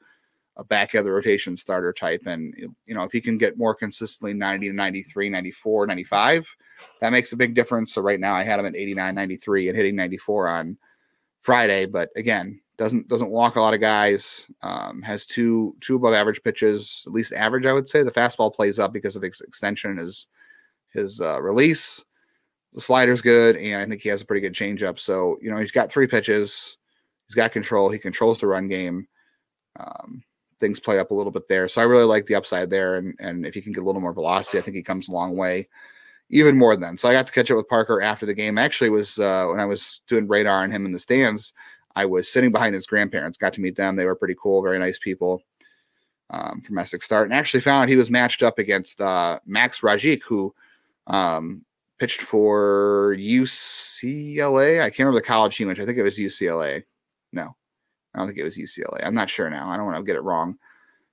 a 0.56 0.64
back 0.64 0.94
of 0.94 1.04
the 1.04 1.12
rotation 1.12 1.54
starter 1.54 1.92
type. 1.92 2.22
And, 2.24 2.54
you 2.56 2.94
know, 2.94 3.02
if 3.04 3.12
he 3.12 3.20
can 3.20 3.36
get 3.36 3.58
more 3.58 3.74
consistently 3.74 4.32
90 4.32 4.68
to 4.68 4.74
93, 4.74 5.28
94, 5.28 5.86
95, 5.86 6.56
that 7.00 7.12
makes 7.12 7.32
a 7.32 7.36
big 7.36 7.54
difference. 7.54 7.92
So 7.92 8.00
right 8.00 8.18
now 8.18 8.34
I 8.34 8.42
had 8.42 8.58
him 8.58 8.66
at 8.66 8.74
89, 8.74 9.14
93 9.14 9.68
and 9.68 9.76
hitting 9.76 9.96
94 9.96 10.48
on 10.48 10.78
Friday. 11.42 11.84
But 11.84 12.08
again, 12.16 12.58
doesn't 12.78 13.06
doesn't 13.08 13.30
walk 13.30 13.56
a 13.56 13.60
lot 13.60 13.74
of 13.74 13.80
guys. 13.80 14.46
Um, 14.62 15.02
has 15.02 15.26
two 15.26 15.76
two 15.82 15.96
above 15.96 16.14
average 16.14 16.42
pitches, 16.42 17.04
at 17.06 17.12
least 17.12 17.34
average, 17.34 17.66
I 17.66 17.74
would 17.74 17.88
say. 17.88 18.02
The 18.02 18.10
fastball 18.10 18.54
plays 18.54 18.78
up 18.78 18.94
because 18.94 19.16
of 19.16 19.22
his 19.22 19.42
extension 19.42 19.98
his 19.98 20.28
his 20.88 21.20
uh, 21.20 21.42
release. 21.42 22.02
The 22.72 22.80
slider's 22.80 23.22
good, 23.22 23.56
and 23.56 23.82
I 23.82 23.86
think 23.86 24.00
he 24.00 24.08
has 24.10 24.22
a 24.22 24.26
pretty 24.26 24.40
good 24.40 24.54
changeup. 24.54 24.98
So 24.98 25.38
you 25.42 25.50
know 25.50 25.58
he's 25.58 25.72
got 25.72 25.90
three 25.90 26.06
pitches. 26.06 26.76
He's 27.26 27.34
got 27.34 27.52
control. 27.52 27.90
He 27.90 27.98
controls 27.98 28.40
the 28.40 28.46
run 28.46 28.68
game. 28.68 29.06
Um, 29.78 30.22
things 30.60 30.78
play 30.78 30.98
up 30.98 31.10
a 31.10 31.14
little 31.14 31.32
bit 31.32 31.48
there. 31.48 31.68
So 31.68 31.80
I 31.80 31.84
really 31.84 32.04
like 32.04 32.26
the 32.26 32.34
upside 32.34 32.70
there. 32.70 32.96
And 32.96 33.14
and 33.18 33.46
if 33.46 33.54
he 33.54 33.60
can 33.60 33.72
get 33.72 33.82
a 33.82 33.86
little 33.86 34.00
more 34.00 34.12
velocity, 34.12 34.58
I 34.58 34.62
think 34.62 34.76
he 34.76 34.82
comes 34.82 35.08
a 35.08 35.12
long 35.12 35.36
way. 35.36 35.68
Even 36.32 36.56
more 36.56 36.76
than 36.76 36.96
so, 36.96 37.08
I 37.08 37.12
got 37.12 37.26
to 37.26 37.32
catch 37.32 37.50
up 37.50 37.56
with 37.56 37.68
Parker 37.68 38.00
after 38.00 38.24
the 38.24 38.34
game. 38.34 38.56
Actually, 38.56 38.90
was 38.90 39.18
uh, 39.18 39.46
when 39.48 39.58
I 39.58 39.64
was 39.64 40.00
doing 40.06 40.28
radar 40.28 40.62
on 40.62 40.70
him 40.70 40.86
in 40.86 40.92
the 40.92 40.98
stands. 40.98 41.52
I 41.96 42.04
was 42.04 42.32
sitting 42.32 42.52
behind 42.52 42.74
his 42.74 42.86
grandparents, 42.86 43.36
got 43.36 43.52
to 43.54 43.60
meet 43.60 43.74
them. 43.74 43.96
They 43.96 44.04
were 44.04 44.14
pretty 44.14 44.36
cool, 44.40 44.62
very 44.62 44.78
nice 44.78 44.98
people 44.98 45.42
um, 46.30 46.60
from 46.60 46.78
Essex 46.78 47.04
Start, 47.04 47.26
and 47.26 47.34
actually 47.34 47.62
found 47.62 47.90
he 47.90 47.96
was 47.96 48.10
matched 48.10 48.44
up 48.44 48.58
against 48.58 49.00
uh, 49.00 49.40
Max 49.44 49.80
Rajcic, 49.80 50.22
who 50.22 50.54
um, 51.08 51.64
pitched 52.00 52.22
for 52.22 53.14
UCLA. 53.18 54.80
I 54.80 54.90
can't 54.90 55.00
remember 55.00 55.20
the 55.20 55.26
college 55.26 55.56
team, 55.56 55.68
which 55.68 55.78
I 55.78 55.86
think 55.86 55.98
it 55.98 56.02
was 56.02 56.18
UCLA. 56.18 56.82
No, 57.32 57.54
I 58.14 58.18
don't 58.18 58.26
think 58.26 58.38
it 58.38 58.44
was 58.44 58.56
UCLA. 58.56 59.00
I'm 59.04 59.14
not 59.14 59.30
sure 59.30 59.48
now. 59.50 59.68
I 59.68 59.76
don't 59.76 59.86
want 59.86 59.98
to 59.98 60.02
get 60.02 60.16
it 60.16 60.24
wrong, 60.24 60.56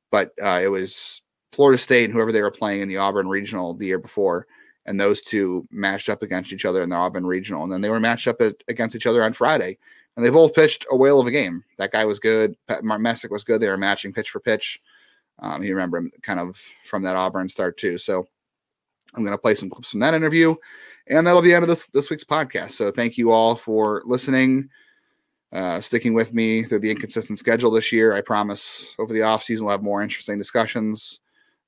but 0.10 0.32
uh, 0.41 0.60
it 0.63 0.69
was 0.69 1.21
Florida 1.52 1.78
State 1.78 2.06
and 2.06 2.13
whoever 2.13 2.32
they 2.32 2.41
were 2.41 2.50
playing 2.50 2.82
in 2.82 2.88
the 2.88 2.97
Auburn 2.97 3.28
Regional 3.28 3.73
the 3.73 3.86
year 3.86 4.00
before. 4.00 4.47
And 4.86 5.00
those 5.00 5.21
two 5.21 5.67
matched 5.69 6.08
up 6.08 6.23
against 6.23 6.54
each 6.54 6.63
other 6.63 6.82
in 6.82 6.89
the 6.89 6.95
Auburn 6.95 7.26
Regional. 7.26 7.63
And 7.63 7.71
then 7.71 7.82
they 7.82 7.89
were 7.89 8.00
matched 8.00 8.28
up 8.28 8.39
at, 8.41 8.56
against 8.69 8.95
each 8.95 9.06
other 9.06 9.21
on 9.21 9.34
Friday 9.34 9.78
and 10.17 10.26
they 10.26 10.32
both 10.32 10.56
pitched 10.56 10.86
a 10.91 10.97
whale 10.97 11.19
of 11.19 11.28
a 11.28 11.32
game. 11.32 11.63
That 11.78 11.91
guy 11.91 12.04
was 12.04 12.19
good. 12.19 12.58
Mark 12.82 13.00
Messick 13.00 13.32
was 13.32 13.43
good. 13.43 13.62
They 13.62 13.69
were 13.69 13.78
matching 13.78 14.12
pitch 14.12 14.32
for 14.32 14.39
pitch. 14.39 14.82
Um, 15.39 15.63
you 15.63 15.76
remember 15.76 16.00
him 16.00 16.12
kind 16.23 16.39
of 16.39 16.60
from 16.84 17.04
that 17.04 17.15
Auburn 17.15 17.47
start 17.47 17.78
too. 17.78 18.00
So 18.00 18.28
I'm 19.15 19.24
going 19.24 19.36
to 19.36 19.38
play 19.38 19.56
some 19.56 19.70
clips 19.70 19.91
from 19.91 20.00
that 20.02 20.13
interview, 20.13 20.56
and 21.08 21.26
that'll 21.26 21.41
be 21.41 21.50
the 21.50 21.56
end 21.56 21.63
of 21.63 21.70
this 21.70 21.88
this 21.88 22.10
week's 22.10 22.24
podcast. 22.24 22.72
So 22.72 22.91
thank 22.91 23.17
you 23.17 23.32
all 23.32 23.56
for 23.56 24.04
listening, 24.06 24.70
uh, 25.52 25.82
sticking 25.82 26.13
with 26.13 26.34
me 26.34 26.63
through 26.63 26.80
the 26.80 26.91
inconsistent 26.91 27.39
schedule 27.39 27.72
this 27.72 27.91
year. 27.91 28.13
I 28.13 28.22
promise 28.22 28.96
over 29.00 29.13
the 29.13 29.24
off 29.24 29.43
season 29.43 29.65
we'll 29.65 29.74
have 29.74 29.84
more 29.84 30.02
interesting 30.02 30.38
discussions. 30.38 31.20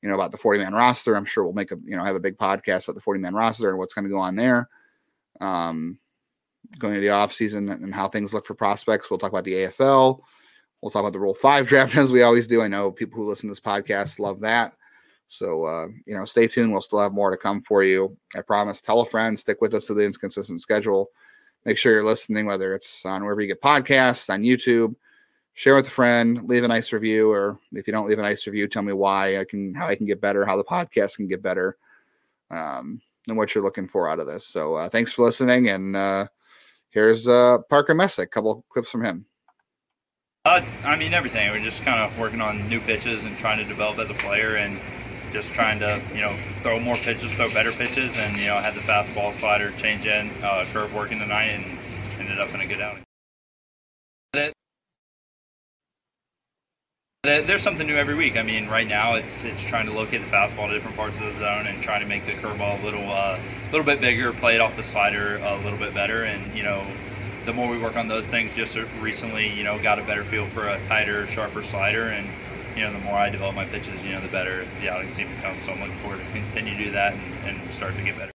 You 0.02 0.10
know 0.10 0.16
about 0.16 0.32
the 0.32 0.38
40 0.38 0.60
man 0.60 0.74
roster. 0.74 1.16
I'm 1.16 1.26
sure 1.26 1.44
we'll 1.44 1.54
make 1.54 1.72
a 1.72 1.78
you 1.84 1.98
know 1.98 2.06
have 2.06 2.16
a 2.16 2.22
big 2.22 2.38
podcast 2.38 2.86
about 2.86 2.96
the 2.96 3.02
40 3.02 3.20
man 3.20 3.34
roster 3.34 3.70
and 3.70 3.78
what's 3.78 3.94
going 3.94 4.06
to 4.06 4.12
go 4.12 4.20
on 4.20 4.36
there. 4.36 4.70
Um, 5.42 6.00
going 6.78 6.94
into 6.94 7.06
the 7.06 7.14
off 7.14 7.34
season 7.34 7.70
and 7.70 7.94
how 7.94 8.08
things 8.08 8.34
look 8.34 8.46
for 8.46 8.54
prospects. 8.54 9.10
We'll 9.10 9.18
talk 9.18 9.32
about 9.32 9.46
the 9.46 9.54
AFL. 9.54 10.20
We'll 10.82 10.92
talk 10.92 11.02
about 11.02 11.14
the 11.14 11.20
Rule 11.20 11.34
5 11.34 11.68
draft 11.68 11.96
as 11.98 12.12
we 12.12 12.22
always 12.22 12.48
do. 12.48 12.62
I 12.62 12.68
know 12.68 12.92
people 12.92 13.18
who 13.18 13.28
listen 13.28 13.48
to 13.48 13.52
this 13.52 13.60
podcast 13.60 14.20
love 14.20 14.42
that. 14.42 14.74
So, 15.30 15.64
uh, 15.64 15.88
you 16.06 16.16
know, 16.16 16.26
stay 16.26 16.48
tuned. 16.48 16.74
We'll 16.74 16.82
still 16.82 17.00
have 17.00 17.14
more 17.14 17.32
to 17.32 17.38
come 17.38 17.62
for 17.62 17.84
you. 17.84 18.18
I 18.36 18.42
promise. 18.42 18.82
Tell 18.82 19.00
a 19.00 19.06
friend. 19.06 19.40
Stick 19.40 19.62
with 19.62 19.74
us 19.74 19.88
to 19.88 19.94
the 19.94 20.04
inconsistent 20.04 20.62
schedule. 20.62 21.10
Make 21.66 21.78
sure 21.78 21.94
you're 21.94 22.04
listening, 22.04 22.46
whether 22.46 22.74
it's 22.74 23.06
on 23.06 23.24
wherever 23.24 23.40
you 23.40 23.48
get 23.48 23.62
podcasts, 23.62 24.30
on 24.30 24.42
YouTube. 24.42 24.96
Share 25.54 25.76
with 25.76 25.88
a 25.88 25.92
friend. 25.92 26.48
Leave 26.48 26.64
a 26.64 26.68
nice 26.68 26.92
review, 26.92 27.32
or 27.32 27.60
if 27.72 27.88
you 27.88 27.94
don't 27.94 28.08
leave 28.08 28.20
a 28.20 28.24
nice 28.24 28.46
review, 28.48 28.68
tell 28.68 28.82
me 28.82 28.94
why 28.94 29.40
I 29.40 29.46
can, 29.46 29.74
how 29.74 29.88
I 29.88 29.96
can 29.96 30.06
get 30.06 30.22
better, 30.22 30.46
how 30.46 30.58
the 30.58 30.64
podcast 30.64 31.18
can 31.18 31.28
get 31.28 31.42
better, 31.42 31.78
um, 32.50 33.02
and 33.28 33.38
what 33.38 33.54
you're 33.54 33.64
looking 33.64 33.88
for 33.88 34.10
out 34.10 34.20
of 34.20 34.28
this. 34.28 34.48
So, 34.48 34.76
uh, 34.76 34.90
thanks 34.90 35.12
for 35.12 35.26
listening, 35.26 35.70
and 35.70 35.96
uh, 35.96 36.28
Here's 36.92 37.28
uh, 37.28 37.60
Parker 37.70 37.94
Messick, 37.94 38.28
a 38.28 38.30
couple 38.30 38.66
clips 38.70 38.90
from 38.90 39.04
him. 39.04 39.26
Uh, 40.44 40.62
I 40.84 40.96
mean, 40.96 41.14
everything. 41.14 41.50
We're 41.52 41.60
just 41.60 41.84
kind 41.84 42.00
of 42.00 42.18
working 42.18 42.42
on 42.42 42.68
new 42.68 42.80
pitches 42.80 43.24
and 43.24 43.38
trying 43.38 43.60
to 43.60 43.66
develop 43.66 44.00
as 44.00 44.10
a 44.10 44.16
player 44.16 44.56
and 44.56 44.80
just 45.32 45.52
trying 45.54 45.80
to, 45.80 46.02
you 46.14 46.22
know, 46.22 46.36
throw 46.64 46.80
more 46.80 46.96
pitches, 46.96 47.34
throw 47.34 47.50
better 47.54 47.72
pitches, 47.72 48.16
and, 48.18 48.38
you 48.38 48.48
know, 48.48 48.58
had 48.58 48.74
the 48.74 48.82
fastball 48.82 49.34
slider 49.34 49.72
change 49.72 50.06
in, 50.06 50.32
uh, 50.44 50.66
curve 50.72 50.94
working 50.94 51.20
tonight 51.20 51.50
and 51.50 51.80
ended 52.20 52.40
up 52.40 52.54
in 52.54 52.62
a 52.62 52.68
good 52.68 52.82
outing. 52.82 53.04
There's 57.24 57.62
something 57.62 57.86
new 57.86 57.98
every 57.98 58.16
week. 58.16 58.38
I 58.38 58.44
mean, 58.44 58.70
right 58.70 58.88
now 58.88 59.16
it's 59.16 59.44
it's 59.44 59.62
trying 59.62 59.86
to 59.88 59.92
locate 59.92 60.22
the 60.22 60.28
fastball 60.28 60.70
to 60.70 60.74
different 60.74 60.96
parts 60.96 61.18
of 61.18 61.26
the 61.26 61.38
zone 61.38 61.68
and 61.68 61.84
trying 61.84 62.02
to 62.02 62.08
make 62.08 62.26
the 62.26 62.32
curveball 62.32 62.82
a 62.82 62.86
little 62.86 63.12
uh, 63.12 63.38
little 63.74 63.86
bit 63.86 64.00
bigger, 64.00 64.32
play 64.32 64.56
it 64.56 64.62
off 64.62 64.74
the 64.78 64.84
slider 64.84 65.36
a 65.36 65.58
little 65.58 65.78
bit 65.78 65.94
better, 65.94 66.24
and 66.24 66.56
you 66.56 66.64
know, 66.64 66.82
the 67.46 67.52
more 67.52 67.70
we 67.70 67.78
work 67.78 67.98
on 67.98 68.08
those 68.08 68.26
things, 68.26 68.54
just 68.54 68.78
recently, 69.02 69.52
you 69.52 69.64
know, 69.64 69.78
got 69.84 70.00
a 70.00 70.04
better 70.04 70.24
feel 70.24 70.46
for 70.46 70.70
a 70.70 70.84
tighter, 70.86 71.28
sharper 71.28 71.62
slider, 71.62 72.06
and 72.06 72.26
you 72.80 72.86
know, 72.86 72.94
the 72.94 73.00
more 73.00 73.16
I 73.16 73.30
develop 73.30 73.56
my 73.56 73.66
pitches, 73.66 74.02
you 74.04 74.14
know, 74.14 74.22
the 74.22 74.30
better 74.30 74.66
the 74.80 74.90
outings 74.90 75.14
seem 75.16 75.28
to 75.28 75.42
come. 75.42 75.58
So 75.66 75.74
I'm 75.74 75.82
looking 75.82 75.98
forward 75.98 76.20
to 76.20 76.32
continue 76.32 76.78
to 76.78 76.84
do 76.86 76.92
that 76.92 77.14
and, 77.14 77.60
and 77.60 77.72
start 77.72 77.96
to 77.98 78.02
get 78.02 78.18
better. 78.18 78.32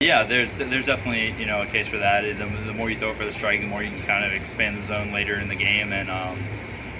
Yeah, 0.00 0.22
there's 0.22 0.56
there's 0.56 0.86
definitely 0.86 1.38
you 1.38 1.44
know 1.44 1.60
a 1.60 1.66
case 1.66 1.86
for 1.86 1.98
that. 1.98 2.22
The, 2.22 2.46
the 2.64 2.72
more 2.72 2.88
you 2.88 2.96
throw 2.96 3.12
for 3.12 3.26
the 3.26 3.32
strike, 3.32 3.60
the 3.60 3.66
more 3.66 3.82
you 3.82 3.90
can 3.90 4.06
kind 4.06 4.24
of 4.24 4.32
expand 4.32 4.78
the 4.78 4.82
zone 4.82 5.12
later 5.12 5.34
in 5.38 5.48
the 5.48 5.56
game, 5.56 5.92
and 5.92 6.08
um, 6.08 6.42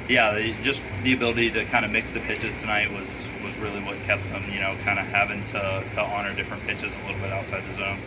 yeah, 0.09 0.53
just 0.63 0.83
the 1.05 1.15
ability 1.15 1.51
to 1.53 1.65
kind 1.67 1.85
of 1.85 1.91
mix 1.91 2.13
the 2.13 2.21
pitches 2.21 2.59
tonight 2.61 2.91
was 2.93 3.25
was 3.43 3.57
really 3.59 3.81
what 3.85 3.97
kept 4.03 4.29
them, 4.31 4.45
you 4.53 4.61
know, 4.61 4.75
kind 4.85 4.99
of 4.99 5.07
having 5.07 5.43
to, 5.47 5.85
to 5.95 6.03
honor 6.03 6.35
different 6.35 6.63
pitches 6.65 6.93
a 6.93 7.07
little 7.07 7.21
bit 7.23 7.33
outside 7.33 7.63
the 7.71 7.77
zone. 7.77 7.99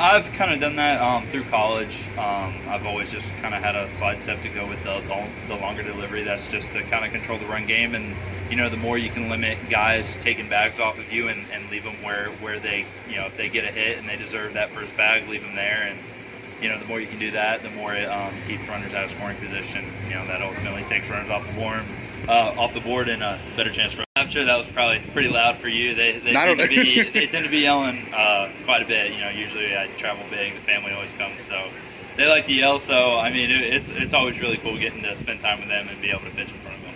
I've 0.00 0.32
kind 0.32 0.50
of 0.50 0.60
done 0.60 0.76
that 0.76 0.98
um, 1.02 1.26
through 1.26 1.44
college. 1.44 1.94
Um, 2.16 2.56
I've 2.68 2.86
always 2.86 3.10
just 3.10 3.30
kind 3.42 3.54
of 3.54 3.62
had 3.62 3.76
a 3.76 3.86
slide 3.86 4.18
step 4.18 4.40
to 4.40 4.48
go 4.48 4.66
with 4.66 4.82
the, 4.82 5.02
the, 5.46 5.54
longer 5.56 5.82
delivery. 5.82 6.22
That's 6.22 6.50
just 6.50 6.72
to 6.72 6.82
kind 6.84 7.04
of 7.04 7.12
control 7.12 7.38
the 7.38 7.44
run 7.44 7.66
game. 7.66 7.94
And, 7.94 8.16
you 8.48 8.56
know, 8.56 8.70
the 8.70 8.78
more 8.78 8.96
you 8.96 9.10
can 9.10 9.28
limit 9.28 9.58
guys 9.68 10.16
taking 10.22 10.48
bags 10.48 10.80
off 10.80 10.98
of 10.98 11.12
you 11.12 11.28
and, 11.28 11.44
and 11.52 11.70
leave 11.70 11.84
them 11.84 12.02
where, 12.02 12.30
where 12.40 12.58
they, 12.58 12.86
you 13.10 13.16
know, 13.16 13.26
if 13.26 13.36
they 13.36 13.50
get 13.50 13.64
a 13.64 13.70
hit 13.70 13.98
and 13.98 14.08
they 14.08 14.16
deserve 14.16 14.54
that 14.54 14.70
first 14.70 14.96
bag, 14.96 15.28
leave 15.28 15.42
them 15.42 15.54
there. 15.54 15.82
And, 15.82 15.98
you 16.62 16.70
know, 16.70 16.78
the 16.78 16.86
more 16.86 16.98
you 16.98 17.06
can 17.06 17.18
do 17.18 17.32
that, 17.32 17.62
the 17.62 17.68
more 17.68 17.94
it 17.94 18.06
um, 18.06 18.32
keeps 18.48 18.66
runners 18.68 18.94
out 18.94 19.04
of 19.04 19.10
scoring 19.10 19.36
position. 19.36 19.84
You 20.08 20.14
know, 20.14 20.26
that 20.28 20.40
ultimately 20.40 20.84
takes 20.84 21.10
runners 21.10 21.28
off 21.28 21.46
the 21.46 21.52
board, 21.52 21.84
uh, 22.30 22.54
off 22.56 22.72
the 22.72 22.80
board, 22.80 23.08
and 23.08 23.22
a 23.22 23.38
better 23.56 23.70
chance 23.70 23.92
for. 23.92 24.04
I'm 24.14 24.28
sure 24.28 24.44
that 24.44 24.56
was 24.56 24.68
probably 24.68 25.00
pretty 25.12 25.28
loud 25.28 25.58
for 25.58 25.68
you. 25.68 25.94
They, 25.94 26.18
they 26.20 26.32
tend 26.32 26.60
to 26.60 26.68
be 26.68 27.02
they 27.10 27.26
tend 27.26 27.44
to 27.44 27.50
be 27.50 27.58
yelling 27.58 28.14
uh, 28.14 28.50
quite 28.64 28.82
a 28.82 28.86
bit. 28.86 29.12
You 29.12 29.20
know, 29.20 29.30
usually 29.30 29.76
I 29.76 29.88
travel 29.98 30.24
big, 30.30 30.54
the 30.54 30.60
family 30.60 30.92
always 30.92 31.10
comes, 31.12 31.42
so 31.42 31.68
they 32.16 32.28
like 32.28 32.46
to 32.46 32.52
yell. 32.52 32.78
So 32.78 33.18
I 33.18 33.32
mean, 33.32 33.50
it, 33.50 33.62
it's 33.62 33.88
it's 33.88 34.14
always 34.14 34.40
really 34.40 34.58
cool 34.58 34.78
getting 34.78 35.02
to 35.02 35.16
spend 35.16 35.40
time 35.40 35.58
with 35.58 35.68
them 35.68 35.88
and 35.88 36.00
be 36.00 36.10
able 36.10 36.20
to 36.20 36.30
pitch 36.30 36.50
in 36.50 36.58
front 36.58 36.76
of 36.76 36.82
them. 36.82 36.94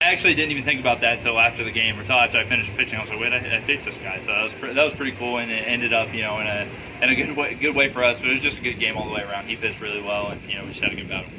I 0.00 0.12
actually 0.12 0.34
didn't 0.34 0.50
even 0.50 0.64
think 0.64 0.80
about 0.80 1.00
that 1.00 1.18
until 1.18 1.38
after 1.38 1.62
the 1.62 1.70
game, 1.70 1.96
or 1.96 2.00
until 2.00 2.16
after 2.16 2.36
I 2.36 2.44
finished 2.44 2.74
pitching. 2.76 2.98
I 2.98 3.02
was 3.02 3.10
like, 3.10 3.20
"Wait, 3.20 3.32
I, 3.32 3.56
I 3.56 3.60
faced 3.60 3.84
this 3.84 3.98
guy," 3.98 4.18
so 4.18 4.32
that 4.32 4.42
was 4.42 4.52
pre- 4.52 4.72
that 4.72 4.82
was 4.82 4.92
pretty 4.94 5.12
cool, 5.12 5.38
and 5.38 5.50
it 5.50 5.62
ended 5.66 5.92
up, 5.92 6.12
you 6.12 6.22
know, 6.22 6.40
in 6.40 6.46
a 6.48 6.68
in 7.02 7.08
a 7.10 7.14
good 7.14 7.36
way, 7.36 7.54
good 7.54 7.76
way 7.76 7.88
for 7.88 8.02
us. 8.02 8.18
But 8.18 8.30
it 8.30 8.32
was 8.32 8.40
just 8.40 8.58
a 8.58 8.62
good 8.62 8.80
game 8.80 8.96
all 8.96 9.06
the 9.06 9.14
way 9.14 9.22
around. 9.22 9.46
He 9.46 9.54
pitched 9.54 9.80
really 9.80 10.02
well, 10.02 10.28
and 10.28 10.42
you 10.50 10.56
know, 10.56 10.62
we 10.64 10.70
just 10.70 10.80
had 10.80 10.92
a 10.92 10.96
good 10.96 11.08
battle. 11.08 11.30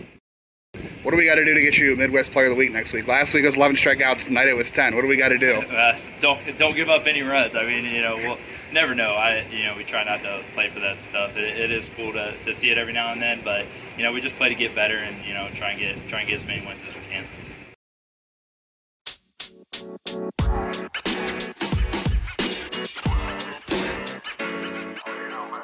What 1.05 1.11
do 1.11 1.17
we 1.17 1.25
got 1.25 1.35
to 1.35 1.45
do 1.45 1.53
to 1.53 1.61
get 1.61 1.77
you 1.77 1.95
Midwest 1.95 2.31
Player 2.31 2.45
of 2.45 2.49
the 2.49 2.55
Week 2.55 2.71
next 2.71 2.91
week? 2.91 3.07
Last 3.07 3.35
week 3.35 3.45
was 3.45 3.57
11 3.57 3.75
strikeouts. 3.75 4.25
Tonight 4.25 4.47
it 4.47 4.55
was 4.55 4.71
10. 4.71 4.95
What 4.95 5.03
do 5.03 5.07
we 5.07 5.17
got 5.17 5.29
to 5.29 5.37
do? 5.37 5.57
Uh, 5.57 5.95
don't 6.19 6.57
don't 6.57 6.75
give 6.75 6.89
up 6.89 7.05
any 7.05 7.21
runs. 7.21 7.53
I 7.53 7.63
mean, 7.63 7.85
you 7.85 8.01
know, 8.01 8.15
we'll 8.15 8.39
never 8.71 8.95
know. 8.95 9.11
I 9.11 9.45
you 9.51 9.65
know 9.65 9.75
we 9.77 9.83
try 9.83 10.03
not 10.03 10.23
to 10.23 10.41
play 10.53 10.67
for 10.67 10.79
that 10.79 10.99
stuff. 10.99 11.37
it, 11.37 11.59
it 11.59 11.69
is 11.69 11.91
cool 11.95 12.11
to, 12.13 12.35
to 12.45 12.55
see 12.55 12.71
it 12.71 12.79
every 12.79 12.91
now 12.91 13.11
and 13.11 13.21
then, 13.21 13.41
but 13.43 13.67
you 13.97 14.03
know 14.03 14.11
we 14.11 14.19
just 14.19 14.35
play 14.37 14.49
to 14.49 14.55
get 14.55 14.73
better 14.73 14.97
and 14.97 15.23
you 15.23 15.35
know 15.35 15.47
try 15.53 15.69
and 15.69 15.79
get 15.79 15.95
try 16.07 16.21
and 16.21 16.27
get 16.27 16.39
as 16.39 16.47
many 16.47 16.65
wins 16.65 16.81
as 16.87 16.95
we 16.95 17.01
can. 17.01 17.23
you 25.13 25.29
know, 25.29 25.45
man. 25.51 25.61